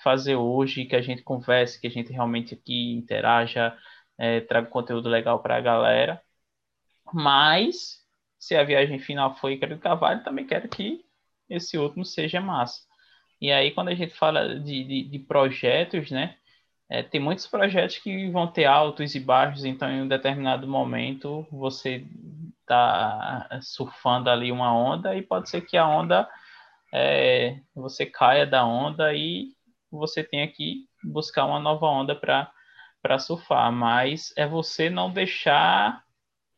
fazer 0.00 0.36
hoje, 0.36 0.84
que 0.84 0.94
a 0.94 1.02
gente 1.02 1.22
converse, 1.22 1.80
que 1.80 1.88
a 1.88 1.90
gente 1.90 2.12
realmente 2.12 2.54
aqui 2.54 2.92
interaja, 2.92 3.76
é, 4.16 4.40
traga 4.40 4.68
conteúdo 4.68 5.08
legal 5.08 5.42
para 5.42 5.56
a 5.56 5.60
galera. 5.60 6.22
Mas, 7.12 8.06
se 8.38 8.54
a 8.54 8.62
viagem 8.62 9.00
final 9.00 9.34
foi 9.34 9.56
Quero 9.58 9.76
Carvalho, 9.80 10.22
também 10.22 10.46
quero 10.46 10.68
que 10.68 11.04
esse 11.50 11.76
último 11.76 12.04
seja 12.04 12.40
massa. 12.40 12.82
E 13.40 13.50
aí, 13.50 13.72
quando 13.72 13.88
a 13.88 13.96
gente 13.96 14.14
fala 14.14 14.60
de, 14.60 14.84
de, 14.84 15.02
de 15.08 15.18
projetos, 15.18 16.08
né? 16.12 16.36
É, 16.94 17.02
tem 17.02 17.18
muitos 17.18 17.46
projetos 17.46 17.96
que 17.96 18.28
vão 18.28 18.46
ter 18.46 18.66
altos 18.66 19.14
e 19.14 19.20
baixos, 19.20 19.64
então 19.64 19.90
em 19.90 20.02
um 20.02 20.08
determinado 20.08 20.68
momento 20.68 21.46
você 21.50 22.06
está 22.60 23.48
surfando 23.62 24.28
ali 24.28 24.52
uma 24.52 24.76
onda 24.76 25.16
e 25.16 25.22
pode 25.22 25.48
ser 25.48 25.62
que 25.62 25.78
a 25.78 25.88
onda 25.88 26.28
é, 26.92 27.58
você 27.74 28.04
caia 28.04 28.46
da 28.46 28.66
onda 28.66 29.14
e 29.14 29.54
você 29.90 30.22
tenha 30.22 30.46
que 30.46 30.86
buscar 31.02 31.46
uma 31.46 31.58
nova 31.58 31.86
onda 31.86 32.14
para 32.14 33.18
surfar. 33.18 33.72
Mas 33.72 34.30
é 34.36 34.46
você 34.46 34.90
não 34.90 35.10
deixar 35.10 36.04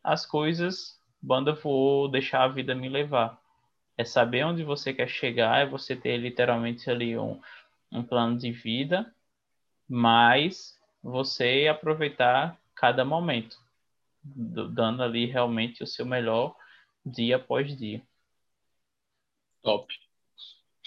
as 0.03 0.25
coisas, 0.25 0.99
banda 1.21 1.53
voou, 1.53 2.09
deixar 2.09 2.43
a 2.43 2.49
vida 2.49 2.75
me 2.75 2.89
levar. 2.89 3.39
É 3.97 4.03
saber 4.03 4.43
onde 4.43 4.65
você 4.65 4.93
quer 4.93 5.07
chegar, 5.07 5.61
é 5.61 5.65
você 5.65 5.95
ter 5.95 6.17
literalmente 6.17 6.89
ali 6.89 7.17
um, 7.17 7.39
um 7.89 8.03
plano 8.03 8.37
de 8.37 8.51
vida, 8.51 9.09
mas 9.87 10.79
você 11.01 11.67
aproveitar 11.67 12.59
cada 12.73 13.05
momento, 13.05 13.57
dando 14.23 15.03
ali 15.03 15.25
realmente 15.25 15.83
o 15.83 15.87
seu 15.87 16.05
melhor 16.05 16.55
dia 17.05 17.35
após 17.35 17.77
dia. 17.77 18.01
Top. 19.61 19.93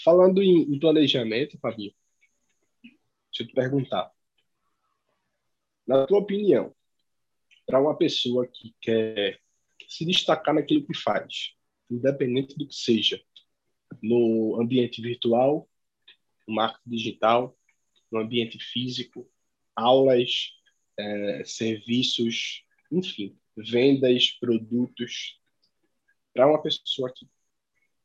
Falando 0.05 0.43
em, 0.43 0.79
planejamento, 0.79 1.59
Fabinho, 1.59 1.93
deixa 2.83 3.43
eu 3.43 3.47
te 3.47 3.53
perguntar. 3.53 4.13
Na 5.87 6.07
tua 6.07 6.19
opinião, 6.19 6.75
para 7.67 7.81
uma 7.81 7.97
pessoa 7.97 8.47
que 8.47 8.75
quer 8.81 9.41
se 9.89 10.05
destacar 10.05 10.55
naquilo 10.55 10.87
que 10.87 10.97
faz, 10.97 11.55
independente 11.91 12.57
do 12.57 12.67
que 12.67 12.75
seja, 12.75 13.21
no 14.03 14.61
ambiente 14.61 15.01
virtual, 15.01 15.69
no 16.47 16.55
marketing 16.55 16.91
digital, 16.91 17.58
no 18.11 18.21
ambiente 18.21 18.59
físico, 18.59 19.31
aulas, 19.75 20.53
é, 20.97 21.45
serviços, 21.45 22.65
enfim, 22.91 23.39
vendas, 23.57 24.31
produtos, 24.41 25.41
para 26.33 26.47
uma 26.47 26.63
pessoa 26.63 27.13
que 27.13 27.29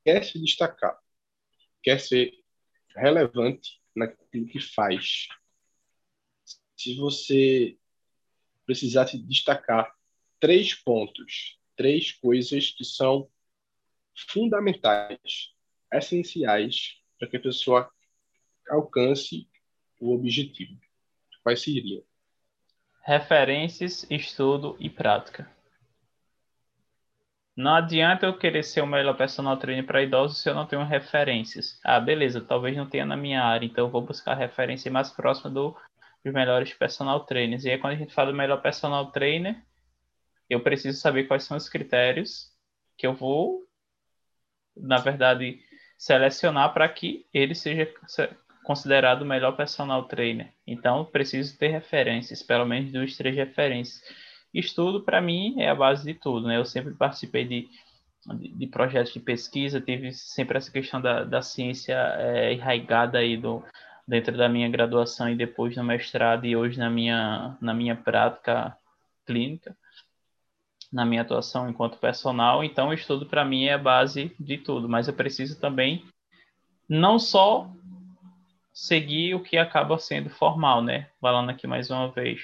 quer 0.04 0.24
se 0.24 0.39
destacar, 0.39 0.97
quer 1.82 1.99
ser 1.99 2.34
relevante 2.95 3.82
naquilo 3.95 4.47
que 4.47 4.60
faz. 4.60 5.28
Se 6.76 6.95
você 6.95 7.78
precisar 8.66 9.08
se 9.08 9.18
destacar 9.18 9.93
três 10.39 10.74
pontos, 10.74 11.60
três 11.76 12.12
coisas 12.12 12.72
que 12.72 12.84
são 12.84 13.30
fundamentais, 14.16 15.54
essenciais 15.91 17.01
para 17.18 17.28
que 17.28 17.38
a 17.38 17.41
pessoa 17.41 17.91
alcance 18.70 19.47
o 20.04 20.14
objetivo. 20.14 20.78
Quais 21.41 21.62
seriam? 21.62 22.04
Referências, 23.06 24.06
estudo 24.10 24.76
e 24.80 24.89
prática. 24.89 25.49
Não 27.56 27.76
adianta 27.76 28.26
eu 28.26 28.38
querer 28.38 28.64
ser 28.64 28.82
o 28.82 28.88
melhor 28.88 29.16
personal 29.16 29.58
trainer 29.58 29.86
para 29.86 30.01
idosos 30.01 30.41
se 30.41 30.49
eu 30.49 30.56
não 30.56 30.66
tenho 30.66 30.84
referências. 30.84 31.80
Ah, 31.84 31.99
beleza, 31.99 32.41
talvez 32.41 32.76
não 32.76 32.89
tenha 32.89 33.06
na 33.06 33.16
minha 33.16 33.43
área, 33.43 33.66
então 33.66 33.86
eu 33.86 33.91
vou 33.91 34.01
buscar 34.01 34.34
referência 34.34 34.91
mais 34.91 35.12
próxima 35.12 35.51
do, 35.51 35.78
dos 36.24 36.34
melhores 36.34 36.74
personal 36.74 37.26
trainers. 37.26 37.64
E 37.64 37.70
aí, 37.70 37.78
quando 37.78 37.93
a 37.93 37.97
gente 37.97 38.14
fala 38.14 38.32
do 38.32 38.38
melhor 38.38 38.62
personal 38.62 39.12
trainer, 39.12 39.64
eu 40.49 40.62
preciso 40.64 40.99
saber 40.99 41.26
quais 41.26 41.43
são 41.43 41.56
os 41.56 41.70
critérios 41.70 42.51
que 42.97 43.06
eu 43.06 43.14
vou, 43.14 43.68
na 44.76 44.97
verdade, 44.97 45.62
selecionar 45.97 46.74
para 46.74 46.89
que 46.89 47.28
ele 47.34 47.54
seja 47.54 47.93
considerado 48.64 49.22
o 49.22 49.26
melhor 49.26 49.55
personal 49.55 50.03
trainer. 50.03 50.51
Então, 50.66 51.05
preciso 51.05 51.57
ter 51.57 51.68
referências, 51.68 52.41
pelo 52.41 52.66
menos 52.66 52.91
duas, 52.91 53.16
três 53.16 53.36
referências. 53.36 54.01
Estudo, 54.53 55.01
para 55.01 55.22
mim, 55.22 55.55
é 55.59 55.70
a 55.70 55.76
base 55.76 56.05
de 56.05 56.14
tudo, 56.14 56.47
né? 56.47 56.57
Eu 56.57 56.66
sempre 56.66 56.93
participei 56.93 57.45
de, 57.45 57.68
de, 58.36 58.49
de 58.49 58.68
projetos 58.68 59.14
de 59.14 59.20
pesquisa, 59.20 59.82
tive 59.82 60.11
sempre 60.14 60.57
essa 60.57 60.72
questão 60.72 61.01
da, 61.01 61.24
da 61.24 61.41
ciência 61.41 61.95
é, 62.18 62.53
enraigada 62.53 63.18
aí 63.18 63.36
do, 63.36 63.64
dentro 64.07 64.38
da 64.38 64.47
minha 64.47 64.70
graduação 64.70 65.30
e 65.30 65.36
depois 65.36 65.76
no 65.76 65.84
mestrado 65.84 66.45
e 66.45 66.55
hoje 66.55 66.78
na 66.78 66.89
minha, 66.89 67.57
na 67.59 67.74
minha 67.74 67.95
prática 67.95 68.78
clínica, 69.26 69.76
na 70.91 71.05
minha 71.05 71.24
atuação 71.24 71.68
enquanto 71.68 71.97
personal. 71.97 72.64
Então, 72.64 72.93
estudo, 72.93 73.26
para 73.26 73.43
mim, 73.43 73.66
é 73.66 73.74
a 73.74 73.78
base 73.78 74.36
de 74.39 74.57
tudo, 74.57 74.88
mas 74.88 75.07
eu 75.07 75.14
preciso 75.14 75.59
também 75.59 76.05
não 76.88 77.18
só 77.18 77.72
seguir 78.74 79.36
o 79.36 79.43
que 79.43 79.57
acaba 79.57 79.97
sendo 79.99 80.30
formal, 80.30 80.82
né? 80.82 81.07
Falando 81.21 81.51
aqui 81.51 81.67
mais 81.67 81.89
uma 81.91 82.09
vez 82.09 82.41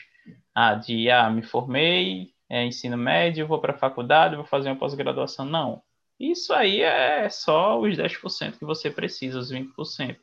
ah, 0.53 0.75
de 0.75 1.09
ah, 1.09 1.30
me 1.30 1.41
formei, 1.41 2.34
é, 2.47 2.65
ensino 2.65 2.97
médio, 2.97 3.47
vou 3.47 3.59
para 3.59 3.73
a 3.73 3.77
faculdade, 3.77 4.36
vou 4.36 4.45
fazer 4.45 4.69
uma 4.69 4.75
pós-graduação. 4.75 5.45
Não. 5.45 5.82
Isso 6.19 6.53
aí 6.53 6.82
é 6.82 7.30
só 7.30 7.80
os 7.80 7.97
10% 7.97 8.59
que 8.59 8.65
você 8.65 8.91
precisa, 8.91 9.39
os 9.39 9.51
20%. 9.51 10.17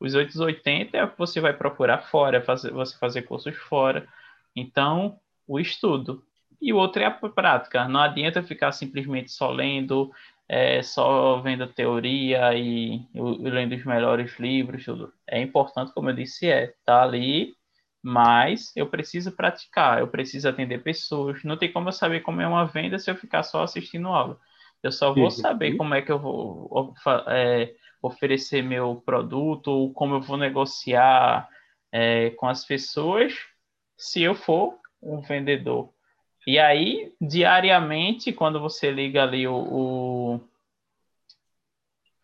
Os 0.00 0.14
880 0.14 0.96
é 0.96 1.04
o 1.04 1.10
que 1.10 1.18
você 1.18 1.40
vai 1.40 1.52
procurar 1.52 1.98
fora, 1.98 2.42
fazer, 2.42 2.72
você 2.72 2.96
fazer 2.98 3.22
cursos 3.22 3.54
fora. 3.56 4.08
Então, 4.56 5.18
o 5.46 5.60
estudo. 5.60 6.22
E 6.60 6.72
o 6.72 6.76
outro 6.76 7.02
é 7.02 7.06
a 7.06 7.10
prática. 7.10 7.86
Não 7.88 8.00
adianta 8.00 8.42
ficar 8.42 8.72
simplesmente 8.72 9.30
só 9.30 9.50
lendo, 9.50 10.10
é, 10.48 10.82
só 10.82 11.40
vendo 11.40 11.66
teoria 11.66 12.54
e, 12.54 12.96
e, 13.14 13.50
lendo 13.50 13.74
os 13.74 13.84
melhores 13.84 14.38
livros. 14.38 14.84
Tudo. 14.84 15.12
É 15.26 15.40
importante, 15.40 15.92
como 15.94 16.10
eu 16.10 16.14
disse, 16.14 16.48
é 16.48 16.74
tá 16.84 17.02
ali 17.02 17.54
mas 18.06 18.70
eu 18.76 18.86
preciso 18.86 19.32
praticar, 19.32 19.98
eu 19.98 20.06
preciso 20.06 20.46
atender 20.46 20.82
pessoas. 20.82 21.42
Não 21.42 21.56
tem 21.56 21.72
como 21.72 21.88
eu 21.88 21.92
saber 21.92 22.20
como 22.20 22.38
é 22.42 22.46
uma 22.46 22.66
venda 22.66 22.98
se 22.98 23.10
eu 23.10 23.16
ficar 23.16 23.42
só 23.42 23.62
assistindo 23.62 24.08
aula. 24.08 24.38
Eu 24.82 24.92
só 24.92 25.14
vou 25.14 25.30
saber 25.30 25.74
como 25.78 25.94
é 25.94 26.02
que 26.02 26.12
eu 26.12 26.18
vou 26.18 26.94
é, 27.28 27.74
oferecer 28.02 28.62
meu 28.62 29.02
produto, 29.06 29.68
ou 29.68 29.94
como 29.94 30.16
eu 30.16 30.20
vou 30.20 30.36
negociar 30.36 31.48
é, 31.90 32.28
com 32.32 32.46
as 32.46 32.66
pessoas, 32.66 33.34
se 33.96 34.22
eu 34.22 34.34
for 34.34 34.78
um 35.02 35.22
vendedor. 35.22 35.93
E 36.46 36.58
aí, 36.58 37.12
diariamente, 37.20 38.32
quando 38.32 38.60
você 38.60 38.90
liga 38.90 39.22
ali 39.22 39.48
o, 39.48 39.54
o 39.54 40.40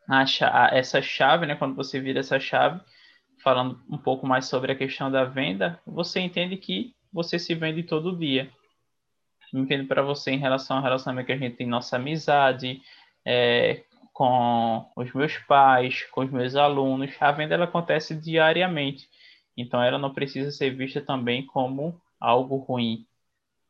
a, 0.09 0.77
essa 0.77 1.01
chave, 1.01 1.47
né? 1.47 1.55
Quando 1.55 1.75
você 1.75 2.01
vira 2.01 2.21
essa 2.21 2.39
chave, 2.39 2.81
falando 3.43 3.81
um 3.89 3.97
pouco 3.97 4.27
mais 4.27 4.47
sobre 4.47 4.73
a 4.73 4.77
questão 4.77 5.11
da 5.11 5.25
venda, 5.25 5.81
você 5.87 6.21
entende 6.21 6.57
que 6.57 6.95
você 7.13 7.39
se 7.39 7.55
vende 7.55 7.83
todo 7.83 8.17
dia. 8.17 8.51
Entendo 9.53 9.87
para 9.89 10.03
você 10.03 10.33
em 10.33 10.39
relação 10.39 10.77
ao 10.77 10.83
relacionamento 10.83 11.27
que 11.27 11.33
a 11.33 11.37
gente 11.37 11.57
tem, 11.57 11.67
nossa 11.67 11.97
amizade, 11.97 12.83
é, 13.25 13.83
com 14.13 14.87
os 14.97 15.13
meus 15.13 15.39
pais, 15.39 16.05
com 16.11 16.23
os 16.23 16.31
meus 16.31 16.55
alunos, 16.55 17.11
a 17.21 17.33
venda 17.33 17.55
ela 17.55 17.65
acontece 17.65 18.15
diariamente. 18.15 19.09
Então 19.57 19.83
ela 19.83 19.99
não 19.99 20.13
precisa 20.13 20.51
ser 20.51 20.71
vista 20.71 21.01
também 21.01 21.45
como 21.47 22.01
algo 22.21 22.57
ruim. 22.57 23.07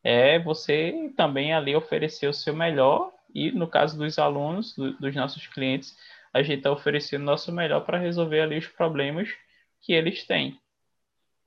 É 0.02 0.38
você 0.38 1.12
também 1.16 1.52
ali 1.52 1.76
oferecer 1.76 2.26
o 2.26 2.32
seu 2.32 2.54
melhor 2.54 3.12
e 3.34 3.50
no 3.52 3.66
caso 3.66 3.98
dos 3.98 4.18
alunos, 4.18 4.74
do, 4.74 4.92
dos 4.94 5.14
nossos 5.14 5.46
clientes, 5.46 5.96
a 6.32 6.42
gente 6.42 6.58
está 6.58 6.70
oferecendo 6.70 7.22
o 7.22 7.26
nosso 7.26 7.52
melhor 7.52 7.84
para 7.84 7.98
resolver 7.98 8.40
ali 8.40 8.58
os 8.58 8.66
problemas 8.66 9.28
que 9.80 9.92
eles 9.92 10.24
têm. 10.26 10.58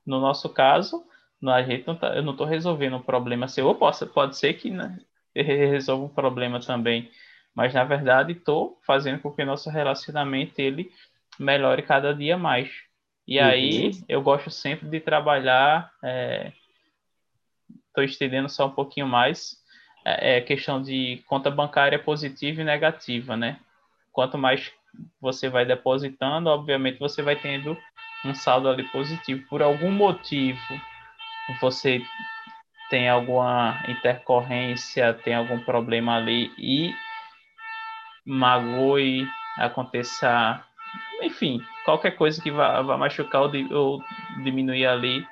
No 0.06 0.20
nosso 0.20 0.50
caso, 0.50 1.04
a 1.46 1.62
gente 1.64 1.88
não 1.88 1.96
tá, 1.96 2.16
eu 2.16 2.24
não 2.24 2.34
estou 2.34 2.48
resolvendo 2.48 2.98
um 2.98 3.02
problema 3.02 3.48
seu, 3.48 3.68
ou 3.68 3.76
possa, 3.76 4.06
pode 4.06 4.38
ser 4.38 4.54
que 4.54 4.70
né, 4.70 5.00
resolva 5.36 6.06
um 6.06 6.10
problema 6.10 6.60
também, 6.60 7.10
mas 7.56 7.74
na 7.74 7.84
verdade 7.84 8.34
estou 8.34 8.80
fazendo 8.86 9.20
com 9.20 9.32
que 9.32 9.46
nosso 9.46 9.70
relacionamento 9.70 10.60
ele 10.60 10.92
melhore 11.40 11.82
cada 11.82 12.14
dia 12.14 12.38
mais. 12.38 12.70
E 13.28 13.40
uhum. 13.40 13.46
aí 13.46 13.92
eu 14.08 14.22
gosto 14.22 14.50
sempre 14.50 14.90
de 14.90 15.00
trabalhar, 15.00 15.92
estou 17.94 18.04
estendendo 18.04 18.50
só 18.50 18.66
um 18.66 18.72
pouquinho 18.72 19.08
mais, 19.08 19.56
é, 20.04 20.38
é 20.38 20.42
questão 20.42 20.82
de 20.82 21.24
conta 21.28 21.52
bancária 21.52 22.00
positiva 22.00 22.62
e 22.62 22.66
negativa, 22.66 23.38
né? 23.38 23.60
Quanto 24.12 24.38
mais 24.38 24.72
você 25.22 25.50
vai 25.50 25.66
depositando, 25.66 26.50
obviamente 26.50 27.00
você 27.00 27.22
vai 27.22 27.36
tendo 27.36 27.78
um 28.26 28.34
saldo 28.34 28.68
ali 28.68 28.84
positivo. 28.84 29.48
Por 29.50 29.62
algum 29.62 29.92
motivo, 29.92 30.80
você 31.60 32.06
tem 32.90 33.10
alguma 33.10 33.82
intercorrência, 33.88 35.14
tem 35.14 35.36
algum 35.36 35.60
problema 35.60 36.16
ali 36.18 36.52
e 36.58 36.96
magoe, 38.26 39.28
aconteça, 39.58 40.64
enfim, 41.22 41.64
qualquer 41.86 42.12
coisa 42.12 42.42
que 42.42 42.52
vá, 42.52 42.82
vá 42.82 42.98
machucar 42.98 43.42
ou, 43.42 43.52
ou 43.72 44.04
diminuir 44.44 44.86
ali 44.86 45.26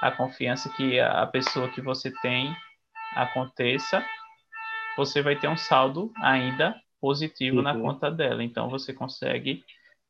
a 0.00 0.10
confiança 0.10 0.68
que 0.70 0.98
a 1.00 1.26
pessoa 1.26 1.68
que 1.70 1.80
você 1.80 2.10
tem 2.22 2.54
aconteça, 3.14 4.04
você 4.96 5.22
vai 5.22 5.38
ter 5.38 5.48
um 5.48 5.56
saldo 5.56 6.12
ainda 6.16 6.80
positivo 7.00 7.58
uhum. 7.58 7.62
na 7.62 7.78
conta 7.78 8.10
dela. 8.10 8.42
Então 8.42 8.68
você 8.68 8.92
consegue 8.92 9.64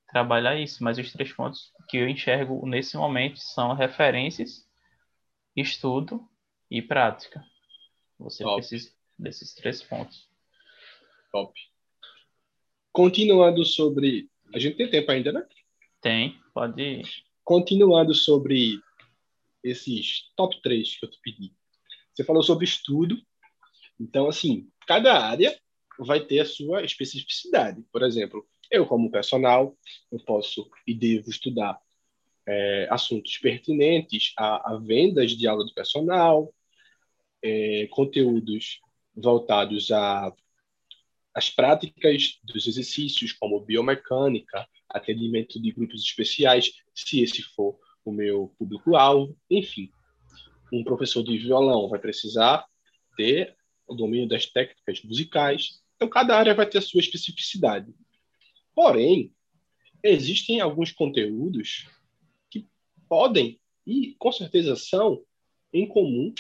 trabalhar 0.09 0.57
isso. 0.57 0.83
Mas 0.83 0.99
os 0.99 1.13
três 1.13 1.33
pontos 1.33 1.73
que 1.89 1.97
eu 1.97 2.09
enxergo 2.09 2.67
nesse 2.67 2.97
momento 2.97 3.39
são 3.39 3.75
referências, 3.75 4.67
estudo 5.57 6.27
e 6.71 6.83
prática. 6.83 7.45
Você 8.19 8.43
Top. 8.43 8.57
precisa 8.57 8.91
desses 9.19 9.55
três 9.55 9.83
pontos. 9.83 10.29
Top. 11.33 11.53
Continuando 12.93 13.65
sobre. 13.65 14.29
A 14.55 14.59
gente 14.59 14.77
tem 14.77 14.91
tempo 14.91 15.11
ainda, 15.11 15.31
né? 15.33 15.47
Tem, 16.01 16.41
pode 16.55 16.81
ir. 16.81 17.07
Continuando 17.45 18.15
sobre 18.15 18.81
esses 19.63 20.31
top 20.37 20.61
3 20.63 20.99
que 20.99 21.07
eu 21.07 21.11
te 21.11 21.19
pedi. 21.23 21.53
Você 22.13 22.25
falou 22.25 22.43
sobre 22.43 22.65
estudo. 22.65 23.17
Então, 24.01 24.29
assim, 24.29 24.69
cada 24.87 25.19
área 25.19 25.59
vai 25.99 26.21
ter 26.21 26.41
a 26.41 26.45
sua 26.45 26.85
especificidade. 26.85 27.83
Por 27.93 28.03
exemplo, 28.03 28.47
eu, 28.71 28.87
como 28.87 29.11
personal, 29.11 29.77
eu 30.11 30.19
posso 30.21 30.71
e 30.87 30.95
devo 30.95 31.31
estudar 31.31 31.81
é, 32.47 32.87
assuntos 32.91 33.37
pertinentes 33.39 34.33
a, 34.37 34.73
a, 34.73 34.79
vendas 34.79 35.33
de 35.33 35.47
aula 35.47 35.65
do 35.65 35.75
personal, 35.75 36.53
é, 37.43 37.87
conteúdos 37.91 38.81
voltados 39.15 39.91
a 39.91 40.33
as 41.35 41.51
práticas 41.51 42.41
dos 42.43 42.67
exercícios, 42.67 43.33
como 43.33 43.61
biomecânica, 43.61 44.69
atendimento 44.89 45.63
de 45.63 45.71
grupos 45.71 46.03
especiais, 46.03 46.73
se 46.93 47.23
esse 47.23 47.43
for 47.43 47.79
o 48.09 48.13
meu 48.13 48.53
público-alvo, 48.59 49.37
enfim. 49.51 49.91
Um 50.73 50.85
professor 50.85 51.23
de 51.23 51.39
violão 51.39 51.89
vai 51.89 51.99
precisar 51.99 52.67
ter 53.17 53.57
o 53.87 53.95
domínio 53.95 54.29
das 54.29 54.47
técnicas 54.47 55.03
musicais, 55.03 55.83
então 55.97 56.09
cada 56.09 56.37
área 56.37 56.55
vai 56.55 56.69
ter 56.69 56.79
a 56.79 56.83
sua 56.83 57.01
especificidade. 57.01 57.93
Porém, 58.75 59.33
existem 60.03 60.61
alguns 60.61 60.93
conteúdos 60.93 61.89
que 62.51 62.67
podem 63.09 63.61
e 63.87 64.15
com 64.19 64.31
certeza 64.31 64.77
são 64.77 65.25
em 65.73 65.87
comum 65.87 66.33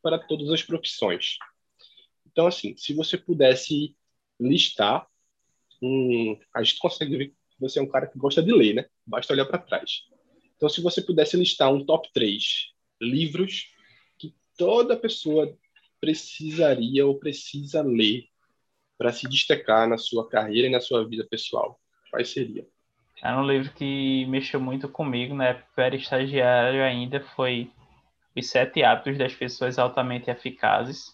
para 0.00 0.18
todas 0.18 0.48
as 0.50 0.62
profissões. 0.62 1.36
Então, 2.26 2.46
assim, 2.46 2.76
se 2.76 2.94
você 2.94 3.18
pudesse 3.18 3.96
listar 4.40 5.06
a 6.54 6.62
gente 6.62 6.78
consegue 6.78 7.16
ver 7.16 7.28
que 7.28 7.34
você 7.58 7.78
é 7.78 7.82
um 7.82 7.88
cara 7.88 8.06
que 8.06 8.18
gosta 8.18 8.42
de 8.42 8.52
ler, 8.52 8.74
né? 8.74 8.86
Basta 9.06 9.32
olhar 9.32 9.46
para 9.46 9.58
trás. 9.58 10.02
Então, 10.62 10.70
se 10.70 10.80
você 10.80 11.02
pudesse 11.02 11.36
listar 11.36 11.72
um 11.72 11.84
top 11.84 12.08
3 12.14 12.72
livros 13.00 13.74
que 14.16 14.32
toda 14.56 14.96
pessoa 14.96 15.52
precisaria 16.00 17.04
ou 17.04 17.18
precisa 17.18 17.82
ler 17.82 18.28
para 18.96 19.10
se 19.10 19.28
destacar 19.28 19.88
na 19.88 19.98
sua 19.98 20.28
carreira 20.28 20.68
e 20.68 20.70
na 20.70 20.78
sua 20.78 21.04
vida 21.04 21.26
pessoal, 21.28 21.80
quais 22.12 22.28
seriam? 22.28 22.64
É 23.20 23.34
um 23.34 23.44
livro 23.44 23.72
que 23.72 24.24
mexeu 24.26 24.60
muito 24.60 24.88
comigo, 24.88 25.34
né? 25.34 25.64
Era 25.76 25.96
estagiário 25.96 26.84
ainda, 26.84 27.18
foi 27.34 27.68
Os 28.36 28.48
Sete 28.48 28.84
Hábitos 28.84 29.18
das 29.18 29.34
Pessoas 29.34 29.80
Altamente 29.80 30.30
Eficazes, 30.30 31.12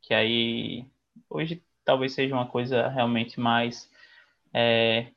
que 0.00 0.14
aí 0.14 0.86
hoje 1.28 1.62
talvez 1.84 2.14
seja 2.14 2.34
uma 2.34 2.46
coisa 2.46 2.88
realmente 2.88 3.38
mais 3.38 3.92
é, 4.54 5.08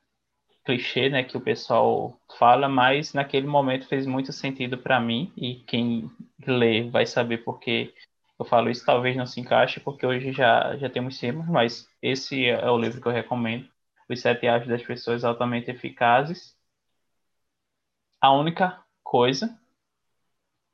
clichê, 0.63 1.09
né, 1.09 1.23
que 1.23 1.37
o 1.37 1.41
pessoal 1.41 2.17
fala, 2.37 2.69
mas 2.69 3.13
naquele 3.13 3.47
momento 3.47 3.87
fez 3.87 4.05
muito 4.05 4.31
sentido 4.31 4.77
para 4.77 4.99
mim 4.99 5.31
e 5.35 5.55
quem 5.55 6.09
lê 6.45 6.89
vai 6.89 7.05
saber 7.05 7.39
porque 7.39 7.93
eu 8.39 8.45
falo 8.45 8.69
isso 8.69 8.85
talvez 8.85 9.15
não 9.15 9.25
se 9.25 9.39
encaixe 9.39 9.79
porque 9.79 10.05
hoje 10.05 10.31
já 10.31 10.75
já 10.77 10.89
temos 10.89 11.19
temas, 11.19 11.47
mas 11.47 11.87
esse 12.01 12.45
é 12.45 12.69
o 12.69 12.77
livro 12.77 13.01
que 13.01 13.07
eu 13.07 13.11
recomendo, 13.11 13.67
Os 14.09 14.21
Sete 14.21 14.47
Hábitos 14.47 14.69
das 14.69 14.83
Pessoas 14.83 15.23
Altamente 15.23 15.71
Eficazes. 15.71 16.55
A 18.21 18.31
única 18.31 18.81
coisa 19.03 19.57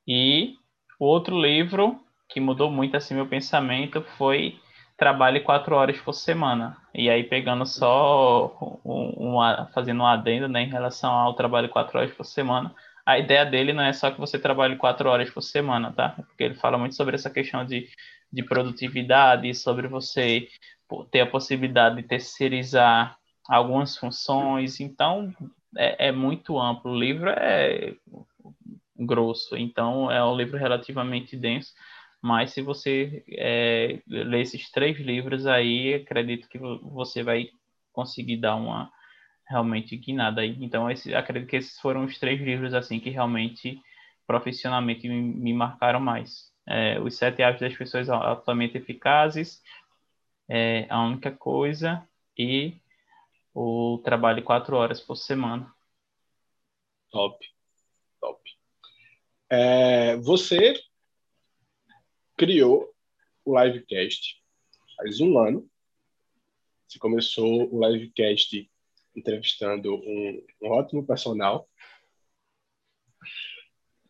e 0.08 0.56
o 1.00 1.06
outro 1.06 1.40
livro 1.40 2.00
que 2.28 2.40
mudou 2.40 2.70
muito 2.72 2.96
assim 2.96 3.16
meu 3.16 3.28
pensamento 3.28 4.02
foi 4.18 4.60
trabalhe 5.00 5.40
quatro 5.40 5.76
horas 5.76 5.98
por 6.02 6.14
semana. 6.14 6.78
E 6.94 7.10
aí 7.10 7.24
pegando 7.24 7.66
só 7.66 8.80
um, 8.86 9.40
um, 9.40 9.68
fazendo 9.74 10.04
um 10.04 10.06
adendo 10.06 10.50
né, 10.50 10.64
em 10.64 10.70
relação 10.70 11.10
ao 11.12 11.34
trabalho 11.34 11.70
quatro 11.70 11.98
horas 11.98 12.14
por 12.14 12.26
semana. 12.26 12.76
A 13.06 13.18
ideia 13.18 13.46
dele 13.46 13.74
não 13.74 13.82
é 13.82 13.94
só 13.94 14.12
que 14.12 14.20
você 14.20 14.38
trabalhe 14.38 14.76
quatro 14.76 15.10
horas 15.10 15.30
por 15.32 15.42
semana, 15.42 15.92
tá? 15.94 16.10
Porque 16.28 16.44
ele 16.44 16.56
fala 16.56 16.78
muito 16.78 16.96
sobre 16.96 17.16
essa 17.16 17.30
questão 17.30 17.66
de, 17.66 17.88
de 18.32 18.44
produtividade, 18.44 19.56
sobre 19.56 19.88
você 19.88 20.48
ter 21.10 21.22
a 21.22 21.26
possibilidade 21.26 21.96
de 21.96 22.04
terceirizar 22.04 23.18
algumas 23.48 23.98
funções. 23.98 24.80
Então, 24.80 25.34
é, 25.78 26.10
é 26.10 26.12
muito 26.12 26.60
amplo. 26.60 26.92
O 26.92 27.00
livro 27.00 27.30
é 27.30 27.96
grosso, 28.96 29.56
então 29.56 30.12
é 30.12 30.24
um 30.24 30.36
livro 30.36 30.58
relativamente 30.58 31.38
denso 31.38 31.74
mas 32.22 32.52
se 32.52 32.62
você 32.62 33.24
é, 33.30 34.00
ler 34.08 34.42
esses 34.42 34.70
três 34.72 34.98
livros 35.00 35.46
aí, 35.48 35.94
acredito 35.94 36.50
que 36.50 36.58
você 36.58 37.24
vai 37.24 37.50
conseguir 37.94 38.38
dar 38.38 38.56
uma 38.56 38.92
realmente 39.48 39.96
guinada 39.98 40.42
aí. 40.42 40.56
Então, 40.62 40.90
esse, 40.92 41.14
acredito 41.16 41.50
que 41.50 41.56
esses 41.56 41.80
foram 41.80 42.06
os 42.06 42.20
três 42.20 42.40
livros 42.40 42.74
assim 42.74 43.00
que 43.00 43.10
realmente 43.10 43.82
profissionalmente 44.28 45.08
me, 45.08 45.22
me 45.22 45.54
marcaram 45.54 46.00
mais. 46.00 46.52
É, 46.68 47.00
os 47.00 47.18
sete 47.18 47.42
hábitos 47.42 47.68
das 47.68 47.78
pessoas 47.78 48.10
altamente 48.10 48.78
eficazes, 48.78 49.62
é, 50.48 50.86
a 50.90 51.02
única 51.02 51.32
coisa 51.32 52.08
e 52.38 52.78
o 53.54 54.00
trabalho 54.04 54.44
quatro 54.44 54.76
horas 54.76 55.02
por 55.02 55.16
semana. 55.16 55.74
Top, 57.12 57.44
top. 58.22 58.40
É, 59.50 60.16
você 60.18 60.76
criou 62.40 62.90
o 63.44 63.62
livecast 63.62 64.42
faz 64.96 65.20
um 65.20 65.38
ano. 65.38 65.70
Você 66.88 66.98
começou 66.98 67.70
o 67.70 67.86
livecast 67.86 68.72
entrevistando 69.14 69.94
um, 69.94 70.46
um 70.62 70.70
ótimo 70.70 71.06
personal. 71.06 71.70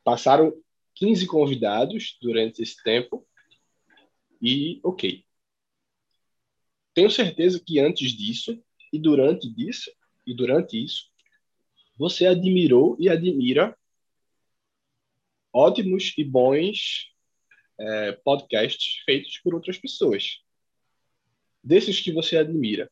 Passaram 0.04 0.54
15 0.94 1.26
convidados 1.26 2.20
durante 2.22 2.62
esse 2.62 2.84
tempo 2.84 3.28
e 4.40 4.80
ok. 4.84 5.26
Tenho 6.94 7.10
certeza 7.10 7.60
que 7.60 7.80
antes 7.80 8.12
disso 8.12 8.64
e 8.94 9.00
durante 9.00 9.50
disso 9.50 9.92
e 10.28 10.36
durante 10.36 10.84
isso 10.84 11.10
você 11.98 12.28
admirou 12.28 12.96
e 13.00 13.10
admira 13.10 13.76
ótimos 15.52 16.14
e 16.16 16.24
bons 16.24 17.10
é, 17.80 18.12
podcasts 18.24 19.02
feitos 19.06 19.38
por 19.40 19.56
outras 19.56 19.78
pessoas. 19.78 20.42
Desses 21.64 22.00
que 22.00 22.12
você 22.12 22.38
admira. 22.38 22.92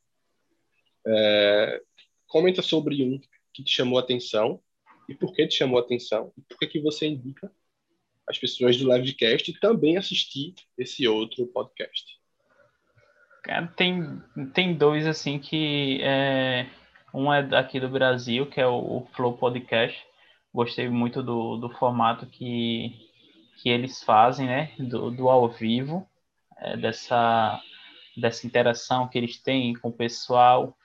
É, 1.06 1.82
comenta 2.28 2.62
sobre 2.62 3.04
um 3.04 3.20
que 3.54 3.64
te 3.64 3.72
chamou 3.72 3.98
a 3.98 4.02
atenção 4.02 4.62
e 5.08 5.16
por 5.16 5.34
que 5.34 5.48
te 5.48 5.56
chamou 5.56 5.80
a 5.80 5.82
atenção 5.82 6.34
e 6.38 6.42
por 6.42 6.58
que, 6.60 6.68
que 6.68 6.80
você 6.80 7.08
indica 7.08 7.52
as 8.28 8.38
pessoas 8.38 8.76
do 8.78 8.94
livecast 8.94 9.54
também 9.60 9.96
assistir 9.96 10.54
esse 10.78 11.08
outro 11.08 11.48
podcast. 11.48 12.20
Cara, 13.42 13.68
tem, 13.68 14.22
tem 14.54 14.76
dois 14.76 15.08
assim 15.08 15.40
que 15.40 16.02
é, 16.02 16.68
um 17.14 17.34
é 17.34 17.42
daqui 17.42 17.80
do 17.80 17.88
Brasil, 17.88 18.46
que 18.46 18.60
é 18.60 18.68
o, 18.68 18.76
o 18.76 19.08
Flow 19.16 19.38
Podcast. 19.38 19.98
Gostei 20.54 20.90
muito 20.90 21.24
do, 21.24 21.56
do 21.56 21.70
formato 21.70 22.26
que 22.26 23.07
que 23.58 23.70
eles 23.70 24.04
fazem, 24.04 24.48
né, 24.48 24.72
do, 24.78 25.12
do 25.12 25.30
ao 25.30 25.50
vivo, 25.50 26.08
é, 26.58 26.78
dessa, 26.78 27.60
dessa 28.16 28.46
interação 28.46 29.08
que 29.08 29.18
eles 29.18 29.42
têm 29.42 29.74
com 29.74 29.90
o 29.90 29.94
pessoal. 29.94 30.78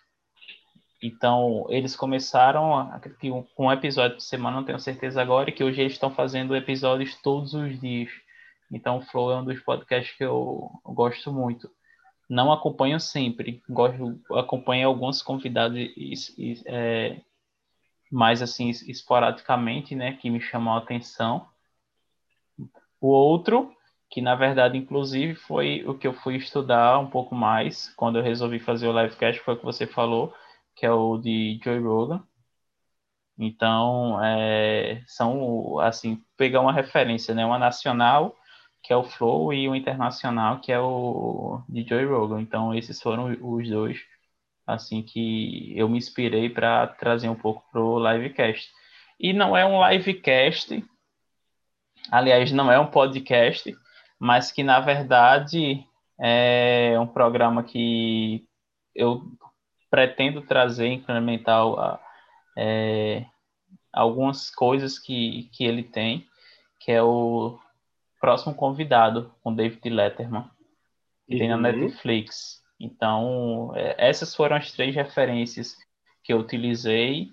Então, 1.03 1.67
eles 1.69 1.97
começaram 1.97 2.91
com 3.55 3.67
um 3.67 3.73
episódio 3.73 4.17
por 4.17 4.23
semana, 4.23 4.57
não 4.57 4.65
tenho 4.65 4.79
certeza 4.79 5.21
agora, 5.21 5.51
e 5.51 5.53
que 5.53 5.65
hoje 5.65 5.81
eles 5.81 5.95
estão 5.95 6.15
fazendo 6.15 6.57
episódios 6.57 7.15
todos 7.21 7.55
os 7.55 7.79
dias. 7.81 8.11
Então, 8.71 8.99
o 8.99 9.03
Flow 9.03 9.33
é 9.33 9.37
um 9.37 9.45
dos 9.45 9.61
podcasts 9.61 10.17
que 10.17 10.25
eu, 10.25 10.71
gosto 10.85 11.33
muito. 11.33 11.71
Não 12.31 12.51
acompanho 12.53 12.99
sempre, 12.99 13.63
gosto, 13.69 14.19
acompanho 14.35 14.89
alguns 14.89 15.21
convidados 15.21 15.77
e, 15.77 16.15
e, 16.39 16.63
é, 16.67 17.21
mais 18.11 18.41
assim, 18.41 18.71
esporadicamente, 18.71 19.95
né, 19.95 20.15
que 20.15 20.31
me 20.31 20.41
chamam 20.41 20.75
a 20.75 20.79
atenção. 20.79 21.47
O 23.03 23.09
outro, 23.09 23.75
que 24.09 24.23
na 24.23 24.37
verdade, 24.37 24.79
inclusive, 24.79 25.35
foi 25.35 25.85
o 25.87 25.99
que 25.99 26.07
eu 26.07 26.15
fui 26.15 26.37
estudar 26.37 26.99
um 27.01 27.11
pouco 27.11 27.35
mais 27.35 27.93
quando 27.97 28.19
eu 28.19 28.23
resolvi 28.23 28.61
fazer 28.61 28.87
o 28.89 28.93
livecast, 28.93 29.43
foi 29.43 29.55
o 29.55 29.59
que 29.59 29.65
você 29.65 29.87
falou, 29.89 30.33
que 30.77 30.87
é 30.87 30.93
o 30.93 31.19
de 31.19 31.61
Joy 31.65 31.81
Rogan. 31.81 32.23
Então, 33.39 34.23
é, 34.25 35.03
são, 35.07 35.79
assim, 35.81 36.23
pegar 36.37 36.61
uma 36.61 36.73
referência, 36.73 37.35
né? 37.35 37.45
Uma 37.45 37.59
nacional, 37.59 38.37
que 38.83 38.93
é 38.93 38.97
o 38.97 39.05
Flow, 39.05 39.53
e 39.53 39.69
o 39.69 39.75
internacional, 39.75 40.61
que 40.61 40.71
é 40.73 40.79
o 40.81 41.63
de 41.69 41.85
Joy 41.89 42.05
Rogan. 42.07 42.41
Então, 42.41 42.75
esses 42.75 43.01
foram 43.03 43.37
os 43.43 43.69
dois, 43.69 43.99
assim, 44.67 45.03
que 45.03 45.73
eu 45.77 45.89
me 45.89 45.99
inspirei 45.99 46.49
para 46.51 46.87
trazer 46.87 47.29
um 47.29 47.35
pouco 47.35 47.65
pro 47.73 47.99
livecast. 47.99 48.71
E 49.19 49.33
não 49.33 49.57
é 49.57 49.65
um 49.67 49.89
livecast 49.89 50.85
aliás, 52.11 52.53
não 52.53 52.71
é 52.71 52.79
um 52.79 52.87
podcast, 52.87 53.77
mas 54.19 54.53
que 54.53 54.63
na 54.63 54.81
verdade 54.81 55.87
é 56.19 56.97
um 57.01 57.07
programa 57.07 57.63
que 57.63 58.47
eu 58.95 59.23
pretendo 59.91 60.43
trazer, 60.43 60.87
implementar 60.89 62.01
é, 62.57 63.25
algumas 63.93 64.51
coisas 64.51 64.99
que, 64.99 65.51
que 65.53 65.65
ele 65.65 65.83
tem, 65.83 66.27
que 66.81 66.91
é 66.91 67.03
o 67.03 67.59
próximo 68.21 68.55
convidado, 68.55 69.35
com 69.43 69.55
David 69.55 69.89
Letterman, 69.91 70.49
que 71.27 71.35
uhum. 71.35 71.39
tem 71.39 71.49
na 71.49 71.57
uhum. 71.57 71.63
Netflix. 71.63 72.63
Então, 72.79 73.73
é, 73.75 73.95
essas 73.99 74.35
foram 74.35 74.57
as 74.57 74.73
três 74.73 74.95
referências 74.95 75.77
que 76.23 76.33
eu 76.33 76.39
utilizei 76.39 77.31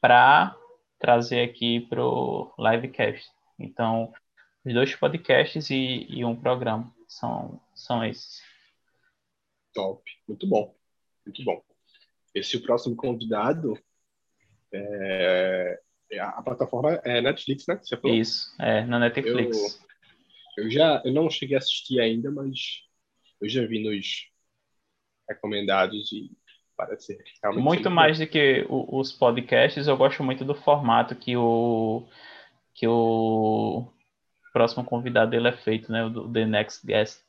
para 0.00 0.54
trazer 0.98 1.42
aqui 1.42 1.80
para 1.80 2.04
o 2.04 2.52
livecast. 2.58 3.24
Então, 3.58 4.12
os 4.64 4.72
dois 4.72 4.94
podcasts 4.96 5.70
e, 5.70 6.06
e, 6.08 6.24
um 6.24 6.34
programa 6.34 6.92
são, 7.06 7.60
são 7.74 8.04
esses. 8.04 8.42
Top, 9.72 10.02
muito 10.28 10.46
bom, 10.46 10.74
muito 11.26 11.44
bom. 11.44 11.62
Esse 12.34 12.58
próximo 12.60 12.96
convidado 12.96 13.78
é, 14.72 15.80
é, 16.10 16.20
a 16.20 16.42
plataforma 16.42 17.00
é 17.04 17.20
Netflix, 17.20 17.66
né? 17.66 17.76
Você 17.76 17.96
falou? 17.96 18.16
Isso, 18.16 18.54
é, 18.60 18.84
na 18.84 18.98
Netflix. 18.98 19.80
Eu, 20.56 20.64
eu 20.64 20.70
já 20.70 21.02
eu 21.04 21.12
não 21.12 21.28
cheguei 21.28 21.56
a 21.56 21.58
assistir 21.58 22.00
ainda, 22.00 22.30
mas 22.30 22.82
eu 23.40 23.48
já 23.48 23.66
vi 23.66 23.82
nos 23.82 24.30
recomendados 25.28 26.12
e 26.12 26.30
parece 26.76 27.06
ser 27.06 27.24
realmente. 27.42 27.64
Muito 27.64 27.90
mais 27.90 28.18
bom. 28.18 28.24
do 28.24 28.30
que 28.30 28.66
os 28.68 29.12
podcasts, 29.12 29.86
eu 29.86 29.96
gosto 29.96 30.22
muito 30.22 30.44
do 30.44 30.54
formato 30.54 31.14
que 31.14 31.36
o 31.36 32.06
que 32.74 32.86
o 32.86 33.86
próximo 34.52 34.84
convidado 34.84 35.30
dele 35.30 35.48
é 35.48 35.52
feito, 35.52 35.90
né? 35.90 36.04
O 36.04 36.30
The 36.30 36.44
Next 36.44 36.86
Guest. 36.86 37.22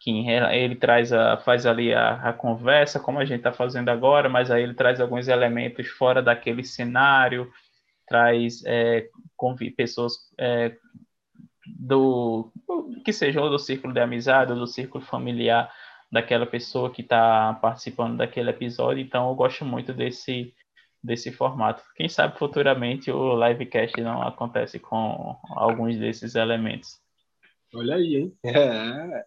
Que 0.00 0.28
ele 0.30 0.76
traz 0.76 1.12
a, 1.12 1.36
faz 1.36 1.66
ali 1.66 1.92
a, 1.92 2.14
a 2.30 2.32
conversa, 2.32 2.98
como 2.98 3.18
a 3.18 3.24
gente 3.24 3.38
está 3.38 3.52
fazendo 3.52 3.90
agora, 3.90 4.28
mas 4.28 4.50
aí 4.50 4.62
ele 4.62 4.72
traz 4.72 4.98
alguns 5.00 5.28
elementos 5.28 5.88
fora 5.88 6.22
daquele 6.22 6.64
cenário, 6.64 7.52
traz 8.08 8.64
é, 8.64 9.08
pessoas 9.76 10.14
é, 10.38 10.74
do 11.66 12.50
que 13.04 13.12
seja 13.12 13.40
ou 13.40 13.50
do 13.50 13.58
círculo 13.58 13.92
de 13.92 14.00
amizade 14.00 14.52
ou 14.52 14.58
do 14.58 14.66
círculo 14.66 15.04
familiar 15.04 15.70
daquela 16.10 16.46
pessoa 16.46 16.90
que 16.90 17.02
está 17.02 17.54
participando 17.60 18.16
daquele 18.16 18.50
episódio. 18.50 19.02
Então 19.02 19.28
eu 19.28 19.34
gosto 19.34 19.64
muito 19.64 19.92
desse 19.92 20.52
desse 21.02 21.32
formato. 21.32 21.82
Quem 21.96 22.08
sabe 22.08 22.38
futuramente 22.38 23.10
o 23.10 23.34
livecast 23.34 24.00
não 24.00 24.22
acontece 24.22 24.78
com 24.78 25.36
alguns 25.50 25.98
desses 25.98 26.34
elementos. 26.34 27.00
Olha 27.74 27.96
aí, 27.96 28.16
hein? 28.16 28.36
É. 28.44 29.24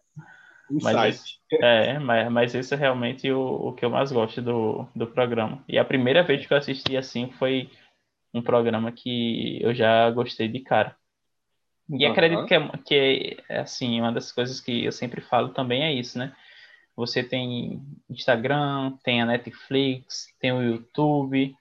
Insight. 0.71 0.93
Mas 0.95 1.15
esse, 1.15 1.63
é, 1.63 1.99
mas, 1.99 2.31
mas 2.31 2.55
esse 2.55 2.73
é 2.73 2.77
realmente 2.77 3.31
o, 3.31 3.39
o 3.39 3.73
que 3.73 3.83
eu 3.83 3.89
mais 3.89 4.11
gosto 4.11 4.41
do, 4.41 4.87
do 4.95 5.07
programa. 5.07 5.63
E 5.67 5.77
a 5.77 5.85
primeira 5.85 6.23
vez 6.23 6.45
que 6.45 6.53
eu 6.53 6.57
assisti 6.57 6.95
assim 6.95 7.29
foi 7.31 7.69
um 8.33 8.41
programa 8.41 8.91
que 8.91 9.61
eu 9.61 9.73
já 9.73 10.09
gostei 10.09 10.47
de 10.47 10.59
cara. 10.59 10.95
E 11.89 12.05
uhum. 12.05 12.11
acredito 12.11 12.45
que, 12.45 12.53
é, 12.53 12.71
que 12.85 13.37
é, 13.49 13.59
assim, 13.59 13.99
uma 13.99 14.11
das 14.11 14.31
coisas 14.31 14.59
que 14.59 14.85
eu 14.85 14.91
sempre 14.91 15.21
falo 15.21 15.49
também 15.49 15.83
é 15.83 15.93
isso, 15.93 16.17
né? 16.17 16.33
Você 16.95 17.23
tem 17.23 17.81
Instagram, 18.09 18.93
tem 19.03 19.21
a 19.21 19.25
Netflix, 19.25 20.27
tem 20.39 20.51
o 20.51 20.61
YouTube, 20.61 21.55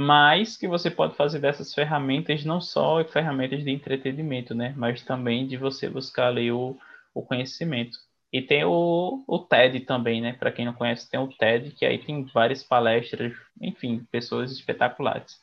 mas 0.00 0.56
que 0.56 0.66
você 0.66 0.90
pode 0.90 1.14
fazer 1.14 1.40
dessas 1.40 1.74
ferramentas 1.74 2.42
não 2.42 2.58
só 2.58 3.04
ferramentas 3.04 3.62
de 3.62 3.70
entretenimento, 3.70 4.54
né? 4.54 4.72
Mas 4.74 5.02
também 5.02 5.46
de 5.46 5.58
você 5.58 5.90
buscar 5.90 6.28
ali 6.28 6.50
o, 6.50 6.74
o 7.12 7.22
conhecimento. 7.22 7.98
E 8.32 8.40
tem 8.40 8.64
o, 8.64 9.22
o 9.28 9.38
TED 9.40 9.80
também, 9.80 10.22
né? 10.22 10.32
Para 10.32 10.50
quem 10.50 10.64
não 10.64 10.72
conhece, 10.72 11.10
tem 11.10 11.20
o 11.20 11.28
TED, 11.28 11.72
que 11.72 11.84
aí 11.84 12.02
tem 12.02 12.24
várias 12.24 12.62
palestras, 12.62 13.36
enfim, 13.60 14.02
pessoas 14.10 14.50
espetaculares. 14.50 15.38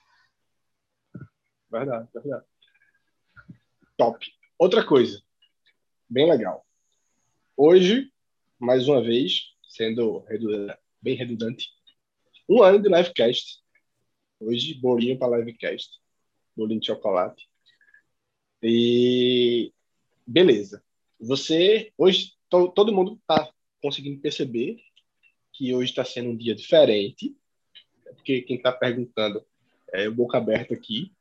Verdade, 1.69 2.09
verdade. 2.11 2.45
Top. 3.95 4.25
Outra 4.57 4.83
coisa, 4.83 5.21
bem 6.09 6.27
legal. 6.27 6.65
Hoje, 7.55 8.11
mais 8.57 8.87
uma 8.87 9.03
vez, 9.03 9.53
sendo 9.69 10.25
bem 10.99 11.15
redundante, 11.15 11.69
um 12.49 12.63
ano 12.63 12.81
de 12.81 12.89
livecast. 12.89 13.66
Hoje, 14.39 14.73
bolinho 14.75 15.17
para 15.17 15.37
livecast. 15.37 15.99
Bolinho 16.55 16.79
de 16.79 16.87
chocolate. 16.87 17.47
E 18.61 19.71
beleza. 20.25 20.83
Você, 21.19 21.91
hoje, 21.97 22.33
to, 22.49 22.69
todo 22.69 22.93
mundo 22.93 23.13
está 23.19 23.51
conseguindo 23.81 24.21
perceber 24.21 24.77
que 25.53 25.73
hoje 25.73 25.91
está 25.91 26.05
sendo 26.05 26.29
um 26.29 26.37
dia 26.37 26.55
diferente. 26.55 27.35
Porque 28.03 28.41
quem 28.41 28.57
está 28.57 28.71
perguntando 28.71 29.43
é 29.93 30.07
o 30.07 30.13
boca 30.13 30.37
aberta 30.37 30.73
aqui. 30.73 31.11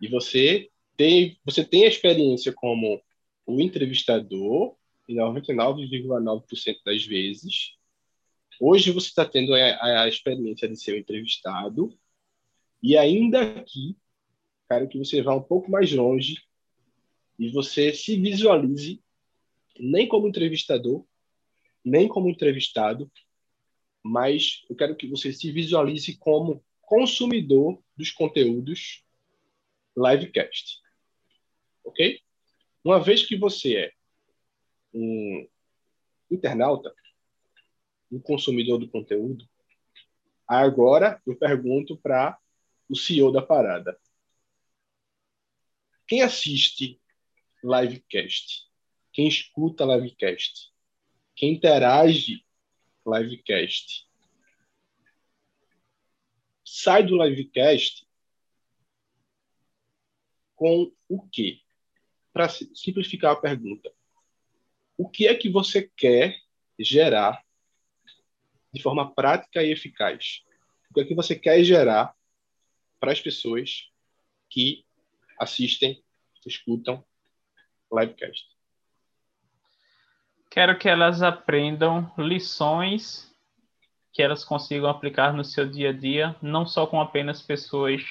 E 0.00 0.08
você 0.08 0.70
tem, 0.96 1.38
você 1.44 1.64
tem 1.64 1.84
a 1.84 1.88
experiência 1.88 2.52
como 2.52 3.02
o 3.46 3.60
entrevistador, 3.60 4.76
em 5.08 5.16
99,9% 5.16 6.76
das 6.84 7.04
vezes. 7.04 7.76
Hoje 8.60 8.90
você 8.90 9.08
está 9.08 9.24
tendo 9.24 9.54
a, 9.54 10.02
a, 10.02 10.08
experiência 10.08 10.68
de 10.68 10.76
ser 10.76 10.92
o 10.92 10.98
entrevistado. 10.98 11.96
E 12.82 12.98
ainda 12.98 13.58
aqui, 13.60 13.96
quero 14.68 14.88
que 14.88 14.98
você 14.98 15.22
vá 15.22 15.34
um 15.34 15.42
pouco 15.42 15.70
mais 15.70 15.92
longe 15.92 16.42
e 17.38 17.50
você 17.50 17.92
se 17.94 18.16
visualize 18.20 19.02
nem 19.78 20.08
como 20.08 20.28
entrevistador, 20.28 21.04
nem 21.84 22.08
como 22.08 22.28
entrevistado, 22.28 23.10
mas 24.02 24.64
eu 24.68 24.74
quero 24.74 24.96
que 24.96 25.06
você 25.06 25.32
se 25.32 25.50
visualize 25.52 26.16
como 26.18 26.64
consumidor 26.80 27.80
dos 27.96 28.10
conteúdos 28.10 29.04
livecast. 29.96 30.80
Ok? 31.84 32.20
Uma 32.84 33.00
vez 33.00 33.24
que 33.24 33.36
você 33.36 33.76
é 33.76 33.92
um 34.92 35.48
internauta, 36.30 36.92
um 38.10 38.18
consumidor 38.18 38.78
do 38.78 38.88
conteúdo, 38.88 39.48
agora 40.46 41.20
eu 41.26 41.36
pergunto 41.36 41.96
para 41.96 42.38
o 42.92 42.96
CEO 42.96 43.32
da 43.32 43.40
parada. 43.40 43.98
Quem 46.06 46.20
assiste 46.20 47.00
livecast? 47.64 48.68
Quem 49.10 49.26
escuta 49.26 49.86
livecast? 49.86 50.70
Quem 51.34 51.54
interage 51.54 52.44
livecast? 53.06 54.06
Sai 56.62 57.02
do 57.02 57.16
livecast 57.16 58.06
com 60.54 60.92
o 61.08 61.26
quê? 61.30 61.62
Para 62.30 62.50
simplificar 62.50 63.32
a 63.32 63.40
pergunta, 63.40 63.90
o 64.98 65.08
que 65.08 65.26
é 65.26 65.34
que 65.34 65.48
você 65.48 65.90
quer 65.96 66.38
gerar 66.78 67.42
de 68.70 68.82
forma 68.82 69.14
prática 69.14 69.62
e 69.62 69.72
eficaz? 69.72 70.44
O 70.90 70.94
que 70.94 71.00
é 71.00 71.04
que 71.06 71.14
você 71.14 71.34
quer 71.34 71.64
gerar 71.64 72.14
para 73.02 73.10
as 73.10 73.20
pessoas 73.20 73.90
que 74.48 74.84
assistem, 75.36 76.00
escutam 76.46 77.04
livecast? 77.92 78.46
Quero 80.48 80.78
que 80.78 80.88
elas 80.88 81.20
aprendam 81.20 82.12
lições 82.16 83.28
que 84.12 84.22
elas 84.22 84.44
consigam 84.44 84.88
aplicar 84.88 85.32
no 85.32 85.42
seu 85.42 85.68
dia 85.68 85.88
a 85.88 85.92
dia, 85.92 86.36
não 86.40 86.64
só 86.64 86.86
com 86.86 87.00
apenas 87.00 87.42
pessoas 87.42 88.02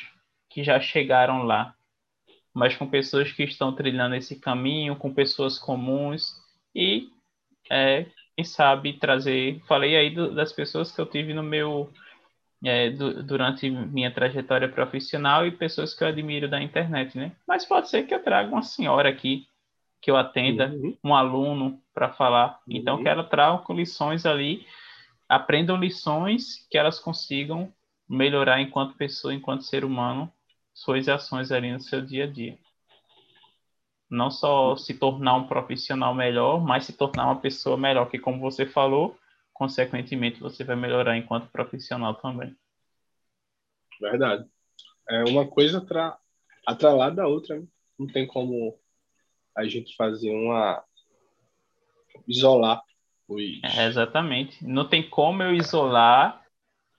que 0.50 0.62
já 0.62 0.78
chegaram 0.82 1.44
lá, 1.44 1.74
mas 2.54 2.76
com 2.76 2.89
pessoas 2.89 3.32
que 3.32 3.44
estão 3.44 3.74
trilhando 3.74 4.16
esse 4.16 4.42
caminho, 4.42 4.98
com 4.98 5.14
pessoas 5.14 5.58
comuns 5.58 6.36
e, 6.76 7.08
é, 7.70 8.08
quem 8.36 8.44
sabe, 8.44 9.00
trazer. 9.00 9.62
Falei 9.68 9.96
aí 9.96 10.10
do, 10.10 10.36
das 10.36 10.52
pessoas 10.52 10.92
que 10.92 11.00
eu 11.00 11.06
tive 11.06 11.34
no 11.34 11.44
meu. 11.44 11.89
É, 12.64 12.91
do, 12.91 13.24
durante 13.24 13.68
minha 13.70 14.14
trajetória 14.14 14.70
profissional 14.70 15.47
e 15.47 15.51
pessoas 15.51 15.95
que 15.95 16.03
eu 16.03 16.07
admiro 16.07 16.47
da 16.47 16.62
internet, 16.62 17.18
né? 17.18 17.32
Mas 17.47 17.66
pode 17.66 17.89
ser 17.89 18.03
que 18.03 18.14
eu 18.14 18.22
traga 18.22 18.51
uma 18.51 18.62
senhora 18.62 19.09
aqui 19.09 19.47
que 20.01 20.09
eu 20.09 20.18
atenda, 20.18 20.68
uhum. 20.68 20.97
um 21.03 21.16
aluno 21.16 21.80
para 21.93 22.09
falar. 22.09 22.59
Então, 22.68 22.97
uhum. 22.97 23.03
que 23.03 23.09
ela 23.09 23.24
traga 23.24 23.64
lições 23.74 24.26
ali, 24.26 24.66
aprendam 25.30 25.78
lições 25.78 26.68
que 26.70 26.78
elas 26.78 26.99
consigam 26.99 27.72
melhorar 28.09 28.59
enquanto 28.59 28.97
pessoa, 28.97 29.34
enquanto 29.34 29.64
ser 29.64 29.86
humano, 29.86 30.32
suas 30.74 31.07
ações 31.07 31.51
ali 31.51 31.72
no 31.72 31.80
seu 31.80 32.01
dia 32.01 32.26
a 32.26 32.28
dia. 32.28 32.57
Não 34.09 34.30
só 34.30 34.76
se 34.76 34.93
tornar 34.93 35.36
um 35.36 35.47
profissional 35.47 36.14
melhor, 36.14 36.59
mas 36.59 36.86
se 36.86 36.93
tornar 36.93 37.26
uma 37.26 37.39
pessoa 37.39 37.78
melhor, 37.78 38.09
que 38.09 38.20
como 38.20 38.39
você 38.39 38.66
falou, 38.66 39.18
consequentemente 39.62 40.39
você 40.39 40.64
vai 40.64 40.76
melhorar 40.76 41.16
enquanto 41.16 41.51
profissional 41.51 42.16
também. 42.16 42.55
Verdade. 44.01 44.49
É 45.07 45.24
uma 45.26 45.47
coisa 45.47 45.78
atra... 45.78 46.18
atrelada 46.66 47.18
da 47.18 47.28
outra. 47.28 47.59
Né? 47.59 47.68
Não 47.99 48.07
tem 48.07 48.26
como 48.26 48.76
a 49.55 49.64
gente 49.66 49.95
fazer 49.95 50.32
uma 50.32 50.84
isolar 52.28 52.84
Pois. 53.28 53.59
É, 53.78 53.86
exatamente. 53.86 54.66
Não 54.66 54.89
tem 54.89 55.07
como 55.07 55.43
eu 55.43 55.53
isolar 55.53 56.43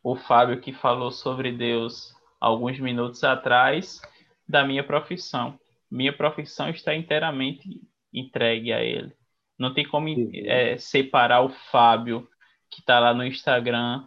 o 0.00 0.14
Fábio 0.14 0.60
que 0.60 0.72
falou 0.72 1.10
sobre 1.10 1.50
Deus 1.50 2.14
alguns 2.40 2.78
minutos 2.78 3.24
atrás 3.24 4.00
da 4.48 4.64
minha 4.64 4.84
profissão. 4.84 5.58
Minha 5.90 6.16
profissão 6.16 6.70
está 6.70 6.94
inteiramente 6.94 7.68
entregue 8.14 8.72
a 8.72 8.84
ele. 8.84 9.12
Não 9.58 9.74
tem 9.74 9.84
como 9.84 10.06
uhum. 10.06 10.30
é, 10.32 10.78
separar 10.78 11.42
o 11.42 11.48
Fábio 11.48 12.28
que 12.72 12.80
está 12.80 12.98
lá 12.98 13.12
no 13.12 13.24
Instagram 13.24 14.04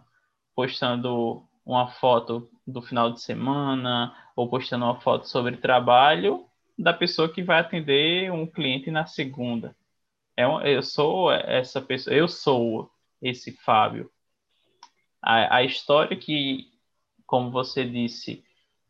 postando 0.54 1.46
uma 1.64 1.88
foto 1.88 2.48
do 2.66 2.82
final 2.82 3.12
de 3.12 3.22
semana 3.22 4.14
ou 4.34 4.48
postando 4.48 4.84
uma 4.84 5.00
foto 5.00 5.28
sobre 5.28 5.56
trabalho 5.56 6.44
da 6.76 6.92
pessoa 6.92 7.32
que 7.32 7.42
vai 7.42 7.60
atender 7.60 8.30
um 8.30 8.46
cliente 8.46 8.90
na 8.90 9.06
segunda. 9.06 9.74
É, 10.36 10.44
eu 10.74 10.82
sou 10.82 11.32
essa 11.32 11.80
pessoa, 11.80 12.14
eu 12.14 12.28
sou 12.28 12.90
esse 13.22 13.52
Fábio. 13.52 14.10
A, 15.22 15.56
a 15.56 15.64
história 15.64 16.16
que, 16.16 16.66
como 17.24 17.50
você 17.50 17.84
disse, 17.84 18.44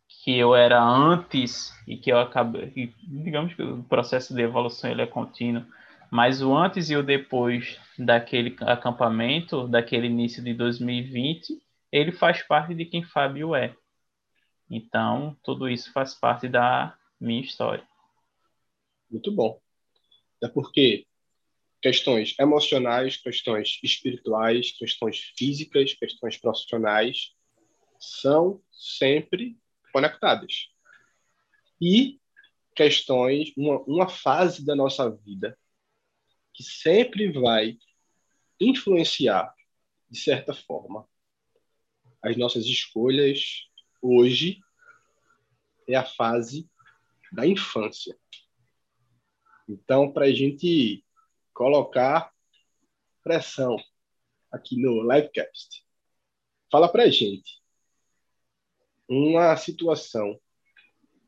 que 0.08 0.36
eu 0.36 0.56
era 0.56 0.82
antes 0.82 1.72
e 1.86 1.96
que 1.96 2.10
eu 2.10 2.18
acabei, 2.18 2.92
digamos 3.02 3.54
que 3.54 3.62
o 3.62 3.82
processo 3.84 4.34
de 4.34 4.42
evolução 4.42 4.90
ele 4.90 5.02
é 5.02 5.06
contínuo, 5.06 5.64
mas 6.10 6.42
o 6.42 6.54
antes 6.54 6.90
e 6.90 6.96
o 6.96 7.02
depois 7.02 7.78
daquele 7.98 8.56
acampamento, 8.60 9.66
daquele 9.66 10.06
início 10.06 10.42
de 10.42 10.54
2020, 10.54 11.60
ele 11.90 12.12
faz 12.12 12.42
parte 12.42 12.74
de 12.74 12.84
quem 12.84 13.02
Fábio 13.02 13.54
é. 13.54 13.74
Então, 14.70 15.36
tudo 15.42 15.68
isso 15.68 15.92
faz 15.92 16.14
parte 16.14 16.48
da 16.48 16.96
minha 17.20 17.40
história. 17.40 17.86
Muito 19.10 19.30
bom. 19.30 19.60
É 20.42 20.48
porque 20.48 21.06
questões 21.80 22.34
emocionais, 22.38 23.16
questões 23.16 23.78
espirituais, 23.82 24.72
questões 24.72 25.32
físicas, 25.36 25.94
questões 25.94 26.36
profissionais 26.36 27.32
são 27.98 28.60
sempre 28.70 29.56
conectadas. 29.92 30.68
E 31.80 32.20
questões, 32.74 33.52
uma, 33.56 33.78
uma 33.82 34.08
fase 34.08 34.64
da 34.64 34.74
nossa 34.74 35.10
vida 35.10 35.56
que 36.56 36.62
sempre 36.62 37.30
vai 37.30 37.78
influenciar, 38.58 39.54
de 40.10 40.18
certa 40.18 40.54
forma, 40.54 41.06
as 42.22 42.34
nossas 42.36 42.64
escolhas 42.64 43.68
hoje 44.00 44.62
é 45.86 45.94
a 45.94 46.04
fase 46.04 46.68
da 47.30 47.46
infância. 47.46 48.18
Então, 49.68 50.10
para 50.10 50.24
a 50.24 50.32
gente 50.32 51.04
colocar 51.52 52.32
pressão 53.22 53.76
aqui 54.50 54.80
no 54.80 55.02
livecast, 55.02 55.84
fala 56.72 56.88
para 56.88 57.02
a 57.02 57.10
gente 57.10 57.60
uma 59.06 59.54
situação 59.56 60.40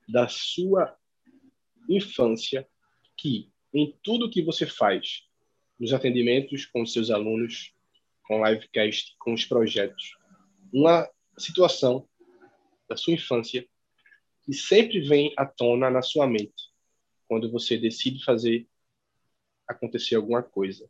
da 0.09 0.27
sua 0.27 0.97
infância 1.89 2.67
que, 3.17 3.53
em 3.79 3.97
tudo 4.03 4.31
que 4.31 4.43
você 4.43 4.67
faz, 4.67 5.23
nos 5.79 5.93
atendimentos 5.93 6.67
com 6.67 6.83
os 6.83 6.93
seus 6.93 7.11
alunos, 7.11 7.73
com 8.25 8.41
o 8.41 8.47
livecast, 8.47 9.15
com 9.19 9.33
os 9.33 9.45
projetos, 9.45 10.17
uma 10.73 11.09
situação 11.39 12.07
da 12.89 12.97
sua 12.97 13.15
infância 13.15 13.67
que 14.43 14.53
sempre 14.53 15.01
vem 15.01 15.33
à 15.37 15.47
tona 15.47 15.91
na 15.91 16.03
sua 16.03 16.27
mente 16.27 16.69
quando 17.29 17.51
você 17.51 17.77
decide 17.77 18.25
fazer 18.25 18.67
acontecer 19.69 20.17
alguma 20.17 20.43
coisa, 20.43 20.89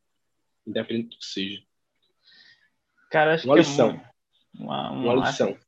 independente 0.66 1.10
do 1.10 1.18
que 1.18 1.26
seja. 1.26 1.62
Cara, 3.10 3.34
acho 3.34 3.46
uma 3.46 3.54
que 3.54 3.60
lição. 3.60 3.90
É 3.90 4.62
uma, 4.62 4.90
uma, 4.92 5.12
uma 5.14 5.26
lição. 5.26 5.58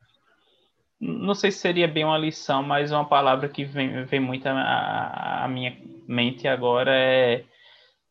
Não 1.01 1.35
sei 1.35 1.51
se 1.51 1.59
seria 1.59 1.89
bem 1.89 2.05
uma 2.05 2.19
lição, 2.19 2.63
mas 2.63 2.93
uma 2.93 3.09
palavra 3.09 3.49
que 3.49 3.65
vem, 3.65 4.05
vem 4.05 4.21
muito 4.21 4.47
à 4.47 5.49
minha 5.51 5.77
mente 6.11 6.49
agora 6.49 6.93
é, 6.93 7.45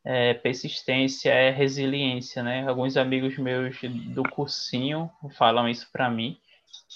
é, 0.06 0.34
persistência, 0.34 1.32
é 1.32 1.50
resiliência, 1.50 2.42
né? 2.42 2.68
Alguns 2.68 2.96
amigos 2.96 3.38
meus 3.38 3.78
do 3.82 4.24
cursinho 4.24 5.12
falam 5.38 5.68
isso 5.68 5.90
para 5.92 6.10
mim. 6.10 6.38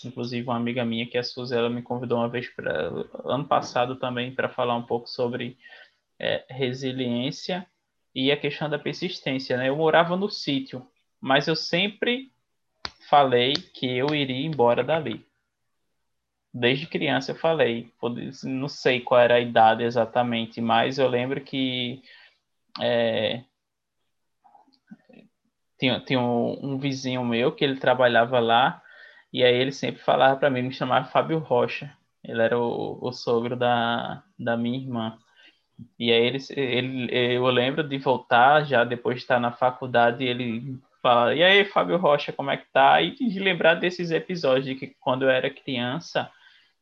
Inclusive, 0.05 0.47
uma 0.47 0.55
amiga 0.55 0.85
minha, 0.85 1.05
que 1.05 1.17
é 1.17 1.19
a 1.19 1.23
Suzy, 1.23 1.55
ela 1.55 1.69
me 1.69 1.81
convidou 1.81 2.17
uma 2.17 2.29
vez 2.29 2.47
para 2.49 2.89
ano 3.25 3.45
passado 3.45 3.97
também 3.97 4.33
para 4.33 4.49
falar 4.49 4.75
um 4.75 4.83
pouco 4.83 5.07
sobre 5.07 5.57
é, 6.19 6.45
resiliência 6.49 7.67
e 8.15 8.31
a 8.31 8.37
questão 8.37 8.69
da 8.69 8.79
persistência. 8.79 9.57
Né? 9.57 9.69
Eu 9.69 9.75
morava 9.75 10.15
no 10.15 10.29
sítio, 10.29 10.87
mas 11.19 11.47
eu 11.47 11.55
sempre 11.55 12.31
falei 13.09 13.53
que 13.53 13.85
eu 13.85 14.15
iria 14.15 14.45
embora 14.45 14.83
dali. 14.83 15.25
Desde 16.53 16.85
criança 16.85 17.31
eu 17.31 17.35
falei, 17.35 17.91
não 18.43 18.67
sei 18.67 19.01
qual 19.01 19.19
era 19.19 19.35
a 19.35 19.39
idade 19.39 19.83
exatamente, 19.83 20.61
mas 20.61 20.99
eu 20.99 21.07
lembro 21.07 21.41
que 21.41 22.01
é, 22.79 23.43
tinha, 25.79 25.99
tinha 25.99 26.19
um, 26.19 26.73
um 26.73 26.77
vizinho 26.77 27.25
meu 27.25 27.51
que 27.51 27.63
ele 27.63 27.79
trabalhava 27.79 28.39
lá 28.39 28.81
e 29.33 29.43
aí 29.43 29.55
ele 29.55 29.71
sempre 29.71 30.01
falava 30.01 30.39
para 30.39 30.49
mim, 30.49 30.61
me 30.61 30.71
chamava 30.71 31.07
Fábio 31.07 31.39
Rocha. 31.39 31.91
Ele 32.23 32.41
era 32.41 32.57
o, 32.57 32.99
o 33.01 33.11
sogro 33.11 33.55
da, 33.55 34.23
da 34.37 34.55
minha 34.55 34.77
irmã. 34.77 35.17
E 35.97 36.11
aí 36.11 36.23
ele, 36.25 36.37
ele, 36.51 37.35
eu 37.35 37.45
lembro 37.47 37.83
de 37.83 37.97
voltar 37.97 38.63
já 38.63 38.83
depois 38.83 39.17
de 39.17 39.23
estar 39.23 39.39
na 39.39 39.51
faculdade, 39.51 40.23
ele 40.23 40.79
fala, 41.01 41.35
e 41.35 41.43
aí, 41.43 41.65
Fábio 41.65 41.97
Rocha, 41.97 42.31
como 42.31 42.51
é 42.51 42.57
que 42.57 42.65
tá? 42.71 43.01
E 43.01 43.15
de 43.15 43.39
lembrar 43.39 43.73
desses 43.75 44.11
episódios 44.11 44.65
de 44.65 44.75
que 44.75 44.95
quando 44.99 45.23
eu 45.23 45.29
era 45.29 45.49
criança, 45.49 46.31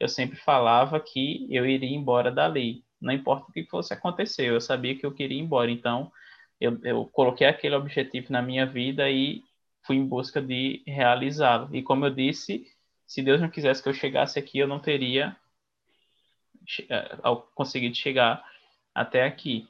eu 0.01 0.09
sempre 0.09 0.35
falava 0.35 0.99
que 0.99 1.45
eu 1.47 1.63
iria 1.63 1.95
embora 1.95 2.31
dali. 2.31 2.83
Não 2.99 3.13
importa 3.13 3.45
o 3.47 3.53
que 3.53 3.63
fosse 3.65 3.93
acontecer, 3.93 4.47
eu 4.47 4.59
sabia 4.59 4.95
que 4.95 5.05
eu 5.05 5.13
queria 5.13 5.37
ir 5.37 5.41
embora. 5.41 5.69
Então, 5.69 6.11
eu, 6.59 6.79
eu 6.83 7.05
coloquei 7.05 7.45
aquele 7.45 7.75
objetivo 7.75 8.33
na 8.33 8.41
minha 8.41 8.65
vida 8.65 9.07
e 9.11 9.43
fui 9.83 9.97
em 9.97 10.05
busca 10.07 10.41
de 10.41 10.81
realizá-lo. 10.87 11.69
E 11.75 11.83
como 11.83 12.03
eu 12.03 12.09
disse, 12.09 12.65
se 13.05 13.21
Deus 13.21 13.39
não 13.39 13.47
quisesse 13.47 13.83
que 13.83 13.89
eu 13.89 13.93
chegasse 13.93 14.39
aqui, 14.39 14.57
eu 14.57 14.67
não 14.67 14.79
teria 14.79 15.35
eh, 16.89 17.17
conseguido 17.53 17.95
chegar 17.95 18.43
até 18.95 19.23
aqui. 19.23 19.67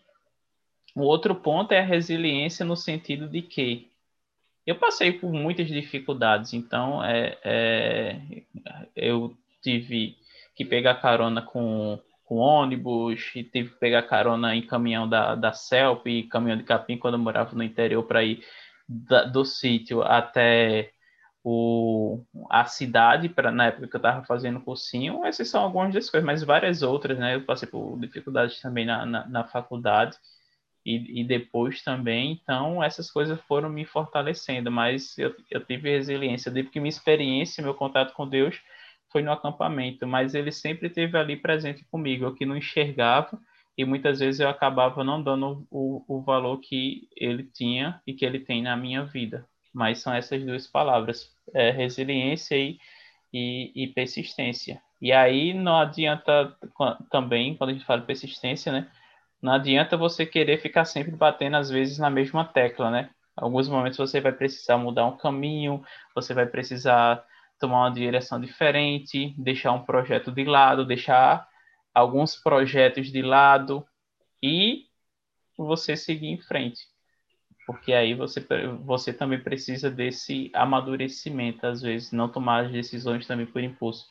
O 0.96 1.02
outro 1.02 1.36
ponto 1.36 1.74
é 1.74 1.80
a 1.80 1.86
resiliência 1.86 2.66
no 2.66 2.78
sentido 2.78 3.28
de 3.28 3.42
que 3.42 3.92
eu 4.66 4.76
passei 4.76 5.12
por 5.12 5.34
muitas 5.34 5.68
dificuldades, 5.68 6.54
então 6.54 7.04
é, 7.04 7.38
é, 7.44 8.22
eu 8.96 9.36
tive 9.62 10.18
que 10.64 10.70
pegar 10.70 10.96
carona 10.96 11.42
com, 11.42 12.00
com 12.26 12.38
ônibus, 12.38 13.32
e 13.36 13.44
tive 13.44 13.70
que 13.70 13.80
pegar 13.80 14.04
carona 14.04 14.56
em 14.56 14.62
caminhão 14.66 15.08
da, 15.08 15.36
da 15.36 15.54
CELP 15.54 16.08
e 16.08 16.24
caminhão 16.24 16.58
de 16.58 16.64
capim 16.64 16.98
quando 16.98 17.16
eu 17.16 17.20
morava 17.20 17.56
no 17.56 17.64
interior 17.64 18.04
para 18.04 18.24
ir 18.24 18.44
da, 18.88 19.24
do 19.24 19.44
sítio 19.46 20.02
até 20.02 20.92
o, 21.44 22.24
a 22.50 22.66
cidade, 22.66 23.30
para 23.30 23.52
na 23.52 23.68
época 23.68 23.88
que 23.88 23.96
eu 23.96 24.00
estava 24.00 24.24
fazendo 24.26 24.62
cursinho, 24.62 25.26
essas 25.26 25.50
são 25.50 25.64
algumas 25.64 25.94
das 25.94 26.10
coisas, 26.10 26.26
mas 26.26 26.44
várias 26.44 26.84
outras, 26.84 27.18
né? 27.18 27.36
Eu 27.36 27.46
passei 27.46 27.68
por 27.68 28.00
dificuldades 28.00 28.62
também 28.62 28.86
na, 28.86 29.06
na, 29.06 29.28
na 29.28 29.44
faculdade 29.44 30.16
e, 30.86 31.22
e, 31.22 31.24
depois 31.24 31.84
também, 31.84 32.32
então 32.32 32.84
essas 32.84 33.10
coisas 33.10 33.40
foram 33.42 33.70
me 33.70 33.86
fortalecendo, 33.86 34.72
mas 34.72 35.18
eu, 35.18 35.36
eu 35.50 35.64
tive 35.64 35.92
resiliência, 35.92 36.50
eu 36.50 36.70
que 36.70 36.80
minha 36.80 36.90
experiência, 36.90 37.64
meu 37.64 37.76
contato 37.76 38.14
com 38.14 38.28
Deus 38.28 38.60
foi 39.12 39.22
no 39.22 39.32
acampamento, 39.32 40.08
mas 40.08 40.34
ele 40.34 40.52
sempre 40.52 40.88
esteve 40.88 41.18
ali 41.18 41.36
presente 41.36 41.84
comigo, 41.86 42.26
eu 42.26 42.36
que 42.36 42.46
não 42.46 42.56
enxergava, 42.56 43.40
e 43.78 43.86
muitas 43.86 44.20
vezes 44.20 44.40
eu 44.40 44.50
acabava 44.50 45.04
não 45.04 45.22
dando 45.22 45.66
o, 45.70 46.04
o 46.08 46.22
valor 46.22 46.60
que 46.60 47.08
ele 47.16 47.44
tinha 47.44 48.02
e 48.06 48.14
que 48.14 48.26
ele 48.26 48.40
tem 48.40 48.62
na 48.62 48.76
minha 48.76 49.04
vida. 49.04 49.46
Mas 49.74 50.00
são 50.00 50.14
essas 50.14 50.44
duas 50.44 50.68
palavras, 50.68 51.30
é, 51.54 51.72
resiliência 51.72 52.56
e, 52.56 52.78
e, 53.34 53.72
e, 53.84 53.88
persistência. 53.88 54.82
E 55.02 55.12
aí 55.12 55.54
não 55.54 55.78
adianta 55.78 56.56
também, 57.10 57.56
quando 57.56 57.72
a 57.72 57.74
gente 57.74 57.86
fala 57.86 58.02
persistência, 58.02 58.72
né? 58.72 58.88
Não 59.42 59.54
adianta 59.54 59.98
você 59.98 60.26
querer 60.26 60.62
ficar 60.62 60.86
sempre 60.86 61.12
batendo, 61.12 61.58
às 61.58 61.70
vezes, 61.70 61.98
na 61.98 62.10
mesma 62.10 62.46
tecla, 62.46 62.92
né? 62.92 63.10
Alguns 63.36 63.68
momentos 63.68 63.98
você 63.98 64.20
vai 64.22 64.34
precisar 64.34 64.78
mudar 64.78 65.06
um 65.08 65.18
caminho, 65.18 65.82
você 66.14 66.34
vai 66.34 66.46
precisar 66.46 67.24
tomar 67.62 67.84
uma 67.84 67.92
direção 67.94 68.42
diferente, 68.42 69.34
deixar 69.38 69.72
um 69.72 69.84
projeto 69.84 70.32
de 70.32 70.44
lado, 70.44 70.86
deixar 70.86 71.48
alguns 71.94 72.36
projetos 72.36 73.12
de 73.12 73.22
lado 73.22 73.86
e 74.44 74.88
você 75.58 75.96
seguir 75.96 76.28
em 76.28 76.42
frente. 76.42 76.82
Porque 77.66 77.94
aí 77.94 78.14
você, 78.16 78.46
você 78.84 79.14
também 79.14 79.40
precisa 79.40 79.90
desse 79.90 80.52
amadurecimento, 80.54 81.66
às 81.66 81.82
vezes, 81.82 82.12
não 82.12 82.28
tomar 82.28 82.66
as 82.66 82.72
decisões 82.72 83.28
também 83.28 83.46
por 83.46 83.64
impulso. 83.64 84.08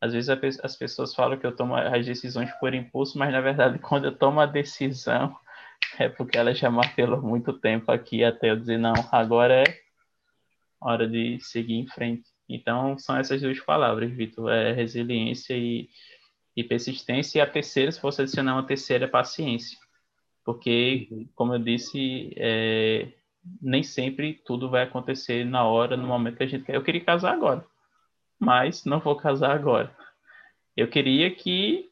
Às 0.00 0.12
vezes 0.12 0.30
as 0.62 0.76
pessoas 0.76 1.14
falam 1.14 1.38
que 1.38 1.46
eu 1.46 1.54
tomo 1.54 1.74
as 1.74 2.04
decisões 2.04 2.50
por 2.58 2.74
impulso, 2.74 3.18
mas 3.18 3.30
na 3.32 3.40
verdade, 3.40 3.78
quando 3.80 4.06
eu 4.06 4.16
tomo 4.16 4.40
a 4.40 4.46
decisão, 4.46 5.36
é 5.98 6.08
porque 6.08 6.38
ela 6.38 6.54
já 6.54 6.70
martelou 6.70 7.20
muito 7.22 7.52
tempo 7.52 7.92
aqui 7.92 8.24
até 8.24 8.50
eu 8.50 8.56
dizer, 8.56 8.78
não, 8.78 8.94
agora 9.12 9.62
é 9.62 9.64
hora 10.80 11.08
de 11.08 11.38
seguir 11.40 11.74
em 11.74 11.86
frente. 11.86 12.35
Então, 12.48 12.96
são 12.98 13.16
essas 13.16 13.40
duas 13.42 13.58
palavras, 13.60 14.10
Vitor, 14.12 14.50
é 14.50 14.72
resiliência 14.72 15.54
e, 15.54 15.88
e 16.54 16.62
persistência. 16.62 17.38
E 17.38 17.42
a 17.42 17.46
terceira, 17.46 17.90
se 17.90 18.00
fosse 18.00 18.22
adicionar 18.22 18.54
uma 18.54 18.66
terceira, 18.66 19.04
é 19.04 19.08
paciência. 19.08 19.78
Porque, 20.44 21.08
uhum. 21.10 21.28
como 21.34 21.54
eu 21.54 21.58
disse, 21.58 22.32
é, 22.36 23.08
nem 23.60 23.82
sempre 23.82 24.34
tudo 24.44 24.70
vai 24.70 24.84
acontecer 24.84 25.44
na 25.44 25.64
hora, 25.64 25.96
no 25.96 26.06
momento 26.06 26.36
que 26.36 26.44
a 26.44 26.46
gente 26.46 26.64
quer. 26.64 26.76
Eu 26.76 26.84
queria 26.84 27.04
casar 27.04 27.32
agora, 27.32 27.64
mas 28.38 28.84
não 28.84 29.00
vou 29.00 29.16
casar 29.16 29.50
agora. 29.50 29.94
Eu 30.76 30.88
queria 30.88 31.30
que 31.34 31.90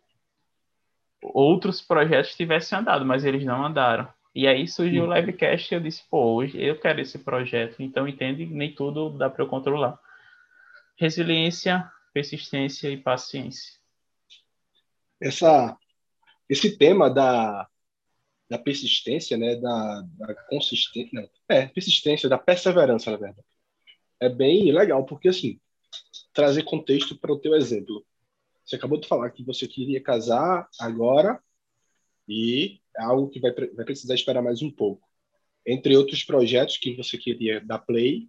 outros 1.23 1.81
projetos 1.81 2.37
tivessem 2.37 2.79
andado, 2.79 3.05
mas 3.05 3.25
eles 3.25 3.45
não 3.45 3.65
andaram. 3.65 4.09
E 4.35 4.47
aí 4.47 4.67
surgiu 4.67 5.05
o 5.05 5.07
uhum. 5.07 5.15
livecast 5.15 5.73
e 5.73 5.77
eu 5.77 5.81
disse, 5.81 6.03
pô, 6.11 6.35
hoje 6.35 6.61
eu 6.61 6.79
quero 6.79 7.01
esse 7.01 7.19
projeto. 7.19 7.81
Então, 7.81 8.07
entende, 8.07 8.45
nem 8.47 8.75
tudo 8.75 9.11
dá 9.11 9.31
para 9.31 9.45
eu 9.45 9.49
controlar. 9.49 9.99
Resiliência, 10.97 11.91
persistência 12.13 12.89
e 12.89 12.97
paciência. 12.97 13.73
Essa, 15.21 15.77
esse 16.49 16.77
tema 16.77 17.11
da, 17.11 17.69
da 18.49 18.59
persistência, 18.59 19.37
né, 19.37 19.57
da, 19.57 20.03
da 20.03 20.35
consistência, 20.49 21.31
é, 21.49 21.67
persistência, 21.67 22.29
da 22.29 22.39
perseverança, 22.39 23.11
na 23.11 23.17
verdade. 23.17 23.47
É 24.21 24.29
bem 24.29 24.71
legal, 24.71 25.05
porque, 25.05 25.29
assim, 25.29 25.61
trazer 26.33 26.63
contexto 26.63 27.17
para 27.19 27.33
o 27.33 27.39
teu 27.39 27.55
exemplo. 27.55 28.05
Você 28.65 28.77
acabou 28.77 28.99
de 28.99 29.09
falar 29.09 29.31
que 29.31 29.45
você 29.45 29.67
queria 29.67 30.03
casar 30.03 30.69
agora 30.81 31.43
e 32.29 32.81
é 32.97 33.03
algo 33.03 33.29
que 33.29 33.41
vai, 33.41 33.53
vai 33.53 33.85
precisar 33.85 34.15
esperar 34.15 34.43
mais 34.43 34.63
um 34.63 34.71
pouco. 34.71 35.07
Entre 35.67 35.97
outros 35.97 36.23
projetos 36.25 36.79
que 36.79 36.95
você 36.95 37.19
queria 37.19 37.61
dar 37.61 37.79
play 37.79 38.29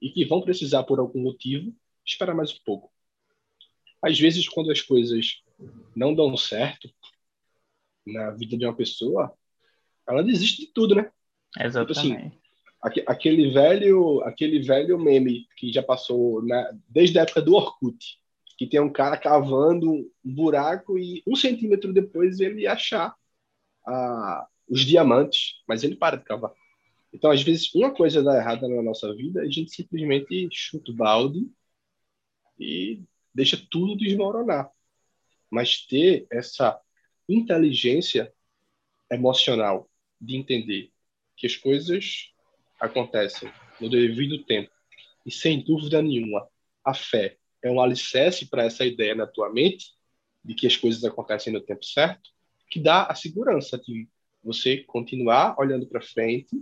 e 0.00 0.10
que 0.10 0.24
vão 0.24 0.42
precisar, 0.42 0.82
por 0.84 0.98
algum 0.98 1.20
motivo, 1.20 1.74
esperar 2.04 2.34
mais 2.34 2.52
um 2.52 2.58
pouco. 2.64 2.90
Às 4.02 4.18
vezes, 4.18 4.48
quando 4.48 4.70
as 4.70 4.80
coisas 4.80 5.42
não 5.94 6.14
dão 6.14 6.36
certo 6.36 6.90
na 8.06 8.30
vida 8.30 8.56
de 8.56 8.64
uma 8.64 8.74
pessoa, 8.74 9.32
ela 10.08 10.22
desiste 10.22 10.66
de 10.66 10.72
tudo, 10.72 10.94
né? 10.94 11.10
Exatamente. 11.58 11.94
Tipo 11.94 12.00
assim, 12.00 12.40
aquele 13.06 13.50
velho, 13.50 14.22
aquele 14.22 14.60
velho 14.60 14.98
meme 14.98 15.46
que 15.56 15.72
já 15.72 15.82
passou 15.82 16.42
na, 16.42 16.70
desde 16.88 17.18
a 17.18 17.22
época 17.22 17.42
do 17.42 17.54
Orkut, 17.54 18.18
que 18.56 18.66
tem 18.66 18.80
um 18.80 18.92
cara 18.92 19.16
cavando 19.16 19.90
um 19.90 20.34
buraco 20.34 20.98
e 20.98 21.22
um 21.26 21.36
centímetro 21.36 21.92
depois 21.92 22.40
ele 22.40 22.66
achar 22.66 23.14
os 24.68 24.80
diamantes, 24.82 25.62
mas 25.66 25.82
ele 25.82 25.96
para 25.96 26.16
de 26.16 26.24
cavar. 26.24 26.52
Então, 27.12 27.30
às 27.30 27.42
vezes, 27.42 27.74
uma 27.74 27.90
coisa 27.90 28.22
dá 28.22 28.36
errada 28.36 28.68
na 28.68 28.82
nossa 28.82 29.12
vida, 29.14 29.42
a 29.42 29.50
gente 29.50 29.70
simplesmente 29.70 30.48
chuta 30.52 30.92
o 30.92 30.94
balde 30.94 31.50
e 32.60 33.02
deixa 33.34 33.56
tudo 33.70 33.96
desmoronar. 33.96 34.70
Mas 35.50 35.84
ter 35.86 36.26
essa 36.30 36.78
inteligência 37.28 38.32
emocional 39.10 39.90
de 40.20 40.36
entender 40.36 40.90
que 41.36 41.46
as 41.46 41.56
coisas 41.56 42.32
acontecem 42.78 43.50
no 43.80 43.88
devido 43.88 44.44
tempo 44.44 44.70
e 45.24 45.30
sem 45.30 45.64
dúvida 45.64 46.02
nenhuma 46.02 46.46
a 46.84 46.94
fé 46.94 47.36
é 47.62 47.70
um 47.70 47.80
alicerce 47.80 48.46
para 48.46 48.64
essa 48.64 48.84
ideia 48.84 49.14
na 49.14 49.26
tua 49.26 49.50
mente 49.50 49.92
de 50.44 50.54
que 50.54 50.66
as 50.66 50.76
coisas 50.76 51.04
acontecem 51.04 51.52
no 51.52 51.60
tempo 51.60 51.84
certo, 51.84 52.30
que 52.70 52.80
dá 52.80 53.04
a 53.04 53.14
segurança 53.14 53.78
de 53.78 54.08
você 54.42 54.78
continuar 54.78 55.54
olhando 55.58 55.86
para 55.86 56.00
frente, 56.00 56.56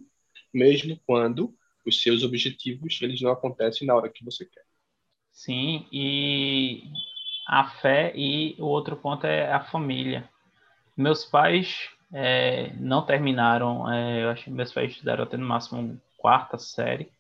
mesmo 0.53 1.01
quando 1.07 1.55
os 1.87 2.03
seus 2.03 2.25
objetivos 2.25 2.99
eles 3.01 3.21
não 3.21 3.31
acontecem 3.31 3.87
na 3.87 3.95
hora 3.95 4.11
que 4.11 4.25
você 4.25 4.45
quer. 4.45 4.68
Sim, 5.39 5.87
e 5.93 6.83
a 7.47 7.63
fé 7.63 8.13
e 8.17 8.57
o 8.59 8.65
outro 8.65 8.97
ponto 8.97 9.25
é 9.25 9.53
a 9.53 9.61
família. 9.61 10.29
Meus 10.97 11.25
pais 11.25 11.91
é, 12.13 12.73
não 12.75 13.07
terminaram, 13.07 13.89
é, 13.89 14.25
eu 14.25 14.31
acho 14.31 14.43
que 14.43 14.51
meus 14.51 14.73
pais 14.73 14.91
estudaram 14.91 15.23
até 15.23 15.37
no 15.37 15.47
máximo 15.47 16.01
quarta 16.17 16.59
série, 16.59 17.13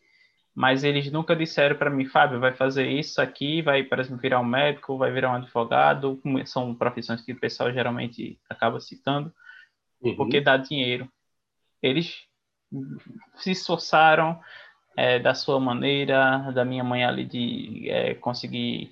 mas 0.52 0.82
eles 0.82 1.12
nunca 1.12 1.36
disseram 1.36 1.76
para 1.76 1.90
mim, 1.90 2.06
Fábio, 2.06 2.40
vai 2.40 2.52
fazer 2.52 2.88
isso 2.88 3.22
aqui, 3.22 3.62
vai, 3.62 3.84
por 3.84 4.00
exemplo, 4.00 4.20
virar 4.20 4.40
um 4.40 4.44
médico, 4.44 4.98
vai 4.98 5.12
virar 5.12 5.30
um 5.30 5.36
advogado, 5.36 6.20
são 6.44 6.74
profissões 6.74 7.22
que 7.22 7.30
o 7.30 7.38
pessoal 7.38 7.72
geralmente 7.72 8.36
acaba 8.50 8.80
citando, 8.80 9.32
uhum. 10.02 10.16
porque 10.16 10.40
dá 10.40 10.56
dinheiro. 10.56 11.08
Eles 11.80 12.26
se 13.36 13.52
esforçaram 13.52 14.40
é, 14.98 15.16
da 15.20 15.32
sua 15.32 15.60
maneira, 15.60 16.50
da 16.52 16.64
minha 16.64 16.82
mãe 16.82 17.04
ali 17.04 17.24
de 17.24 17.88
é, 17.88 18.14
conseguir 18.14 18.90